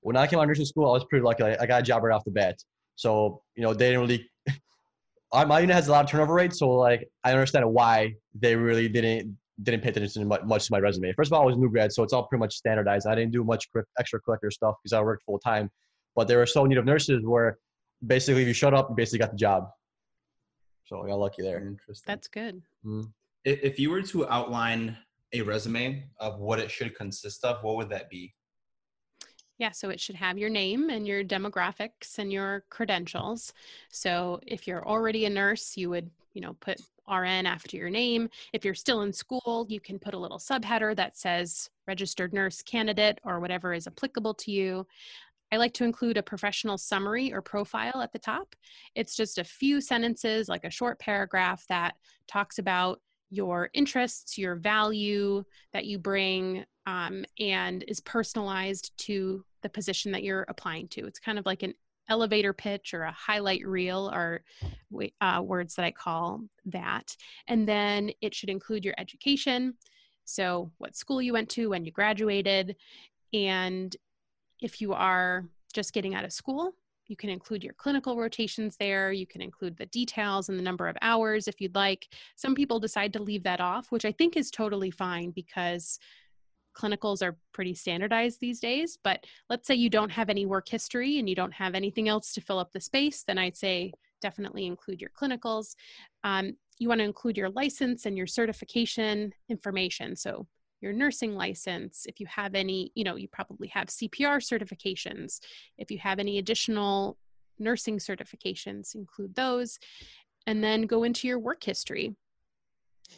when 0.02 0.16
I 0.16 0.28
came 0.28 0.40
out 0.40 0.44
of 0.44 0.48
nursing 0.50 0.66
school, 0.66 0.90
I 0.90 0.94
was 0.94 1.06
pretty 1.06 1.24
lucky. 1.24 1.44
I 1.44 1.66
got 1.66 1.82
a 1.82 1.84
job 1.84 2.04
right 2.04 2.14
off 2.14 2.24
the 2.24 2.32
bat. 2.32 2.58
So 2.96 3.42
you 3.56 3.64
know 3.64 3.74
they 3.74 3.90
didn't 3.90 4.02
really. 4.02 4.30
my 5.48 5.60
unit 5.60 5.76
has 5.76 5.88
a 5.88 5.92
lot 5.92 6.04
of 6.06 6.10
turnover 6.10 6.34
rate, 6.34 6.54
so 6.54 6.70
like 6.70 7.08
I 7.24 7.32
understand 7.32 7.72
why 7.72 8.16
they 8.34 8.56
really 8.56 8.90
didn't 8.90 9.38
didn't 9.64 9.82
pay 9.82 9.90
attention 9.90 10.28
much 10.28 10.66
to 10.66 10.72
my 10.72 10.80
resume. 10.80 11.14
First 11.14 11.30
of 11.32 11.34
all, 11.34 11.44
I 11.44 11.46
was 11.46 11.58
new 11.58 11.70
grad, 11.70 11.92
so 11.92 12.04
it's 12.04 12.14
all 12.14 12.28
pretty 12.28 12.40
much 12.40 12.56
standardized. 12.56 13.08
I 13.08 13.16
didn't 13.16 13.32
do 13.32 13.44
much 13.44 13.68
extra 13.76 14.20
extracurricular 14.20 14.52
stuff 14.52 14.76
because 14.82 14.94
I 14.94 15.02
worked 15.02 15.24
full 15.24 15.40
time. 15.40 15.70
But 16.16 16.28
they 16.28 16.36
were 16.36 16.46
so 16.46 16.64
in 16.64 16.70
need 16.70 16.78
of 16.78 16.86
nurses 16.86 17.24
where 17.24 17.58
basically 18.06 18.42
if 18.44 18.48
you 18.48 18.54
shut 18.54 18.74
up, 18.74 18.90
you 18.90 18.96
basically 18.96 19.20
got 19.20 19.32
the 19.32 19.38
job. 19.38 19.70
So 20.88 21.04
I 21.04 21.08
got 21.08 21.20
lucky 21.20 21.42
there. 21.42 21.60
Interesting. 21.60 22.06
That's 22.08 22.28
good. 22.28 22.62
Mm. 22.86 23.12
If 23.44 23.78
you 23.78 23.90
were 23.90 24.02
to 24.04 24.28
outline 24.30 24.98
a 25.34 25.42
resume 25.42 26.10
of 26.20 26.40
what 26.40 26.60
it 26.60 26.72
should 26.72 26.96
consist 26.96 27.44
of, 27.44 27.64
what 27.64 27.76
would 27.78 27.90
that 27.90 28.10
be? 28.10 28.34
Yeah, 29.58 29.72
so 29.72 29.90
it 29.90 30.00
should 30.00 30.16
have 30.16 30.38
your 30.38 30.50
name 30.50 30.90
and 30.90 31.08
your 31.08 31.24
demographics 31.24 32.20
and 32.20 32.32
your 32.32 32.64
credentials. 32.70 33.54
So 33.90 34.40
if 34.46 34.68
you're 34.68 34.88
already 34.88 35.26
a 35.26 35.30
nurse, 35.30 35.76
you 35.76 35.90
would, 35.90 36.10
you 36.34 36.42
know, 36.42 36.56
put 36.60 36.80
RN 37.10 37.46
after 37.46 37.76
your 37.76 37.90
name. 37.90 38.30
If 38.54 38.64
you're 38.64 38.76
still 38.76 39.02
in 39.02 39.12
school, 39.12 39.66
you 39.68 39.80
can 39.80 39.98
put 39.98 40.14
a 40.14 40.18
little 40.18 40.38
subheader 40.38 40.96
that 40.98 41.18
says 41.18 41.70
registered 41.88 42.34
nurse 42.34 42.62
candidate 42.62 43.20
or 43.24 43.40
whatever 43.40 43.74
is 43.74 43.88
applicable 43.88 44.36
to 44.36 44.52
you. 44.52 44.86
I 45.52 45.58
like 45.58 45.74
to 45.76 45.84
include 45.84 46.18
a 46.18 46.24
professional 46.24 46.78
summary 46.78 47.34
or 47.34 47.42
profile 47.42 48.02
at 48.02 48.12
the 48.12 48.20
top. 48.20 48.56
It's 48.96 49.16
just 49.16 49.38
a 49.38 49.44
few 49.44 49.80
sentences, 49.82 50.50
like 50.50 50.66
a 50.66 50.70
short 50.70 51.00
paragraph 51.00 51.66
that 51.70 51.96
talks 52.28 52.60
about 52.60 53.00
your 53.30 53.70
interests, 53.74 54.38
your 54.38 54.56
value 54.56 55.44
that 55.74 55.86
you 55.86 56.00
bring, 56.00 56.66
um, 56.86 57.26
and 57.40 57.84
is 57.88 58.00
personalized 58.02 58.92
to 58.98 59.44
the 59.62 59.70
position 59.70 60.12
that 60.14 60.24
you're 60.24 60.46
applying 60.48 60.88
to. 60.90 61.06
It's 61.06 61.20
kind 61.20 61.38
of 61.38 61.46
like 61.46 61.64
an 61.64 61.74
elevator 62.10 62.54
pitch 62.54 62.94
or 62.94 63.04
a 63.04 63.12
highlight 63.12 63.66
reel 63.68 64.10
or 64.14 64.44
uh, 65.22 65.42
words 65.44 65.76
that 65.76 65.86
I 65.86 65.92
call 65.92 66.42
that. 66.66 67.16
And 67.48 67.68
then 67.68 68.12
it 68.22 68.34
should 68.34 68.50
include 68.50 68.86
your 68.86 68.96
education. 68.98 69.74
So, 70.24 70.72
what 70.78 70.96
school 70.96 71.22
you 71.22 71.34
went 71.34 71.50
to, 71.52 71.70
when 71.70 71.86
you 71.86 71.92
graduated, 71.92 72.76
and 73.34 73.96
if 74.62 74.82
you 74.82 74.94
are 74.94 75.46
just 75.74 75.94
getting 75.94 76.16
out 76.16 76.26
of 76.26 76.34
school, 76.34 76.74
you 77.08 77.16
can 77.16 77.30
include 77.30 77.64
your 77.64 77.74
clinical 77.74 78.18
rotations 78.18 78.76
there. 78.78 79.12
You 79.12 79.26
can 79.26 79.42
include 79.42 79.78
the 79.78 79.86
details 79.88 80.50
and 80.50 80.60
the 80.60 80.64
number 80.64 80.88
of 80.88 80.98
hours 81.02 81.48
if 81.48 81.62
you'd 81.62 81.76
like. 81.76 82.08
Some 82.36 82.56
people 82.56 82.80
decide 82.80 83.14
to 83.14 83.24
leave 83.24 83.44
that 83.44 83.62
off, 83.62 83.92
which 83.92 84.06
I 84.06 84.12
think 84.12 84.36
is 84.36 84.52
totally 84.52 84.92
fine 84.92 85.32
because 85.32 86.00
clinicals 86.78 87.24
are 87.24 87.38
pretty 87.54 87.74
standardized 87.74 88.40
these 88.40 88.60
days. 88.60 88.98
But 89.04 89.26
let's 89.50 89.68
say 89.68 89.76
you 89.76 89.90
don't 89.90 90.12
have 90.12 90.30
any 90.30 90.46
work 90.46 90.68
history 90.70 91.18
and 91.18 91.28
you 91.28 91.36
don't 91.36 91.54
have 91.54 91.76
anything 91.76 92.08
else 92.08 92.34
to 92.34 92.42
fill 92.42 92.60
up 92.60 92.72
the 92.72 92.82
space, 92.82 93.24
then 93.24 93.38
I'd 93.38 93.58
say 93.58 93.94
definitely 94.22 94.66
include 94.66 95.02
your 95.02 95.12
clinicals. 95.20 95.76
Um, 96.24 96.56
you 96.80 96.88
want 96.88 97.00
to 97.00 97.06
include 97.06 97.38
your 97.38 97.50
license 97.50 98.06
and 98.06 98.18
your 98.18 98.28
certification 98.28 99.34
information. 99.50 100.16
So 100.16 100.46
your 100.82 100.94
nursing 100.94 101.36
license, 101.36 102.06
if 102.08 102.20
you 102.20 102.28
have 102.28 102.56
any, 102.56 102.92
you 102.96 103.04
know, 103.04 103.16
you 103.16 103.28
probably 103.28 103.68
have 103.70 103.88
CPR 103.88 104.38
certifications. 104.38 105.40
If 105.78 105.92
you 105.92 105.98
have 106.00 106.20
any 106.20 106.38
additional 106.38 107.18
nursing 107.60 107.98
certifications, 107.98 108.96
include 108.96 109.36
those. 109.36 109.80
And 110.46 110.64
then 110.64 110.84
go 110.84 111.04
into 111.04 111.28
your 111.28 111.40
work 111.40 111.64
history. 111.64 112.16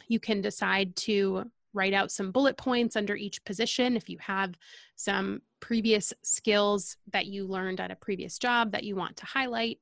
You 0.08 0.20
can 0.20 0.40
decide 0.40 0.96
to 0.96 1.44
write 1.72 1.94
out 1.94 2.10
some 2.10 2.32
bullet 2.32 2.56
points 2.56 2.96
under 2.96 3.14
each 3.14 3.44
position 3.44 3.96
if 3.96 4.08
you 4.08 4.18
have 4.20 4.54
some 4.96 5.40
previous 5.60 6.12
skills 6.22 6.96
that 7.12 7.26
you 7.26 7.46
learned 7.46 7.80
at 7.80 7.92
a 7.92 7.96
previous 7.96 8.38
job 8.38 8.72
that 8.72 8.84
you 8.84 8.96
want 8.96 9.16
to 9.18 9.26
highlight. 9.26 9.78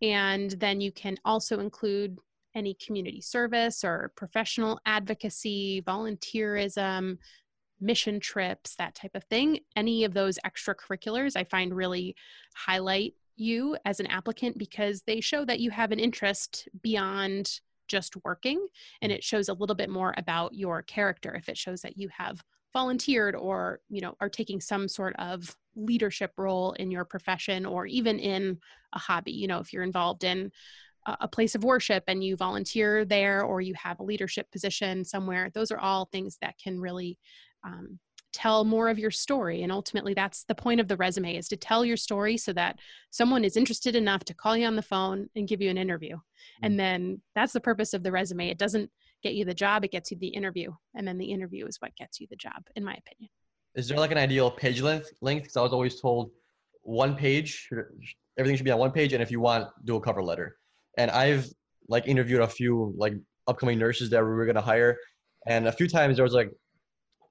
And 0.00 0.50
then 0.52 0.80
you 0.80 0.92
can 0.92 1.18
also 1.24 1.60
include 1.60 2.18
any 2.54 2.74
community 2.74 3.20
service 3.20 3.84
or 3.84 4.12
professional 4.16 4.80
advocacy, 4.86 5.82
volunteerism, 5.86 7.18
mission 7.80 8.20
trips, 8.20 8.76
that 8.76 8.94
type 8.94 9.14
of 9.14 9.24
thing. 9.24 9.60
Any 9.76 10.04
of 10.04 10.14
those 10.14 10.38
extracurriculars 10.46 11.36
I 11.36 11.44
find 11.44 11.74
really 11.74 12.16
highlight 12.54 13.14
you 13.36 13.76
as 13.84 14.00
an 14.00 14.06
applicant 14.06 14.58
because 14.58 15.02
they 15.02 15.20
show 15.20 15.44
that 15.44 15.60
you 15.60 15.70
have 15.70 15.92
an 15.92 15.98
interest 15.98 16.68
beyond 16.82 17.60
just 17.88 18.14
working 18.24 18.66
and 19.02 19.12
it 19.12 19.22
shows 19.22 19.48
a 19.48 19.54
little 19.54 19.76
bit 19.76 19.90
more 19.90 20.14
about 20.16 20.54
your 20.54 20.82
character 20.82 21.34
if 21.34 21.48
it 21.48 21.58
shows 21.58 21.82
that 21.82 21.98
you 21.98 22.08
have 22.08 22.42
volunteered 22.72 23.36
or 23.36 23.80
you 23.88 24.00
know 24.00 24.16
are 24.20 24.28
taking 24.28 24.60
some 24.60 24.88
sort 24.88 25.14
of 25.16 25.54
leadership 25.76 26.32
role 26.36 26.72
in 26.72 26.90
your 26.90 27.04
profession 27.04 27.66
or 27.66 27.86
even 27.86 28.18
in 28.18 28.58
a 28.94 28.98
hobby 28.98 29.32
you 29.32 29.46
know 29.46 29.58
if 29.58 29.72
you're 29.72 29.82
involved 29.82 30.24
in 30.24 30.50
a 31.06 31.28
place 31.28 31.54
of 31.54 31.64
worship 31.64 32.04
and 32.08 32.24
you 32.24 32.36
volunteer 32.36 33.04
there 33.04 33.42
or 33.42 33.60
you 33.60 33.74
have 33.74 34.00
a 34.00 34.04
leadership 34.04 34.50
position 34.50 35.04
somewhere 35.04 35.50
those 35.54 35.70
are 35.70 35.78
all 35.78 36.06
things 36.06 36.38
that 36.40 36.54
can 36.62 36.80
really 36.80 37.18
um, 37.64 37.98
tell 38.34 38.64
more 38.64 38.88
of 38.88 38.98
your 38.98 39.12
story. 39.12 39.62
And 39.62 39.70
ultimately 39.70 40.12
that's 40.12 40.44
the 40.44 40.56
point 40.56 40.80
of 40.80 40.88
the 40.88 40.96
resume 40.96 41.36
is 41.36 41.46
to 41.48 41.56
tell 41.56 41.84
your 41.84 41.96
story 41.96 42.36
so 42.36 42.52
that 42.52 42.78
someone 43.10 43.44
is 43.44 43.56
interested 43.56 43.94
enough 43.94 44.24
to 44.24 44.34
call 44.34 44.56
you 44.56 44.66
on 44.66 44.74
the 44.74 44.82
phone 44.82 45.28
and 45.36 45.48
give 45.48 45.62
you 45.62 45.70
an 45.70 45.78
interview. 45.78 46.16
Mm-hmm. 46.16 46.66
and 46.66 46.78
then 46.78 47.22
that's 47.34 47.54
the 47.54 47.60
purpose 47.60 47.94
of 47.94 48.02
the 48.02 48.12
resume. 48.12 48.50
It 48.50 48.58
doesn't 48.58 48.90
get 49.22 49.34
you 49.34 49.46
the 49.46 49.54
job 49.54 49.84
it 49.84 49.92
gets 49.92 50.10
you 50.10 50.18
the 50.18 50.28
interview. 50.28 50.72
And 50.94 51.08
then 51.08 51.16
the 51.16 51.30
interview 51.30 51.64
is 51.66 51.80
what 51.80 51.96
gets 51.96 52.20
you 52.20 52.26
the 52.28 52.36
job 52.36 52.66
in 52.74 52.84
my 52.84 52.92
opinion. 52.92 53.30
Is 53.76 53.88
there 53.88 53.98
like 53.98 54.10
an 54.10 54.18
ideal 54.18 54.50
page 54.50 54.82
length 54.82 55.12
length? 55.20 55.44
Because 55.44 55.56
i 55.56 55.62
was 55.62 55.72
always 55.72 56.00
told 56.00 56.32
one 56.82 57.14
page 57.14 57.70
everything 58.36 58.56
should 58.56 58.64
be 58.64 58.70
on 58.72 58.78
one 58.78 58.90
page 58.90 59.12
and 59.14 59.22
if 59.22 59.30
you 59.30 59.40
want 59.40 59.68
do 59.84 59.96
a 59.96 60.00
cover 60.00 60.22
letter 60.22 60.56
and 60.98 61.10
I've 61.10 61.48
like 61.88 62.06
interviewed 62.06 62.40
a 62.40 62.48
few 62.48 62.94
like 62.96 63.14
upcoming 63.46 63.78
nurses 63.78 64.10
that 64.10 64.22
we 64.22 64.30
were 64.30 64.46
gonna 64.46 64.60
hire, 64.60 64.96
and 65.46 65.66
a 65.66 65.72
few 65.72 65.88
times 65.88 66.16
there 66.16 66.24
was 66.24 66.34
like 66.34 66.50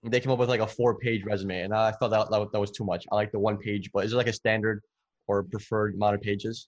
they 0.04 0.20
came 0.20 0.32
up 0.32 0.40
with 0.40 0.50
like 0.50 0.62
a 0.62 0.68
four 0.68 0.98
page 0.98 1.24
resume, 1.24 1.62
and 1.62 1.74
I 1.74 1.92
thought 1.92 2.10
that, 2.10 2.30
that 2.30 2.52
that 2.52 2.60
was 2.60 2.72
too 2.72 2.84
much. 2.84 3.06
I 3.12 3.16
like 3.16 3.32
the 3.32 3.40
one 3.40 3.58
page, 3.58 3.90
but 3.94 4.06
is 4.06 4.12
there 4.12 4.18
like 4.18 4.28
a 4.28 4.34
standard 4.34 4.82
or 5.28 5.44
preferred 5.44 5.96
amount 5.96 6.16
of 6.16 6.22
pages? 6.22 6.68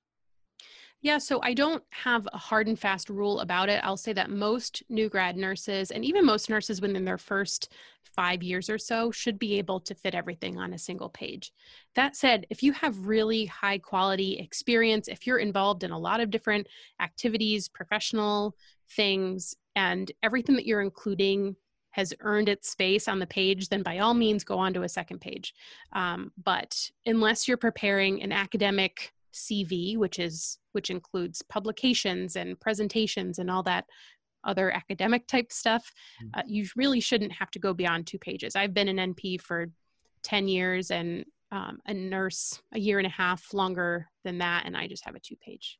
Yeah, 1.01 1.19
so 1.19 1.39
I 1.43 1.53
don't 1.53 1.83
have 1.91 2.27
a 2.33 2.37
hard 2.37 2.67
and 2.67 2.79
fast 2.79 3.09
rule 3.09 3.39
about 3.41 3.69
it. 3.69 3.79
I'll 3.83 3.95
say 3.95 4.13
that 4.13 4.31
most 4.31 4.81
new 4.89 5.07
grad 5.07 5.37
nurses 5.37 5.91
and 5.91 6.03
even 6.03 6.25
most 6.25 6.49
nurses 6.49 6.81
within 6.81 7.05
their 7.05 7.19
first 7.19 7.71
five 8.15 8.41
years 8.41 8.69
or 8.69 8.77
so 8.77 9.11
should 9.11 9.37
be 9.37 9.57
able 9.57 9.79
to 9.81 9.93
fit 9.93 10.15
everything 10.15 10.57
on 10.57 10.73
a 10.73 10.79
single 10.79 11.09
page. 11.09 11.51
That 11.93 12.15
said, 12.15 12.47
if 12.49 12.63
you 12.63 12.71
have 12.71 13.05
really 13.05 13.45
high 13.45 13.77
quality 13.77 14.39
experience, 14.39 15.07
if 15.07 15.27
you're 15.27 15.37
involved 15.37 15.83
in 15.83 15.91
a 15.91 15.99
lot 15.99 16.21
of 16.21 16.31
different 16.31 16.67
activities, 16.99 17.67
professional 17.67 18.55
things, 18.89 19.53
and 19.75 20.11
everything 20.23 20.55
that 20.55 20.65
you're 20.65 20.81
including 20.81 21.55
has 21.91 22.13
earned 22.21 22.49
its 22.49 22.69
space 22.69 23.07
on 23.07 23.19
the 23.19 23.27
page, 23.27 23.69
then 23.69 23.83
by 23.83 23.99
all 23.99 24.13
means 24.13 24.43
go 24.43 24.57
on 24.57 24.73
to 24.73 24.83
a 24.83 24.89
second 24.89 25.19
page. 25.19 25.53
Um, 25.93 26.31
but 26.43 26.89
unless 27.05 27.47
you're 27.47 27.57
preparing 27.57 28.21
an 28.21 28.31
academic 28.31 29.13
CV, 29.35 29.97
which 29.97 30.19
is 30.19 30.59
which 30.71 30.89
includes 30.89 31.41
publications 31.41 32.35
and 32.35 32.59
presentations 32.59 33.39
and 33.39 33.49
all 33.51 33.63
that 33.63 33.85
other 34.45 34.71
academic 34.71 35.27
type 35.27 35.51
stuff, 35.51 35.91
mm. 36.23 36.29
uh, 36.35 36.43
you 36.45 36.65
really 36.75 36.99
shouldn't 36.99 37.31
have 37.31 37.51
to 37.51 37.59
go 37.59 37.73
beyond 37.73 38.07
two 38.07 38.19
pages. 38.19 38.55
I've 38.55 38.73
been 38.73 38.87
an 38.87 39.13
NP 39.13 39.41
for 39.41 39.67
10 40.23 40.47
years 40.47 40.91
and 40.91 41.25
um, 41.51 41.79
a 41.85 41.93
nurse 41.93 42.59
a 42.73 42.79
year 42.79 42.97
and 42.97 43.07
a 43.07 43.11
half 43.11 43.53
longer 43.53 44.07
than 44.23 44.39
that, 44.39 44.63
and 44.65 44.75
I 44.75 44.87
just 44.87 45.05
have 45.05 45.15
a 45.15 45.19
two 45.19 45.35
page. 45.37 45.79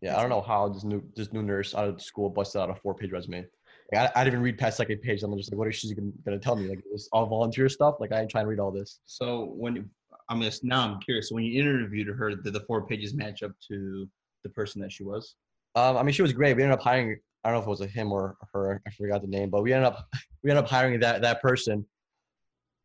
Yeah, 0.00 0.16
I 0.16 0.20
don't 0.20 0.30
know 0.30 0.40
how 0.40 0.68
this 0.68 0.84
new 0.84 1.02
this 1.14 1.32
new 1.32 1.42
nurse 1.42 1.74
out 1.74 1.88
of 1.88 2.02
school 2.02 2.28
busted 2.28 2.60
out 2.60 2.70
a 2.70 2.74
four 2.74 2.94
page 2.94 3.12
resume. 3.12 3.46
Like, 3.92 4.10
I, 4.16 4.20
I 4.20 4.24
didn't 4.24 4.34
even 4.34 4.44
read 4.44 4.58
past 4.58 4.78
second 4.78 5.02
page. 5.02 5.22
I'm 5.22 5.36
just 5.36 5.52
like, 5.52 5.58
what 5.58 5.68
is 5.68 5.76
she 5.76 5.94
gonna, 5.94 6.38
tell 6.38 6.56
me? 6.56 6.68
Like, 6.68 6.82
this 6.90 7.08
all 7.12 7.26
volunteer 7.26 7.68
stuff? 7.68 7.96
Like, 8.00 8.12
I 8.12 8.20
ain't 8.20 8.30
trying 8.30 8.44
to 8.44 8.48
read 8.48 8.58
all 8.58 8.70
this. 8.70 9.00
So 9.04 9.52
when 9.56 9.88
I'm 10.28 10.40
just 10.40 10.64
now 10.64 10.82
I'm 10.82 11.00
curious. 11.00 11.28
So 11.28 11.34
when 11.34 11.44
you 11.44 11.60
interviewed 11.60 12.08
her, 12.08 12.30
did 12.30 12.52
the 12.52 12.60
four 12.60 12.86
pages 12.86 13.14
match 13.14 13.42
up 13.42 13.52
to 13.68 14.08
the 14.42 14.50
person 14.50 14.80
that 14.82 14.92
she 14.92 15.04
was? 15.04 15.34
Um, 15.74 15.96
I 15.96 16.02
mean, 16.02 16.12
she 16.12 16.22
was 16.22 16.32
great. 16.32 16.56
We 16.56 16.62
ended 16.62 16.78
up 16.78 16.84
hiring. 16.84 17.18
I 17.42 17.50
don't 17.50 17.56
know 17.56 17.62
if 17.62 17.66
it 17.66 17.70
was 17.70 17.80
a 17.82 17.86
him 17.86 18.10
or 18.12 18.36
her. 18.52 18.80
I 18.86 18.90
forgot 18.90 19.20
the 19.20 19.28
name, 19.28 19.50
but 19.50 19.62
we 19.62 19.72
ended 19.72 19.86
up 19.86 20.08
we 20.42 20.50
ended 20.50 20.64
up 20.64 20.70
hiring 20.70 20.98
that 21.00 21.22
that 21.22 21.42
person. 21.42 21.84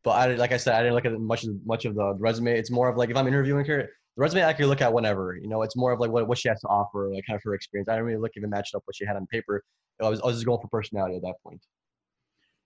But 0.02 0.10
I 0.12 0.34
like 0.34 0.52
I 0.52 0.56
said, 0.56 0.74
I 0.74 0.82
didn't 0.82 0.94
look 0.94 1.04
at 1.04 1.18
much 1.18 1.44
of 1.44 1.54
much 1.64 1.84
of 1.84 1.94
the 1.94 2.14
resume. 2.14 2.58
It's 2.58 2.70
more 2.70 2.88
of 2.88 2.96
like 2.96 3.10
if 3.10 3.16
I'm 3.16 3.26
interviewing 3.26 3.64
her, 3.66 3.82
the 4.16 4.22
resume 4.22 4.44
I 4.44 4.52
can 4.52 4.66
look 4.66 4.80
at 4.80 4.92
whenever. 4.92 5.36
You 5.36 5.48
know, 5.48 5.62
it's 5.62 5.76
more 5.76 5.92
of 5.92 6.00
like 6.00 6.10
what, 6.10 6.26
what 6.28 6.38
she 6.38 6.48
has 6.48 6.60
to 6.60 6.68
offer, 6.68 7.10
like 7.12 7.24
kind 7.26 7.36
of 7.36 7.42
her 7.44 7.54
experience. 7.54 7.88
I 7.88 7.92
didn't 7.92 8.06
really 8.06 8.20
look 8.20 8.32
even 8.36 8.50
matched 8.50 8.74
up 8.74 8.82
what 8.84 8.96
she 8.96 9.04
had 9.06 9.16
on 9.16 9.26
paper. 9.26 9.62
I 10.02 10.08
was 10.08 10.20
I 10.20 10.26
was 10.26 10.36
just 10.36 10.46
going 10.46 10.60
for 10.60 10.68
personality 10.68 11.16
at 11.16 11.22
that 11.22 11.34
point. 11.44 11.60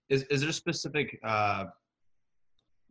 Is 0.08 0.22
is 0.24 0.40
there 0.40 0.50
a 0.50 0.52
specific 0.52 1.18
uh, 1.24 1.64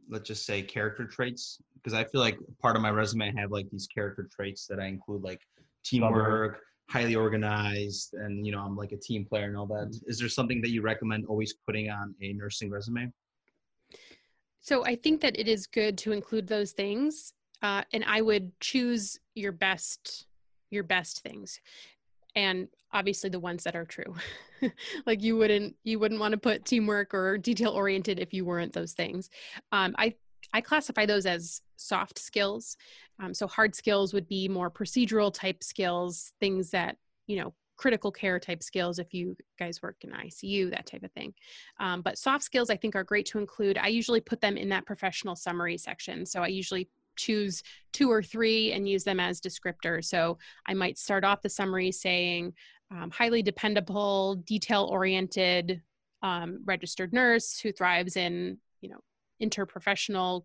let's 0.10 0.28
just 0.28 0.46
say 0.46 0.62
character 0.62 1.06
traits 1.06 1.60
because 1.76 1.94
I 1.94 2.04
feel 2.04 2.22
like 2.22 2.38
part 2.62 2.76
of 2.76 2.82
my 2.82 2.90
resume 2.90 3.34
I 3.36 3.42
have 3.42 3.52
like 3.52 3.70
these 3.72 3.88
character 3.88 4.30
traits 4.34 4.68
that 4.68 4.80
I 4.80 4.86
include 4.86 5.24
like 5.24 5.42
teamwork, 5.84 6.60
highly 6.90 7.16
organized, 7.16 8.14
and 8.14 8.46
you 8.46 8.52
know 8.52 8.60
I'm 8.60 8.76
like 8.76 8.92
a 8.92 8.98
team 8.98 9.26
player 9.26 9.46
and 9.46 9.58
all 9.58 9.68
that. 9.68 9.90
Mm-hmm. 9.90 10.12
There 10.18 10.30
something 10.30 10.62
that 10.62 10.70
you 10.70 10.82
recommend 10.82 11.26
always 11.28 11.54
putting 11.66 11.90
on 11.90 12.16
a 12.22 12.34
nursing 12.34 12.70
resume? 12.70 13.12
So 14.62 14.86
I 14.86 14.96
think 14.96 15.20
that 15.22 15.38
it 15.38 15.48
is 15.48 15.68
good 15.68 15.98
to 16.00 16.14
include 16.14 16.48
those 16.48 16.72
things, 16.72 17.34
uh, 17.62 17.84
and 17.92 18.06
I 18.06 18.22
would 18.22 18.58
choose 18.60 19.20
your 19.36 19.52
best 19.52 20.28
your 20.70 20.84
best 20.84 21.22
things 21.22 21.60
and 22.36 22.68
obviously 22.92 23.30
the 23.30 23.40
ones 23.40 23.64
that 23.64 23.76
are 23.76 23.86
true. 23.86 24.16
Like 25.06 25.22
you 25.22 25.36
wouldn't 25.36 25.76
you 25.84 26.00
wouldn't 26.00 26.22
want 26.22 26.32
to 26.32 26.38
put 26.38 26.64
teamwork 26.64 27.14
or 27.14 27.38
detail 27.38 27.72
oriented 27.72 28.18
if 28.18 28.34
you 28.34 28.46
weren't 28.46 28.72
those 28.72 28.94
things. 28.94 29.30
Um, 29.74 29.94
i 29.98 30.16
i 30.54 30.62
classify 30.62 31.06
those 31.06 31.26
as 31.26 31.60
soft 31.76 32.18
skills. 32.18 32.78
Um, 33.22 33.34
so 33.34 33.46
hard 33.46 33.76
skills 33.76 34.14
would 34.14 34.26
be 34.30 34.48
more 34.48 34.72
procedural 34.72 35.34
type 35.34 35.66
skills 35.66 36.32
things 36.40 36.70
that 36.70 36.96
you 37.28 37.36
know 37.36 37.54
critical 37.76 38.10
care 38.10 38.40
type 38.40 38.64
skills 38.64 39.00
if 39.00 39.14
you 39.14 39.36
guys 39.60 39.82
work 39.82 39.98
in 40.02 40.12
icu 40.12 40.70
that 40.70 40.86
type 40.86 41.04
of 41.04 41.12
thing. 41.12 41.34
Um, 41.82 42.02
but 42.02 42.18
soft 42.18 42.46
skills 42.46 42.70
i 42.70 42.78
think 42.78 42.96
are 42.96 43.04
great 43.04 43.26
to 43.28 43.40
include. 43.40 43.78
I 43.78 43.88
usually 43.88 44.22
put 44.22 44.40
them 44.40 44.56
in 44.56 44.70
that 44.70 44.86
professional 44.86 45.36
summary 45.36 45.78
section. 45.78 46.26
So 46.26 46.42
i 46.42 46.48
usually 46.48 46.88
choose 47.16 47.64
two 47.92 48.12
or 48.12 48.24
three 48.24 48.72
and 48.72 48.88
use 48.88 49.04
them 49.04 49.20
as 49.20 49.42
descriptors. 49.42 50.06
So 50.06 50.38
I 50.68 50.74
might 50.74 50.98
start 50.98 51.24
off 51.24 51.42
the 51.42 51.50
summary 51.50 51.92
saying 51.92 52.54
um, 52.92 53.12
highly 53.12 53.42
dependable, 53.42 54.36
detail 54.46 54.88
oriented 54.92 55.82
um, 56.22 56.62
registered 56.66 57.14
nurse 57.14 57.60
who 57.60 57.72
thrives 57.72 58.16
in, 58.16 58.58
you 58.82 58.90
know, 58.90 59.00
interprofessional 59.42 60.44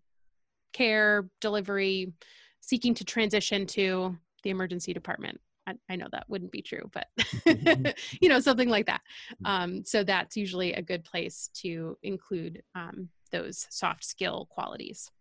care 0.73 1.29
delivery, 1.41 2.13
seeking 2.61 2.93
to 2.95 3.03
transition 3.03 3.65
to 3.65 4.17
the 4.43 4.49
emergency 4.49 4.93
department. 4.93 5.39
I, 5.67 5.73
I 5.89 5.95
know 5.95 6.07
that 6.11 6.25
wouldn't 6.27 6.51
be 6.51 6.61
true, 6.61 6.89
but 6.93 7.07
you 8.21 8.29
know, 8.29 8.39
something 8.39 8.69
like 8.69 8.87
that. 8.87 9.01
Um, 9.45 9.83
so 9.85 10.03
that's 10.03 10.35
usually 10.35 10.73
a 10.73 10.81
good 10.81 11.03
place 11.03 11.49
to 11.61 11.97
include 12.03 12.61
um, 12.75 13.09
those 13.31 13.67
soft 13.69 14.03
skill 14.03 14.47
qualities. 14.49 15.11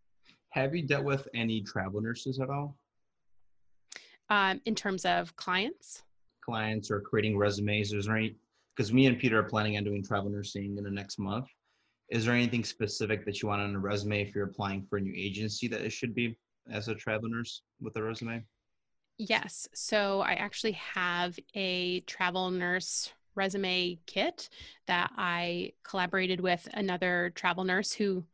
Have 0.50 0.74
you 0.74 0.82
dealt 0.82 1.04
with 1.04 1.28
any 1.34 1.62
travel 1.62 2.00
nurses 2.00 2.40
at 2.40 2.50
all? 2.50 2.76
Um, 4.30 4.60
in 4.64 4.74
terms 4.74 5.04
of 5.04 5.34
clients? 5.36 6.02
Clients 6.44 6.90
or 6.90 7.00
creating 7.00 7.36
resumes. 7.36 7.92
Is 7.92 8.06
there 8.06 8.16
any, 8.16 8.36
because 8.74 8.92
me 8.92 9.06
and 9.06 9.18
Peter 9.18 9.38
are 9.38 9.44
planning 9.44 9.76
on 9.76 9.84
doing 9.84 10.02
travel 10.02 10.30
nursing 10.30 10.76
in 10.78 10.84
the 10.84 10.90
next 10.90 11.18
month. 11.18 11.46
Is 12.10 12.24
there 12.24 12.34
anything 12.34 12.64
specific 12.64 13.26
that 13.26 13.42
you 13.42 13.48
want 13.48 13.60
on 13.60 13.74
a 13.74 13.78
resume 13.78 14.22
if 14.22 14.34
you're 14.34 14.46
applying 14.46 14.86
for 14.88 14.96
a 14.96 15.00
new 15.00 15.12
agency 15.14 15.68
that 15.68 15.82
it 15.82 15.90
should 15.90 16.14
be 16.14 16.38
as 16.70 16.88
a 16.88 16.94
travel 16.94 17.28
nurse 17.28 17.62
with 17.80 17.96
a 17.96 18.02
resume? 18.02 18.42
Yes. 19.18 19.68
So 19.74 20.20
I 20.20 20.32
actually 20.34 20.72
have 20.72 21.38
a 21.54 22.00
travel 22.00 22.50
nurse 22.50 23.12
resume 23.34 23.98
kit 24.06 24.48
that 24.86 25.12
I 25.16 25.72
collaborated 25.82 26.40
with 26.40 26.66
another 26.72 27.32
travel 27.34 27.64
nurse 27.64 27.92
who 27.92 28.24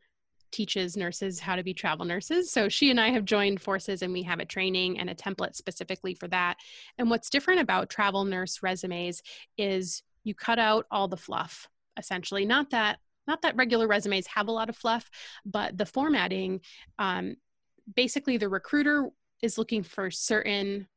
teaches 0.55 0.95
nurses 0.95 1.39
how 1.41 1.57
to 1.57 1.63
be 1.63 1.73
travel 1.73 2.05
nurses. 2.05 2.49
So 2.49 2.69
she 2.69 2.89
and 2.89 2.99
I 2.99 3.09
have 3.09 3.25
joined 3.25 3.61
forces 3.61 4.01
and 4.01 4.13
we 4.13 4.23
have 4.23 4.39
a 4.39 4.45
training 4.45 4.97
and 4.97 5.09
a 5.09 5.15
template 5.15 5.53
specifically 5.53 6.13
for 6.13 6.29
that. 6.29 6.55
And 6.97 7.09
what's 7.09 7.29
different 7.29 7.59
about 7.59 7.89
travel 7.89 8.23
nurse 8.23 8.63
resumes 8.63 9.21
is 9.57 10.01
you 10.23 10.33
cut 10.33 10.57
out 10.57 10.85
all 10.89 11.09
the 11.09 11.17
fluff 11.17 11.67
essentially. 11.97 12.45
Not 12.45 12.69
that 12.71 12.99
not 13.27 13.41
that 13.41 13.55
regular 13.55 13.87
resumes 13.87 14.27
have 14.27 14.47
a 14.47 14.51
lot 14.51 14.69
of 14.69 14.77
fluff, 14.77 15.09
but 15.45 15.77
the 15.77 15.85
formatting 15.85 16.61
um, 16.99 17.35
basically 17.93 18.37
the 18.37 18.47
recruiter 18.47 19.09
is 19.41 19.57
looking 19.57 19.83
for 19.83 20.09
certain 20.09 20.87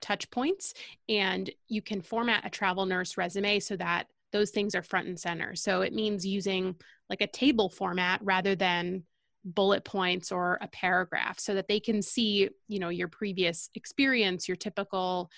touch 0.00 0.30
points 0.30 0.74
and 1.08 1.50
you 1.66 1.82
can 1.82 2.00
format 2.00 2.46
a 2.46 2.50
travel 2.50 2.86
nurse 2.86 3.16
resume 3.16 3.58
so 3.58 3.74
that 3.76 4.06
those 4.34 4.50
things 4.50 4.74
are 4.74 4.82
front 4.82 5.06
and 5.06 5.18
center. 5.18 5.54
So 5.54 5.82
it 5.82 5.94
means 5.94 6.26
using 6.26 6.74
like 7.08 7.20
a 7.20 7.26
table 7.28 7.70
format 7.70 8.20
rather 8.22 8.56
than 8.56 9.04
bullet 9.44 9.84
points 9.84 10.32
or 10.32 10.58
a 10.60 10.66
paragraph 10.66 11.38
so 11.38 11.54
that 11.54 11.68
they 11.68 11.78
can 11.78 12.02
see, 12.02 12.50
you 12.66 12.80
know, 12.80 12.88
your 12.88 13.06
previous 13.06 13.70
experience, 13.76 14.48
your 14.48 14.56
typical 14.56 15.30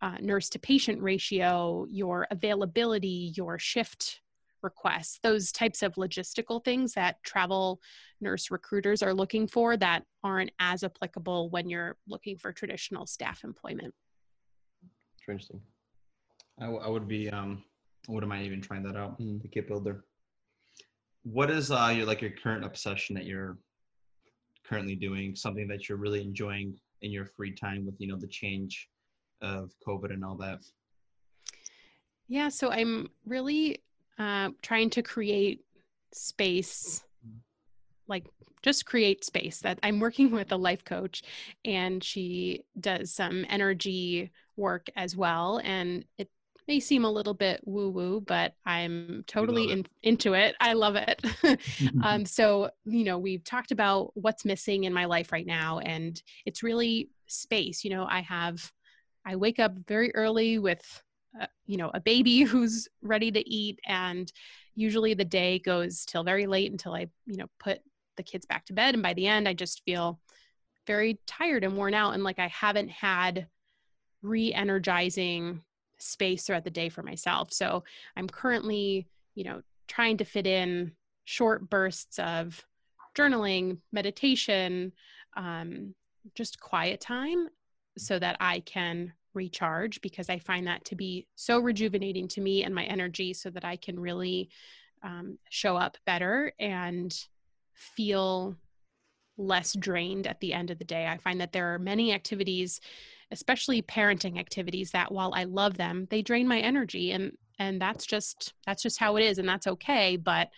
uh, 0.00 0.18
nurse 0.20 0.48
to 0.50 0.60
patient 0.60 1.02
ratio, 1.02 1.84
your 1.90 2.28
availability, 2.30 3.32
your 3.36 3.58
shift 3.58 4.20
requests, 4.62 5.18
those 5.24 5.50
types 5.50 5.82
of 5.82 5.96
logistical 5.96 6.64
things 6.64 6.92
that 6.92 7.16
travel 7.24 7.80
nurse 8.20 8.52
recruiters 8.52 9.02
are 9.02 9.14
looking 9.14 9.48
for 9.48 9.76
that 9.76 10.04
aren't 10.22 10.52
as 10.60 10.84
applicable 10.84 11.50
when 11.50 11.68
you're 11.68 11.96
looking 12.06 12.38
for 12.38 12.52
traditional 12.52 13.04
staff 13.04 13.42
employment. 13.42 13.92
Interesting. 15.20 15.60
I, 16.60 16.66
w- 16.66 16.82
I 16.84 16.88
would 16.88 17.08
be 17.08 17.30
um, 17.30 17.64
what 18.06 18.22
am 18.22 18.32
I 18.32 18.42
even 18.42 18.60
trying 18.60 18.82
that 18.84 18.96
out? 18.96 19.20
Mm. 19.20 19.42
The 19.42 19.48
kit 19.48 19.68
builder. 19.68 20.04
What 21.22 21.50
is 21.50 21.70
uh 21.70 21.92
your 21.96 22.06
like 22.06 22.20
your 22.20 22.32
current 22.32 22.64
obsession 22.64 23.14
that 23.16 23.24
you're 23.24 23.58
currently 24.66 24.94
doing? 24.94 25.34
Something 25.34 25.68
that 25.68 25.88
you're 25.88 25.98
really 25.98 26.22
enjoying 26.22 26.78
in 27.02 27.10
your 27.10 27.26
free 27.26 27.52
time 27.52 27.86
with 27.86 27.94
you 27.98 28.08
know 28.08 28.16
the 28.18 28.26
change 28.26 28.88
of 29.40 29.72
COVID 29.86 30.12
and 30.12 30.24
all 30.24 30.36
that. 30.36 30.60
Yeah, 32.28 32.48
so 32.48 32.70
I'm 32.70 33.08
really 33.26 33.82
uh, 34.18 34.50
trying 34.62 34.90
to 34.90 35.02
create 35.02 35.60
space, 36.12 37.04
like 38.08 38.26
just 38.62 38.86
create 38.86 39.24
space. 39.24 39.60
That 39.60 39.78
I'm 39.82 40.00
working 40.00 40.30
with 40.38 40.52
a 40.52 40.56
life 40.56 40.84
coach, 40.84 41.22
and 41.64 42.02
she 42.02 42.64
does 42.80 43.12
some 43.12 43.44
energy 43.48 44.30
work 44.56 44.88
as 44.96 45.16
well, 45.16 45.60
and 45.62 46.04
it 46.18 46.30
may 46.66 46.80
seem 46.80 47.04
a 47.04 47.10
little 47.10 47.34
bit 47.34 47.60
woo 47.64 47.90
woo, 47.90 48.20
but 48.20 48.54
I'm 48.64 49.24
totally 49.26 49.70
in, 49.70 49.86
into 50.02 50.34
it. 50.34 50.54
I 50.60 50.72
love 50.72 50.96
it. 50.96 51.22
um, 52.02 52.24
so, 52.24 52.70
you 52.84 53.04
know, 53.04 53.18
we've 53.18 53.44
talked 53.44 53.70
about 53.70 54.12
what's 54.14 54.44
missing 54.44 54.84
in 54.84 54.92
my 54.92 55.04
life 55.04 55.32
right 55.32 55.46
now, 55.46 55.78
and 55.80 56.20
it's 56.46 56.62
really 56.62 57.10
space. 57.26 57.84
You 57.84 57.90
know, 57.90 58.06
I 58.08 58.20
have, 58.22 58.72
I 59.26 59.36
wake 59.36 59.58
up 59.58 59.72
very 59.86 60.14
early 60.14 60.58
with 60.58 61.02
uh, 61.40 61.46
you 61.66 61.76
know 61.76 61.90
a 61.94 62.00
baby 62.00 62.42
who's 62.42 62.88
ready 63.02 63.32
to 63.32 63.48
eat 63.48 63.80
and 63.86 64.32
usually 64.76 65.14
the 65.14 65.24
day 65.24 65.58
goes 65.58 66.04
till 66.04 66.22
very 66.22 66.46
late 66.46 66.70
until 66.70 66.94
i 66.94 67.08
you 67.26 67.36
know 67.36 67.46
put 67.58 67.80
the 68.16 68.22
kids 68.22 68.46
back 68.46 68.64
to 68.64 68.72
bed 68.72 68.94
and 68.94 69.02
by 69.02 69.14
the 69.14 69.26
end 69.26 69.48
i 69.48 69.52
just 69.52 69.82
feel 69.84 70.20
very 70.86 71.18
tired 71.26 71.64
and 71.64 71.76
worn 71.76 71.92
out 71.92 72.14
and 72.14 72.22
like 72.22 72.38
i 72.38 72.46
haven't 72.46 72.88
had 72.88 73.48
re-energizing 74.22 75.60
space 76.04 76.44
throughout 76.44 76.64
the 76.64 76.70
day 76.70 76.88
for 76.88 77.02
myself 77.02 77.52
so 77.52 77.82
i'm 78.16 78.28
currently 78.28 79.06
you 79.34 79.44
know 79.44 79.62
trying 79.88 80.16
to 80.16 80.24
fit 80.24 80.46
in 80.46 80.92
short 81.24 81.68
bursts 81.70 82.18
of 82.18 82.64
journaling 83.16 83.78
meditation 83.92 84.92
um, 85.36 85.94
just 86.34 86.60
quiet 86.60 87.00
time 87.00 87.48
so 87.96 88.18
that 88.18 88.36
i 88.40 88.60
can 88.60 89.12
recharge 89.34 90.00
because 90.00 90.30
I 90.30 90.38
find 90.38 90.66
that 90.66 90.84
to 90.86 90.94
be 90.94 91.26
so 91.34 91.58
rejuvenating 91.58 92.28
to 92.28 92.40
me 92.40 92.64
and 92.64 92.74
my 92.74 92.84
energy 92.84 93.34
so 93.34 93.50
that 93.50 93.64
I 93.64 93.76
can 93.76 93.98
really 93.98 94.48
um, 95.02 95.38
show 95.50 95.76
up 95.76 95.98
better 96.06 96.52
and 96.58 97.14
feel 97.74 98.56
less 99.36 99.74
drained 99.74 100.26
at 100.26 100.40
the 100.40 100.54
end 100.54 100.70
of 100.70 100.78
the 100.78 100.84
day. 100.84 101.06
I 101.06 101.18
find 101.18 101.40
that 101.40 101.52
there 101.52 101.74
are 101.74 101.78
many 101.78 102.12
activities, 102.12 102.80
especially 103.34 103.82
parenting 103.82 104.38
activities 104.38 104.92
that 104.92 105.12
while 105.12 105.34
I 105.34 105.44
love 105.44 105.76
them, 105.76 106.06
they 106.08 106.22
drain 106.22 106.48
my 106.48 106.60
energy 106.60 107.12
and 107.12 107.32
and 107.58 107.80
that's 107.80 108.06
just 108.06 108.54
that's 108.64 108.82
just 108.82 108.98
how 108.98 109.16
it 109.16 109.24
is 109.24 109.38
and 109.38 109.48
that's 109.48 109.66
okay, 109.66 110.16
but 110.16 110.48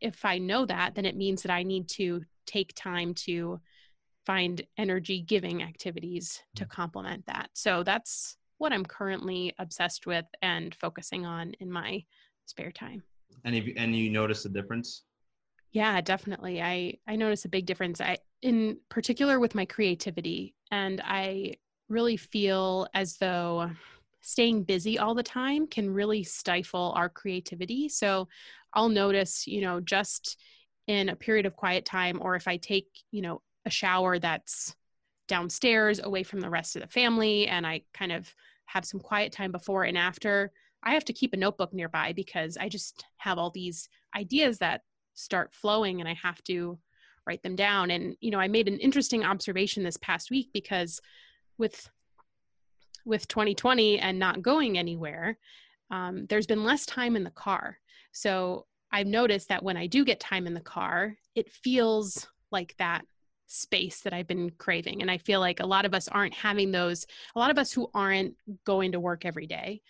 if 0.00 0.24
I 0.24 0.38
know 0.38 0.66
that, 0.66 0.94
then 0.94 1.06
it 1.06 1.16
means 1.16 1.42
that 1.42 1.52
I 1.52 1.62
need 1.62 1.88
to 1.90 2.22
take 2.46 2.74
time 2.74 3.14
to 3.14 3.60
find 4.26 4.62
energy 4.76 5.20
giving 5.20 5.62
activities 5.62 6.42
to 6.56 6.64
mm. 6.64 6.68
complement 6.68 7.24
that. 7.26 7.50
So 7.54 7.82
that's 7.82 8.36
what 8.58 8.72
I'm 8.72 8.84
currently 8.84 9.54
obsessed 9.58 10.06
with 10.06 10.26
and 10.42 10.74
focusing 10.74 11.24
on 11.24 11.52
in 11.60 11.70
my 11.70 12.04
spare 12.46 12.72
time. 12.72 13.02
And 13.44 13.54
you, 13.54 13.74
and 13.76 13.94
you 13.94 14.10
notice 14.10 14.44
a 14.44 14.48
difference? 14.48 15.04
Yeah, 15.72 16.00
definitely. 16.00 16.62
I 16.62 16.98
I 17.08 17.16
notice 17.16 17.44
a 17.44 17.48
big 17.48 17.66
difference. 17.66 18.00
I 18.00 18.18
in 18.42 18.78
particular 18.90 19.40
with 19.40 19.54
my 19.54 19.64
creativity 19.64 20.54
and 20.70 21.00
I 21.04 21.56
really 21.88 22.16
feel 22.16 22.86
as 22.94 23.16
though 23.16 23.70
staying 24.20 24.64
busy 24.64 24.98
all 24.98 25.14
the 25.14 25.22
time 25.22 25.66
can 25.66 25.90
really 25.90 26.22
stifle 26.22 26.92
our 26.96 27.08
creativity. 27.08 27.88
So 27.88 28.28
I'll 28.72 28.88
notice, 28.88 29.46
you 29.46 29.60
know, 29.60 29.80
just 29.80 30.40
in 30.86 31.08
a 31.08 31.16
period 31.16 31.46
of 31.46 31.56
quiet 31.56 31.84
time 31.84 32.18
or 32.20 32.34
if 32.34 32.48
I 32.48 32.56
take, 32.56 32.88
you 33.10 33.22
know, 33.22 33.42
a 33.66 33.70
shower 33.70 34.18
that's 34.18 34.74
downstairs 35.28 36.00
away 36.02 36.22
from 36.22 36.40
the 36.40 36.50
rest 36.50 36.76
of 36.76 36.82
the 36.82 36.88
family 36.88 37.48
and 37.48 37.66
I 37.66 37.82
kind 37.92 38.12
of 38.12 38.34
have 38.66 38.84
some 38.84 39.00
quiet 39.00 39.32
time 39.32 39.52
before 39.52 39.84
and 39.84 39.96
after, 39.96 40.52
I 40.82 40.94
have 40.94 41.04
to 41.06 41.12
keep 41.12 41.32
a 41.32 41.38
notebook 41.38 41.72
nearby 41.72 42.12
because 42.12 42.56
I 42.58 42.68
just 42.68 43.04
have 43.16 43.38
all 43.38 43.50
these 43.50 43.88
ideas 44.14 44.58
that 44.58 44.82
start 45.14 45.54
flowing 45.54 46.00
and 46.00 46.08
I 46.08 46.14
have 46.22 46.42
to 46.44 46.78
write 47.26 47.42
them 47.42 47.56
down. 47.56 47.90
And, 47.90 48.16
you 48.20 48.30
know, 48.30 48.40
I 48.40 48.48
made 48.48 48.68
an 48.68 48.78
interesting 48.78 49.24
observation 49.24 49.82
this 49.82 49.96
past 49.96 50.30
week 50.30 50.50
because 50.52 51.00
with 51.58 51.88
with 53.06 53.28
2020 53.28 53.98
and 53.98 54.18
not 54.18 54.40
going 54.40 54.78
anywhere, 54.78 55.36
um, 55.90 56.26
there's 56.26 56.46
been 56.46 56.64
less 56.64 56.86
time 56.86 57.16
in 57.16 57.24
the 57.24 57.30
car. 57.30 57.78
So 58.12 58.66
I've 58.90 59.06
noticed 59.06 59.48
that 59.48 59.62
when 59.62 59.76
I 59.76 59.86
do 59.86 60.04
get 60.04 60.20
time 60.20 60.46
in 60.46 60.54
the 60.54 60.60
car, 60.60 61.16
it 61.34 61.52
feels 61.52 62.28
like 62.50 62.74
that 62.78 63.04
space 63.46 64.00
that 64.00 64.12
I've 64.12 64.26
been 64.26 64.50
craving. 64.50 65.02
And 65.02 65.10
I 65.10 65.18
feel 65.18 65.40
like 65.40 65.60
a 65.60 65.66
lot 65.66 65.84
of 65.84 65.94
us 65.94 66.08
aren't 66.08 66.34
having 66.34 66.70
those, 66.70 67.06
a 67.36 67.38
lot 67.38 67.50
of 67.50 67.58
us 67.58 67.72
who 67.72 67.90
aren't 67.92 68.34
going 68.64 68.92
to 68.92 69.00
work 69.00 69.24
every 69.24 69.46
day 69.46 69.82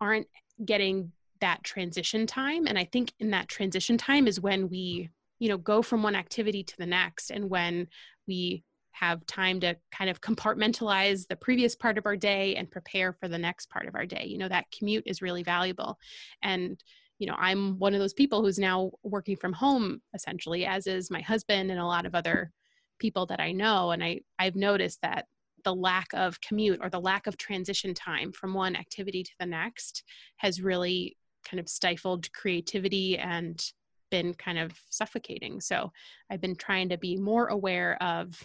aren't 0.00 0.26
getting 0.64 1.12
that 1.40 1.62
transition 1.64 2.26
time. 2.26 2.66
And 2.66 2.78
I 2.78 2.84
think 2.84 3.12
in 3.18 3.30
that 3.30 3.48
transition 3.48 3.98
time 3.98 4.26
is 4.26 4.40
when 4.40 4.68
we, 4.68 5.10
you 5.38 5.48
know, 5.48 5.58
go 5.58 5.82
from 5.82 6.02
one 6.02 6.14
activity 6.14 6.62
to 6.62 6.76
the 6.78 6.86
next 6.86 7.30
and 7.30 7.50
when 7.50 7.88
we 8.26 8.64
have 8.94 9.26
time 9.26 9.60
to 9.60 9.76
kind 9.90 10.08
of 10.08 10.20
compartmentalize 10.20 11.26
the 11.26 11.36
previous 11.36 11.74
part 11.74 11.98
of 11.98 12.06
our 12.06 12.16
day 12.16 12.54
and 12.56 12.70
prepare 12.70 13.12
for 13.12 13.28
the 13.28 13.38
next 13.38 13.68
part 13.68 13.88
of 13.88 13.94
our 13.94 14.06
day. 14.06 14.24
You 14.26 14.38
know, 14.38 14.48
that 14.48 14.70
commute 14.76 15.04
is 15.06 15.20
really 15.20 15.42
valuable. 15.42 15.98
And 16.42 16.82
you 17.18 17.26
know, 17.26 17.36
I'm 17.38 17.78
one 17.78 17.94
of 17.94 18.00
those 18.00 18.12
people 18.12 18.42
who's 18.42 18.58
now 18.58 18.90
working 19.02 19.36
from 19.36 19.52
home 19.52 20.00
essentially, 20.14 20.64
as 20.64 20.86
is 20.86 21.10
my 21.10 21.20
husband 21.20 21.70
and 21.70 21.80
a 21.80 21.86
lot 21.86 22.06
of 22.06 22.14
other 22.14 22.52
people 22.98 23.26
that 23.26 23.40
I 23.40 23.52
know. 23.52 23.90
And 23.90 24.02
I, 24.02 24.20
I've 24.38 24.56
noticed 24.56 25.00
that 25.02 25.26
the 25.64 25.74
lack 25.74 26.08
of 26.12 26.40
commute 26.40 26.80
or 26.82 26.90
the 26.90 27.00
lack 27.00 27.26
of 27.26 27.36
transition 27.36 27.94
time 27.94 28.32
from 28.32 28.54
one 28.54 28.76
activity 28.76 29.22
to 29.22 29.32
the 29.40 29.46
next 29.46 30.04
has 30.36 30.60
really 30.60 31.16
kind 31.48 31.60
of 31.60 31.68
stifled 31.68 32.32
creativity 32.32 33.18
and 33.18 33.64
been 34.10 34.34
kind 34.34 34.58
of 34.58 34.72
suffocating. 34.90 35.60
So 35.60 35.90
I've 36.30 36.40
been 36.40 36.56
trying 36.56 36.88
to 36.90 36.98
be 36.98 37.16
more 37.16 37.48
aware 37.48 38.00
of 38.02 38.40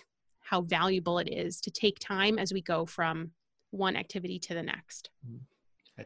how 0.50 0.62
valuable 0.62 1.20
it 1.20 1.30
is 1.30 1.62
to 1.62 1.70
take 1.70 2.00
time 2.00 2.40
as 2.40 2.52
we 2.52 2.60
go 2.62 2.84
from 2.84 3.30
one 3.70 3.96
activity 3.96 4.40
to 4.40 4.56
the 4.56 4.64
next. 4.64 5.12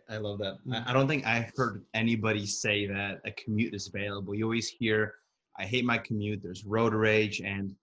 I, 0.09 0.17
love 0.17 0.39
that. 0.39 0.57
I, 0.69 0.83
I 0.87 0.93
don't 0.93 1.07
think 1.07 1.25
I've 1.25 1.51
heard 1.55 1.85
anybody 1.93 2.45
say 2.45 2.85
that 2.87 3.21
a 3.25 3.31
commute 3.31 3.73
is 3.73 3.87
available. 3.87 4.35
You 4.35 4.43
always 4.43 4.67
hear, 4.67 5.13
I 5.57 5.63
hate 5.63 5.85
my 5.85 5.97
commute, 5.97 6.41
there's 6.43 6.65
road 6.65 6.93
rage, 6.93 7.39
and 7.39 7.73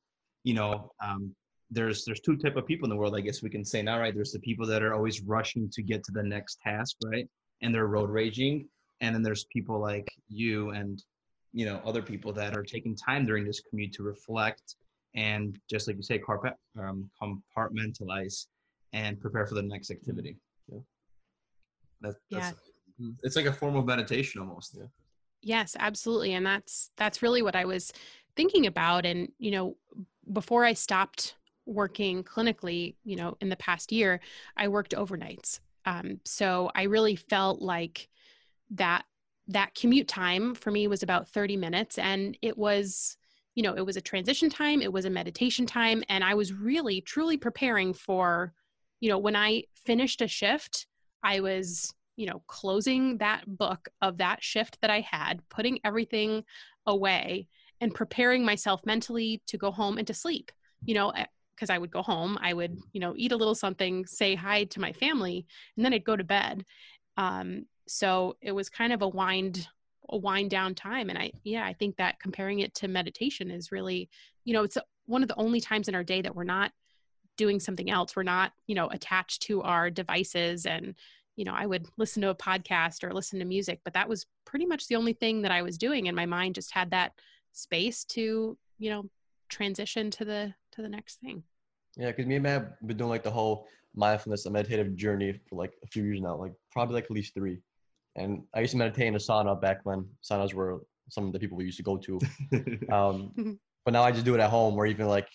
you 0.44 0.52
know, 0.52 0.92
um, 1.02 1.34
there's 1.70 2.04
there's 2.04 2.20
two 2.20 2.36
type 2.36 2.56
of 2.56 2.66
people 2.66 2.84
in 2.84 2.90
the 2.90 2.96
world. 2.96 3.14
I 3.16 3.20
guess 3.20 3.42
we 3.42 3.48
can 3.48 3.64
say 3.64 3.80
now, 3.80 3.98
right? 3.98 4.14
There's 4.14 4.32
the 4.32 4.40
people 4.40 4.66
that 4.66 4.82
are 4.82 4.92
always 4.92 5.22
rushing 5.22 5.70
to 5.70 5.82
get 5.82 6.02
to 6.04 6.12
the 6.12 6.22
next 6.22 6.58
task, 6.61 6.96
right? 7.04 7.28
And 7.62 7.74
they're 7.74 7.86
road 7.86 8.11
raging, 8.11 8.68
and 9.00 9.14
then 9.14 9.22
there's 9.22 9.44
people 9.44 9.80
like 9.80 10.08
you 10.28 10.70
and 10.70 11.02
you 11.52 11.64
know 11.64 11.80
other 11.86 12.02
people 12.02 12.32
that 12.34 12.54
are 12.56 12.64
taking 12.64 12.96
time 12.96 13.24
during 13.24 13.44
this 13.46 13.61
commute 13.61 13.92
to 13.94 14.02
reflect 14.02 14.74
and 15.14 15.58
just 15.68 15.86
like 15.86 15.96
you 15.96 16.02
say, 16.02 16.18
carpet, 16.18 16.54
um, 16.78 17.11
compartmentalize 17.20 18.46
and 18.92 19.20
prepare 19.20 19.46
for 19.46 19.54
the 19.54 19.62
next 19.62 19.90
activity. 19.90 20.36
Yeah. 20.70 20.78
That, 22.02 22.14
that's, 22.30 22.54
yeah. 22.98 23.08
It's 23.22 23.36
like 23.36 23.46
a 23.46 23.52
form 23.52 23.76
of 23.76 23.86
meditation 23.86 24.40
almost. 24.40 24.76
Yeah. 24.78 24.86
Yes, 25.42 25.76
absolutely. 25.78 26.34
And 26.34 26.44
that's, 26.44 26.90
that's 26.96 27.22
really 27.22 27.42
what 27.42 27.56
I 27.56 27.64
was 27.64 27.92
thinking 28.36 28.66
about. 28.66 29.06
And, 29.06 29.30
you 29.38 29.50
know, 29.50 29.76
before 30.32 30.64
I 30.64 30.74
stopped 30.74 31.36
working 31.66 32.22
clinically, 32.22 32.94
you 33.04 33.16
know, 33.16 33.36
in 33.40 33.48
the 33.48 33.56
past 33.56 33.90
year, 33.90 34.20
I 34.56 34.68
worked 34.68 34.94
overnights. 34.94 35.61
Um, 35.86 36.20
so 36.24 36.70
I 36.74 36.82
really 36.82 37.16
felt 37.16 37.62
like 37.62 38.08
that 38.72 39.04
that 39.48 39.74
commute 39.74 40.06
time 40.06 40.54
for 40.54 40.70
me 40.70 40.86
was 40.86 41.02
about 41.02 41.28
30 41.28 41.56
minutes 41.56 41.98
and 41.98 42.38
it 42.40 42.56
was 42.56 43.16
you 43.55 43.62
know 43.62 43.74
it 43.74 43.84
was 43.84 43.96
a 43.96 44.01
transition 44.01 44.48
time 44.48 44.80
it 44.80 44.92
was 44.92 45.05
a 45.05 45.11
meditation 45.11 45.66
time 45.66 46.03
and 46.09 46.22
i 46.22 46.34
was 46.34 46.53
really 46.53 47.01
truly 47.01 47.36
preparing 47.36 47.92
for 47.92 48.53
you 49.01 49.09
know 49.09 49.18
when 49.18 49.36
i 49.36 49.62
finished 49.74 50.22
a 50.22 50.28
shift 50.28 50.86
i 51.22 51.40
was 51.40 51.92
you 52.16 52.26
know 52.26 52.42
closing 52.46 53.18
that 53.18 53.42
book 53.46 53.88
of 54.03 54.18
that 54.18 54.42
shift 54.42 54.78
that 54.80 54.90
i 54.90 55.01
had 55.01 55.40
putting 55.48 55.78
everything 55.84 56.44
away 56.86 57.46
and 57.80 57.94
preparing 57.94 58.44
myself 58.44 58.80
mentally 58.84 59.42
to 59.46 59.57
go 59.57 59.70
home 59.70 59.98
and 59.98 60.07
to 60.07 60.14
sleep 60.14 60.53
you 60.84 60.94
know 60.94 61.12
because 61.55 61.70
eh, 61.70 61.74
i 61.74 61.78
would 61.78 61.90
go 61.90 62.03
home 62.03 62.38
i 62.40 62.53
would 62.53 62.76
you 62.92 63.01
know 63.01 63.14
eat 63.16 63.32
a 63.32 63.36
little 63.36 63.55
something 63.55 64.07
say 64.07 64.34
hi 64.34 64.64
to 64.64 64.80
my 64.80 64.92
family 64.92 65.46
and 65.76 65.84
then 65.84 65.92
i'd 65.92 66.05
go 66.05 66.16
to 66.16 66.24
bed. 66.24 66.64
Um, 67.16 67.66
so 67.86 68.36
it 68.40 68.53
was 68.53 68.70
kind 68.70 68.92
of 68.92 69.03
a 69.03 69.09
wind 69.09 69.66
a 70.11 70.16
wind 70.16 70.50
down 70.50 70.74
time 70.74 71.08
and 71.08 71.18
i 71.18 71.30
yeah 71.44 71.64
i 71.64 71.72
think 71.72 71.96
that 71.96 72.18
comparing 72.20 72.61
it 72.61 72.74
to 72.74 72.88
meditation 72.88 73.50
is 73.50 73.72
really 73.72 74.08
you 74.44 74.52
know 74.52 74.62
it's 74.62 74.76
one 75.06 75.22
of 75.22 75.28
the 75.28 75.36
only 75.36 75.61
times 75.61 75.88
in 75.88 75.94
our 75.94 76.04
day 76.04 76.22
that 76.22 76.34
we're 76.34 76.44
not 76.44 76.72
doing 77.36 77.58
something 77.58 77.90
else. 77.90 78.14
We're 78.14 78.22
not 78.22 78.52
you 78.66 78.74
know 78.74 78.88
attached 78.88 79.42
to 79.42 79.62
our 79.62 79.90
devices 79.90 80.66
and 80.66 80.94
you 81.36 81.44
know 81.46 81.54
i 81.54 81.64
would 81.64 81.86
listen 81.96 82.20
to 82.20 82.28
a 82.28 82.34
podcast 82.34 83.02
or 83.02 83.14
listen 83.14 83.38
to 83.38 83.46
music 83.46 83.80
but 83.82 83.94
that 83.94 84.08
was 84.08 84.26
pretty 84.44 84.66
much 84.66 84.88
the 84.88 84.96
only 84.96 85.14
thing 85.14 85.40
that 85.40 85.50
i 85.50 85.62
was 85.62 85.78
doing 85.78 86.06
and 86.08 86.14
my 86.16 86.26
mind 86.26 86.54
just 86.54 86.74
had 86.74 86.90
that 86.90 87.12
space 87.52 88.04
to 88.04 88.58
you 88.78 88.90
know 88.90 89.04
transition 89.48 90.11
to 90.11 90.24
the 90.24 90.54
to 90.72 90.82
the 90.82 90.88
next 90.88 91.18
thing. 91.20 91.42
Yeah 91.96 92.08
because 92.08 92.26
me 92.26 92.34
and 92.34 92.42
matt 92.42 92.62
have 92.62 92.86
been 92.86 92.96
doing 92.98 93.11
like 93.11 93.22
the 93.22 93.30
whole 93.30 93.66
mindfulness 93.94 94.44
and 94.44 94.52
meditative 94.52 94.94
journey 94.96 95.40
for 95.48 95.56
like 95.56 95.72
a 95.82 95.86
few 95.86 96.04
years 96.04 96.20
now 96.20 96.36
like 96.36 96.52
probably 96.70 96.94
like 96.94 97.04
at 97.04 97.11
least 97.11 97.32
three 97.32 97.58
and 98.16 98.42
i 98.54 98.61
used 98.61 98.72
to 98.72 98.76
meditate 98.76 99.06
in 99.06 99.14
a 99.14 99.18
sauna 99.18 99.61
back 99.61 99.78
when 99.84 100.04
saunas 100.22 100.54
were 100.54 100.80
some 101.08 101.26
of 101.26 101.32
the 101.32 101.38
people 101.38 101.56
we 101.56 101.64
used 101.64 101.76
to 101.76 101.82
go 101.82 101.96
to 101.96 102.18
um, 102.92 103.58
but 103.84 103.92
now 103.92 104.02
i 104.02 104.11
just 104.11 104.24
do 104.24 104.34
it 104.34 104.40
at 104.40 104.50
home 104.50 104.76
or 104.76 104.86
even 104.86 105.06
like 105.06 105.28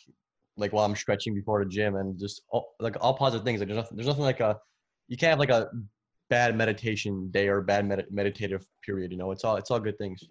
like 0.58 0.72
while 0.74 0.86
i'm 0.86 0.96
stretching 0.96 1.34
before 1.34 1.64
the 1.64 1.70
gym 1.70 1.96
and 1.96 2.20
just 2.20 2.44
all, 2.50 2.76
like 2.80 2.96
all 3.02 3.14
positive 3.14 3.46
things 3.46 3.60
like 3.60 3.68
there's 3.68 3.78
nothing, 3.78 3.98
there's 3.98 4.08
nothing 4.08 4.24
like 4.24 4.40
a 4.40 4.58
you 5.08 5.18
can't 5.18 5.32
have 5.32 5.40
like 5.40 5.50
a 5.50 5.70
bad 6.30 6.56
meditation 6.56 7.30
day 7.32 7.48
or 7.48 7.62
bad 7.62 7.86
med- 7.86 8.08
meditative 8.10 8.66
period 8.84 9.12
you 9.12 9.18
know 9.18 9.32
it's 9.32 9.44
all 9.44 9.58
it's 9.58 9.72
all 9.72 9.80
good 9.80 9.98
things 9.98 10.24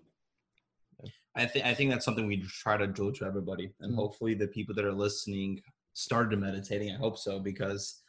I 1.36 1.46
think 1.46 1.64
I 1.64 1.74
think 1.74 1.90
that's 1.90 2.04
something 2.04 2.26
we 2.26 2.42
try 2.42 2.76
to 2.76 2.86
do 2.86 3.10
to 3.12 3.24
everybody, 3.24 3.72
and 3.80 3.90
mm-hmm. 3.90 3.98
hopefully 3.98 4.34
the 4.34 4.46
people 4.48 4.74
that 4.76 4.84
are 4.84 4.92
listening 4.92 5.60
started 5.92 6.38
meditating. 6.38 6.92
I 6.92 6.96
hope 6.96 7.18
so 7.18 7.40
because 7.40 8.02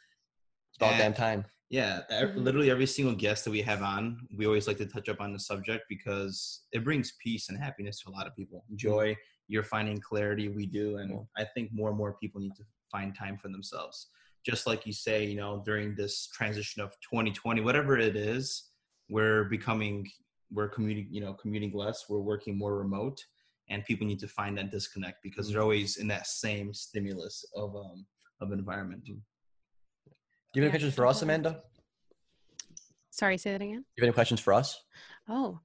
it's 0.70 0.76
about 0.76 0.98
damn 0.98 1.14
time. 1.14 1.44
Yeah, 1.68 2.02
Mhm. 2.10 2.44
literally 2.44 2.70
every 2.70 2.86
single 2.86 3.14
guest 3.14 3.44
that 3.44 3.50
we 3.50 3.60
have 3.62 3.82
on, 3.82 4.26
we 4.36 4.46
always 4.46 4.68
like 4.68 4.78
to 4.78 4.86
touch 4.86 5.08
up 5.08 5.20
on 5.20 5.32
the 5.32 5.38
subject 5.40 5.84
because 5.88 6.66
it 6.72 6.84
brings 6.84 7.12
peace 7.20 7.48
and 7.48 7.58
happiness 7.58 8.00
to 8.02 8.08
a 8.08 8.12
lot 8.12 8.26
of 8.26 8.36
people. 8.36 8.64
Joy, 8.76 9.16
you're 9.48 9.64
finding 9.64 9.98
clarity, 10.00 10.48
we 10.48 10.66
do, 10.66 10.98
and. 10.98 11.10
I 11.36 11.44
think 11.44 11.72
more 11.72 11.88
and 11.88 11.98
more 11.98 12.14
people 12.14 12.40
need 12.40 12.54
to 12.56 12.64
find 12.90 13.14
time 13.16 13.36
for 13.36 13.48
themselves. 13.48 14.10
Just 14.44 14.66
like 14.66 14.86
you 14.86 14.92
say, 14.92 15.24
you 15.24 15.34
know, 15.36 15.60
during 15.64 15.96
this 15.96 16.28
transition 16.28 16.82
of 16.82 16.94
2020, 17.00 17.60
whatever 17.62 17.98
it 17.98 18.14
is, 18.14 18.70
we're 19.08 19.44
becoming, 19.44 20.08
we're 20.52 20.68
commuting, 20.68 21.08
you 21.10 21.20
know, 21.20 21.34
commuting 21.34 21.72
less, 21.72 22.08
we're 22.08 22.20
working 22.20 22.56
more 22.56 22.78
remote, 22.78 23.18
and 23.68 23.84
people 23.84 24.06
need 24.06 24.20
to 24.20 24.28
find 24.28 24.56
that 24.56 24.70
disconnect 24.70 25.20
because 25.22 25.50
they're 25.50 25.62
always 25.62 25.96
in 25.96 26.06
that 26.06 26.28
same 26.28 26.72
stimulus 26.72 27.44
of 27.56 27.74
um 27.74 28.06
of 28.40 28.52
environment. 28.52 29.02
Do 30.56 30.62
you 30.62 30.64
have 30.64 30.72
any 30.74 30.78
Yeah, 30.78 30.88
questions 30.88 30.94
for 30.94 31.06
us. 31.06 31.20
Amanda? 31.20 31.62
Sorry, 33.10 33.36
say 33.36 33.52
that 33.52 33.60
again. 33.60 33.84
You 33.94 34.00
have 34.00 34.08
any 34.08 34.12
questions 34.12 34.40
for 34.40 34.54
us? 34.54 34.82
Oh. 35.28 35.60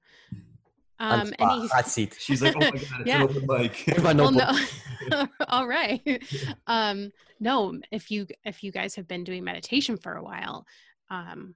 Um, 1.00 1.28
spot, 1.28 1.50
any, 1.50 1.66
hot 1.68 1.86
seat. 1.88 2.14
She's 2.18 2.42
like, 2.42 2.54
oh 2.54 2.60
my 2.60 2.70
god, 2.72 2.82
it's 3.00 3.06
Yeah. 3.06 3.22
an 3.22 3.22
open 3.22 3.46
mic. 3.46 3.74
Here's 3.74 4.02
my 4.02 4.12
well, 4.12 4.30
no. 4.30 5.26
All 5.48 5.66
right. 5.66 6.22
Um, 6.66 7.10
no, 7.40 7.80
if 7.90 8.10
you 8.10 8.26
if 8.44 8.62
you 8.62 8.70
guys 8.70 8.94
have 8.96 9.08
been 9.08 9.24
doing 9.24 9.44
meditation 9.44 9.96
for 9.96 10.16
a 10.16 10.22
while, 10.22 10.66
um, 11.08 11.54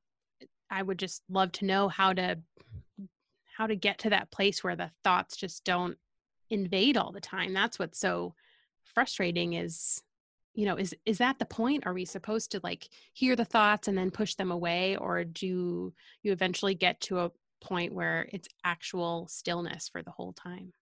I 0.70 0.82
would 0.82 0.98
just 0.98 1.22
love 1.28 1.52
to 1.52 1.66
know 1.66 1.88
how 1.88 2.14
to 2.14 2.38
how 3.54 3.66
to 3.66 3.76
get 3.76 3.98
to 3.98 4.10
that 4.10 4.30
place 4.30 4.64
where 4.64 4.76
the 4.76 4.90
thoughts 5.04 5.36
just 5.36 5.62
don't 5.64 5.98
invade 6.48 6.96
all 6.96 7.12
the 7.12 7.20
time. 7.20 7.52
That's 7.52 7.78
what's 7.78 8.00
so 8.00 8.34
frustrating 8.82 9.52
is 9.52 10.02
you 10.56 10.66
know 10.66 10.76
is 10.76 10.94
is 11.04 11.18
that 11.18 11.38
the 11.38 11.46
point 11.46 11.86
are 11.86 11.94
we 11.94 12.04
supposed 12.04 12.50
to 12.50 12.60
like 12.64 12.88
hear 13.12 13.36
the 13.36 13.44
thoughts 13.44 13.88
and 13.88 13.96
then 13.96 14.10
push 14.10 14.34
them 14.34 14.50
away 14.50 14.96
or 14.96 15.22
do 15.22 15.92
you 16.22 16.32
eventually 16.32 16.74
get 16.74 17.00
to 17.00 17.20
a 17.20 17.30
point 17.60 17.92
where 17.92 18.28
it's 18.32 18.48
actual 18.64 19.28
stillness 19.28 19.88
for 19.88 20.02
the 20.02 20.10
whole 20.10 20.32
time 20.32 20.72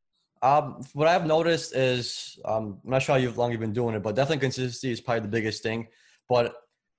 Um, 0.43 0.85
what 0.93 1.09
I've 1.09 1.27
noticed 1.27 1.75
is, 1.75 2.39
um, 2.45 2.65
I'm 2.85 2.91
not 2.91 3.03
sure 3.03 3.19
how 3.19 3.31
long 3.33 3.51
you've 3.51 3.61
been 3.61 3.73
doing 3.73 3.95
it, 3.97 4.03
but 4.03 4.15
definitely 4.15 4.41
consistency 4.41 4.91
is 4.93 5.01
probably 5.01 5.23
the 5.23 5.37
biggest 5.39 5.63
thing. 5.63 5.89
But 6.29 6.45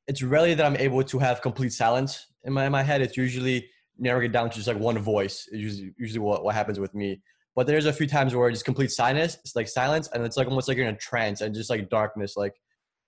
it's 0.07 0.23
rarely 0.23 0.53
that 0.55 0.65
I'm 0.65 0.79
able 0.87 1.03
to 1.03 1.19
have 1.19 1.41
complete 1.41 1.73
silence 1.73 2.11
in 2.43 2.53
my 2.53 2.65
in 2.65 2.71
my 2.71 2.83
head. 2.89 3.01
It's 3.05 3.17
usually 3.17 3.57
narrowing 3.97 4.29
it 4.29 4.33
down 4.37 4.49
to 4.49 4.55
just 4.55 4.67
like 4.67 4.79
one 4.79 4.97
voice. 4.97 5.47
Usually 5.51 5.93
usually 6.03 6.23
what, 6.27 6.43
what 6.45 6.55
happens 6.55 6.79
with 6.79 6.93
me. 7.01 7.21
But 7.55 7.67
there's 7.67 7.85
a 7.85 7.93
few 7.99 8.07
times 8.07 8.33
where 8.33 8.49
it's 8.49 8.63
complete 8.71 8.91
silence. 8.91 9.37
It's 9.43 9.55
like 9.59 9.67
silence, 9.81 10.09
and 10.11 10.25
it's 10.25 10.37
like 10.37 10.47
almost 10.47 10.67
like 10.67 10.77
you're 10.77 10.89
in 10.89 10.95
a 10.95 11.07
trance 11.09 11.41
and 11.41 11.53
just 11.59 11.69
like 11.69 11.89
darkness, 11.89 12.35
like 12.43 12.55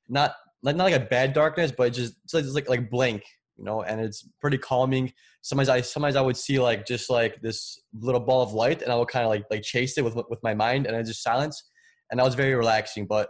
not 0.10 0.36
like 0.64 0.76
not 0.76 0.86
like 0.86 0.95
a 1.01 1.05
bad 1.05 1.34
darkness, 1.34 1.72
but 1.76 1.93
just 1.93 2.16
like, 2.34 2.43
it's 2.43 2.53
like 2.53 2.70
like 2.70 2.89
blank, 2.89 3.24
you 3.58 3.64
know. 3.64 3.84
And 3.84 4.01
it's 4.01 4.28
pretty 4.41 4.58
calming. 4.58 5.14
Sometimes 5.41 5.70
I 5.70 5.82
sometimes 5.82 6.16
I 6.16 6.22
would 6.22 6.38
see 6.38 6.60
like 6.60 6.86
just 6.86 7.10
like 7.10 7.41
this 7.41 7.80
little 7.93 8.22
ball 8.22 8.41
of 8.41 8.53
light, 8.53 8.82
and 8.82 8.91
I 8.91 8.95
would 8.95 9.08
kind 9.08 9.26
of 9.26 9.30
like 9.30 9.45
like 9.51 9.64
chase 9.64 9.97
it 9.97 10.03
with 10.03 10.16
with 10.30 10.39
my 10.43 10.53
mind, 10.53 10.88
and 10.88 10.95
it's 10.95 11.10
just 11.10 11.24
silence, 11.24 11.64
and 12.10 12.20
that 12.20 12.24
was 12.24 12.36
very 12.36 12.55
relaxing. 12.55 13.05
But 13.05 13.30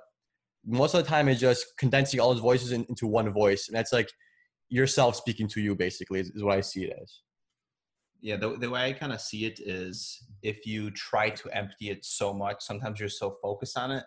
most 0.66 0.94
of 0.94 1.04
the 1.04 1.10
time, 1.10 1.28
it's 1.30 1.40
just 1.42 1.66
condensing 1.78 2.20
all 2.20 2.34
those 2.34 2.42
voices 2.42 2.72
in, 2.72 2.86
into 2.90 3.08
one 3.08 3.32
voice, 3.32 3.68
and 3.68 3.78
that's 3.78 3.94
like 3.94 4.10
yourself 4.70 5.16
speaking 5.16 5.48
to 5.48 5.62
you, 5.62 5.76
basically, 5.76 6.20
is, 6.20 6.30
is 6.32 6.44
what 6.44 6.58
I 6.58 6.62
see 6.62 6.86
it 6.86 6.94
as. 7.02 7.22
yeah 8.22 8.36
the, 8.36 8.58
the 8.58 8.70
way 8.70 8.82
i 8.90 8.94
kind 8.94 9.14
of 9.14 9.22
see 9.22 9.46
it 9.46 9.60
is 9.60 10.26
if 10.42 10.66
you 10.66 10.90
try 10.92 11.30
to 11.30 11.50
empty 11.56 11.90
it 11.90 12.04
so 12.04 12.34
much 12.34 12.58
sometimes 12.62 13.00
you're 13.00 13.10
so 13.10 13.38
focused 13.42 13.78
on 13.78 13.92
it 13.92 14.04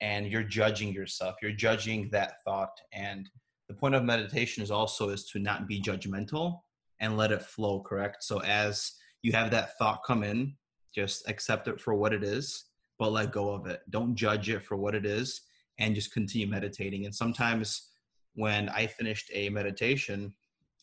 and 0.00 0.26
you're 0.26 0.42
judging 0.42 0.92
yourself. 0.92 1.36
You're 1.42 1.52
judging 1.52 2.08
that 2.10 2.42
thought. 2.44 2.72
And 2.92 3.28
the 3.68 3.74
point 3.74 3.94
of 3.94 4.04
meditation 4.04 4.62
is 4.62 4.70
also 4.70 5.10
is 5.10 5.26
to 5.26 5.38
not 5.38 5.68
be 5.68 5.80
judgmental 5.80 6.60
and 7.00 7.16
let 7.16 7.32
it 7.32 7.42
flow 7.42 7.80
correct? 7.80 8.24
So 8.24 8.42
as 8.42 8.92
you 9.22 9.32
have 9.32 9.50
that 9.50 9.76
thought 9.78 10.00
come 10.06 10.22
in 10.22 10.54
just 10.94 11.28
accept 11.28 11.68
it 11.68 11.80
for 11.80 11.94
what 11.94 12.12
it 12.12 12.24
is 12.24 12.64
but 12.98 13.12
let 13.12 13.32
go 13.32 13.50
of 13.50 13.66
it. 13.66 13.80
Don't 13.88 14.14
judge 14.14 14.50
it 14.50 14.62
for 14.62 14.76
what 14.76 14.94
it 14.94 15.06
is 15.06 15.40
and 15.78 15.94
just 15.94 16.12
continue 16.12 16.46
meditating. 16.46 17.06
And 17.06 17.14
sometimes 17.14 17.88
when 18.34 18.68
i 18.68 18.86
finished 18.86 19.30
a 19.34 19.48
meditation 19.48 20.32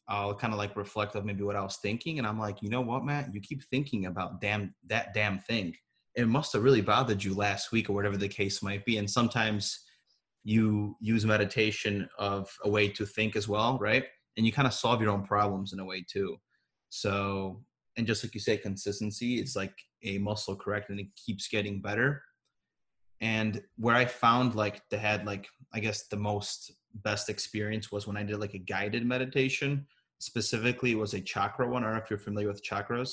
I'll 0.09 0.33
kind 0.33 0.53
of 0.53 0.57
like 0.57 0.75
reflect 0.75 1.15
of 1.15 1.25
maybe 1.25 1.43
what 1.43 1.57
I 1.57 1.61
was 1.61 1.77
thinking, 1.81 2.17
and 2.17 2.25
I'm 2.25 2.39
like, 2.39 2.61
you 2.61 2.69
know 2.69 2.81
what, 2.81 3.03
Matt, 3.03 3.33
you 3.33 3.41
keep 3.41 3.61
thinking 3.63 4.05
about 4.05 4.39
damn 4.39 4.73
that 4.87 5.13
damn 5.13 5.39
thing. 5.39 5.75
It 6.17 6.27
must 6.27 6.51
have 6.53 6.63
really 6.63 6.81
bothered 6.81 7.23
you 7.23 7.33
last 7.35 7.71
week, 7.71 7.89
or 7.89 7.93
whatever 7.93 8.17
the 8.17 8.27
case 8.27 8.63
might 8.63 8.83
be. 8.85 8.97
And 8.97 9.09
sometimes 9.09 9.79
you 10.43 10.97
use 10.99 11.25
meditation 11.25 12.09
of 12.17 12.49
a 12.63 12.69
way 12.69 12.89
to 12.89 13.05
think 13.05 13.35
as 13.35 13.47
well, 13.47 13.77
right? 13.79 14.03
And 14.35 14.45
you 14.45 14.51
kind 14.51 14.67
of 14.67 14.73
solve 14.73 14.99
your 15.01 15.11
own 15.11 15.23
problems 15.23 15.73
in 15.73 15.79
a 15.79 15.85
way 15.85 16.03
too. 16.09 16.37
So, 16.89 17.63
and 17.97 18.07
just 18.07 18.23
like 18.23 18.33
you 18.33 18.39
say, 18.39 18.57
consistency, 18.57 19.39
it's 19.39 19.55
like 19.55 19.73
a 20.03 20.17
muscle, 20.17 20.55
correct? 20.55 20.89
And 20.89 20.99
it 20.99 21.07
keeps 21.23 21.47
getting 21.47 21.81
better. 21.81 22.23
And 23.21 23.61
where 23.77 23.95
I 23.95 24.05
found 24.05 24.55
like 24.55 24.81
the 24.89 24.97
had 24.97 25.25
like 25.25 25.47
I 25.73 25.79
guess 25.79 26.07
the 26.07 26.17
most 26.17 26.71
best 27.03 27.29
experience 27.29 27.91
was 27.91 28.07
when 28.07 28.17
I 28.17 28.23
did 28.23 28.39
like 28.39 28.53
a 28.55 28.59
guided 28.59 29.05
meditation 29.05 29.85
specifically 30.19 30.95
was 30.95 31.13
a 31.13 31.21
chakra 31.21 31.69
one. 31.69 31.83
I 31.83 31.87
don't 31.87 31.95
know 31.97 32.03
if 32.03 32.09
you're 32.09 32.19
familiar 32.19 32.47
with 32.47 32.63
chakras. 32.63 33.11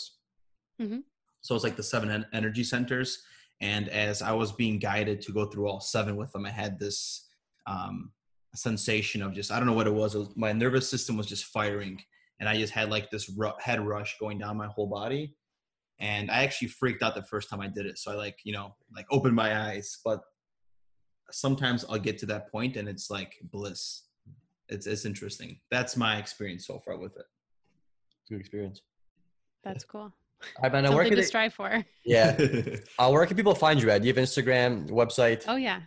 Mm 0.80 0.88
Mhm. 0.88 1.02
So 1.45 1.55
it's 1.55 1.62
like 1.62 1.76
the 1.76 1.82
seven 1.82 2.11
en- 2.11 2.26
energy 2.32 2.64
centers. 2.64 3.22
And 3.61 3.90
as 3.90 4.22
I 4.22 4.32
was 4.32 4.51
being 4.51 4.78
guided 4.78 5.20
to 5.22 5.32
go 5.32 5.45
through 5.45 5.68
all 5.68 5.78
seven 5.78 6.16
with 6.16 6.32
them, 6.32 6.47
I 6.47 6.51
had 6.51 6.78
this 6.78 7.28
um, 7.66 8.12
sensation 8.55 9.22
of 9.22 9.34
just, 9.34 9.53
I 9.53 9.59
don't 9.59 9.66
know 9.66 9.74
what 9.74 9.86
it 9.86 9.92
was. 9.92 10.14
It 10.14 10.20
was 10.20 10.36
my 10.36 10.53
nervous 10.53 10.88
system 10.88 11.18
was 11.18 11.26
just 11.26 11.45
firing. 11.45 12.01
And 12.40 12.49
I 12.49 12.57
just 12.57 12.72
had 12.72 12.88
like 12.88 13.11
this 13.11 13.28
ru- 13.28 13.53
head 13.59 13.86
rush 13.86 14.16
going 14.18 14.38
down 14.38 14.57
my 14.57 14.68
whole 14.68 14.86
body. 14.86 15.34
And 16.01 16.30
I 16.30 16.45
actually 16.45 16.68
freaked 16.68 17.03
out 17.03 17.14
the 17.14 17.22
first 17.24 17.51
time 17.51 17.61
I 17.61 17.68
did 17.68 17.84
it. 17.84 17.99
So 17.99 18.11
I 18.11 18.14
like, 18.14 18.38
you 18.45 18.55
know, 18.55 18.74
like 18.97 19.07
opened 19.11 19.36
my 19.36 19.68
eyes. 19.68 19.99
But 20.03 20.22
sometimes 21.30 21.84
I'll 21.90 21.99
get 21.99 22.16
to 22.20 22.26
that 22.26 22.51
point 22.51 22.76
and 22.76 22.88
it's 22.88 23.11
like 23.11 23.34
bliss 23.53 24.05
it's 24.70 24.86
it's 24.86 25.05
interesting. 25.05 25.61
That's 25.70 25.95
my 25.95 26.16
experience 26.16 26.66
so 26.66 26.80
far 26.82 26.97
with 26.97 27.18
it. 27.18 27.26
Good 28.30 28.40
experience. 28.40 28.80
that's 29.62 29.84
cool 29.84 30.14
All 30.57 30.62
right, 30.64 30.72
man. 30.72 30.82
Where 30.84 30.92
something 30.92 31.05
can 31.11 31.16
to 31.16 31.22
they, 31.22 31.26
strive 31.26 31.55
for 31.55 31.84
yeah. 32.05 32.36
Uh, 32.99 33.11
where 33.11 33.26
can 33.26 33.36
people 33.36 33.55
find 33.55 33.80
you 33.80 33.90
at? 33.90 34.03
Do 34.03 34.09
you 34.09 34.14
have 34.14 34.22
Instagram, 34.22 34.88
website? 34.90 35.45
Oh 35.49 35.57
yeah. 35.57 35.80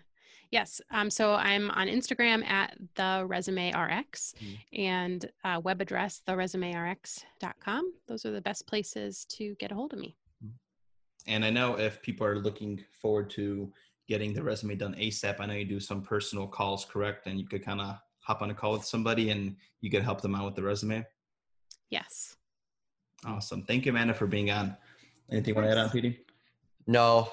Yes. 0.51 0.79
Um, 0.91 1.09
so 1.09 1.33
I'm 1.33 1.69
on 1.71 1.87
Instagram 1.87 2.45
at 2.47 2.77
the 2.95 3.25
resume 3.27 3.73
RX 3.73 4.33
Mm. 4.41 4.57
and 4.79 5.31
uh, 5.43 5.59
web 5.63 5.81
address 5.81 6.21
theresumerx.com. 6.27 7.93
Those 8.07 8.25
are 8.25 8.31
the 8.31 8.41
best 8.41 8.65
places 8.67 9.25
to 9.29 9.55
get 9.59 9.71
a 9.71 9.75
hold 9.75 9.93
of 9.93 9.99
me. 9.99 10.15
and 11.27 11.43
I 11.43 11.49
know 11.49 11.77
if 11.77 12.01
people 12.01 12.25
are 12.25 12.39
looking 12.39 12.81
forward 13.01 13.29
to 13.31 13.71
getting 14.07 14.33
the 14.33 14.41
resume 14.41 14.75
done 14.75 14.95
ASAP, 14.95 15.35
I 15.41 15.45
know 15.45 15.53
you 15.53 15.65
do 15.65 15.79
some 15.81 16.01
personal 16.01 16.47
calls, 16.47 16.85
correct? 16.85 17.27
And 17.27 17.37
you 17.39 17.45
could 17.45 17.65
kind 17.65 17.81
of 17.81 17.97
hop 18.21 18.41
on 18.41 18.49
a 18.49 18.53
call 18.53 18.71
with 18.73 18.85
somebody 18.85 19.29
and 19.31 19.55
you 19.81 19.89
could 19.91 20.03
help 20.03 20.21
them 20.21 20.33
out 20.35 20.45
with 20.45 20.55
the 20.55 20.63
resume. 20.63 21.05
Yes. 21.89 22.37
Awesome. 23.25 23.63
Thank 23.63 23.85
you, 23.85 23.91
Amanda, 23.91 24.13
for 24.13 24.27
being 24.27 24.51
on. 24.51 24.75
Anything 25.31 25.49
you 25.49 25.55
want 25.55 25.67
to 25.67 25.71
add 25.71 25.77
on, 25.77 25.89
PD? 25.89 26.17
No, 26.85 27.29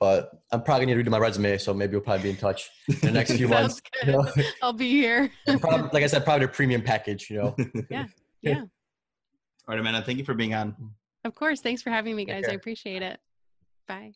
but 0.00 0.42
I'm 0.50 0.62
probably 0.62 0.86
gonna 0.86 1.02
redo 1.02 1.08
my 1.10 1.18
resume, 1.18 1.56
so 1.58 1.72
maybe 1.74 1.92
we'll 1.92 2.00
probably 2.00 2.24
be 2.24 2.30
in 2.30 2.36
touch 2.36 2.70
in 2.88 2.96
the 3.00 3.10
next 3.12 3.32
few 3.36 3.46
months. 3.48 3.80
Sounds 4.02 4.06
You 4.06 4.12
know? 4.42 4.42
I'll 4.62 4.72
be 4.72 4.90
here. 4.90 5.30
Probably- 5.60 5.90
like 5.92 6.02
I 6.02 6.06
said, 6.06 6.24
probably 6.24 6.46
a 6.46 6.48
premium 6.48 6.82
package. 6.82 7.30
You 7.30 7.36
know. 7.38 7.56
Yeah. 7.90 8.06
Yeah. 8.42 8.60
All 8.60 8.66
right, 9.68 9.78
Amanda, 9.78 10.02
thank 10.02 10.18
you 10.18 10.24
for 10.24 10.34
being 10.34 10.54
on. 10.54 10.74
Of 11.24 11.34
course. 11.34 11.60
Thanks 11.60 11.82
for 11.82 11.90
having 11.90 12.16
me, 12.16 12.24
guys. 12.24 12.44
I 12.48 12.52
appreciate 12.52 13.02
it. 13.02 13.20
Bye. 13.86 14.12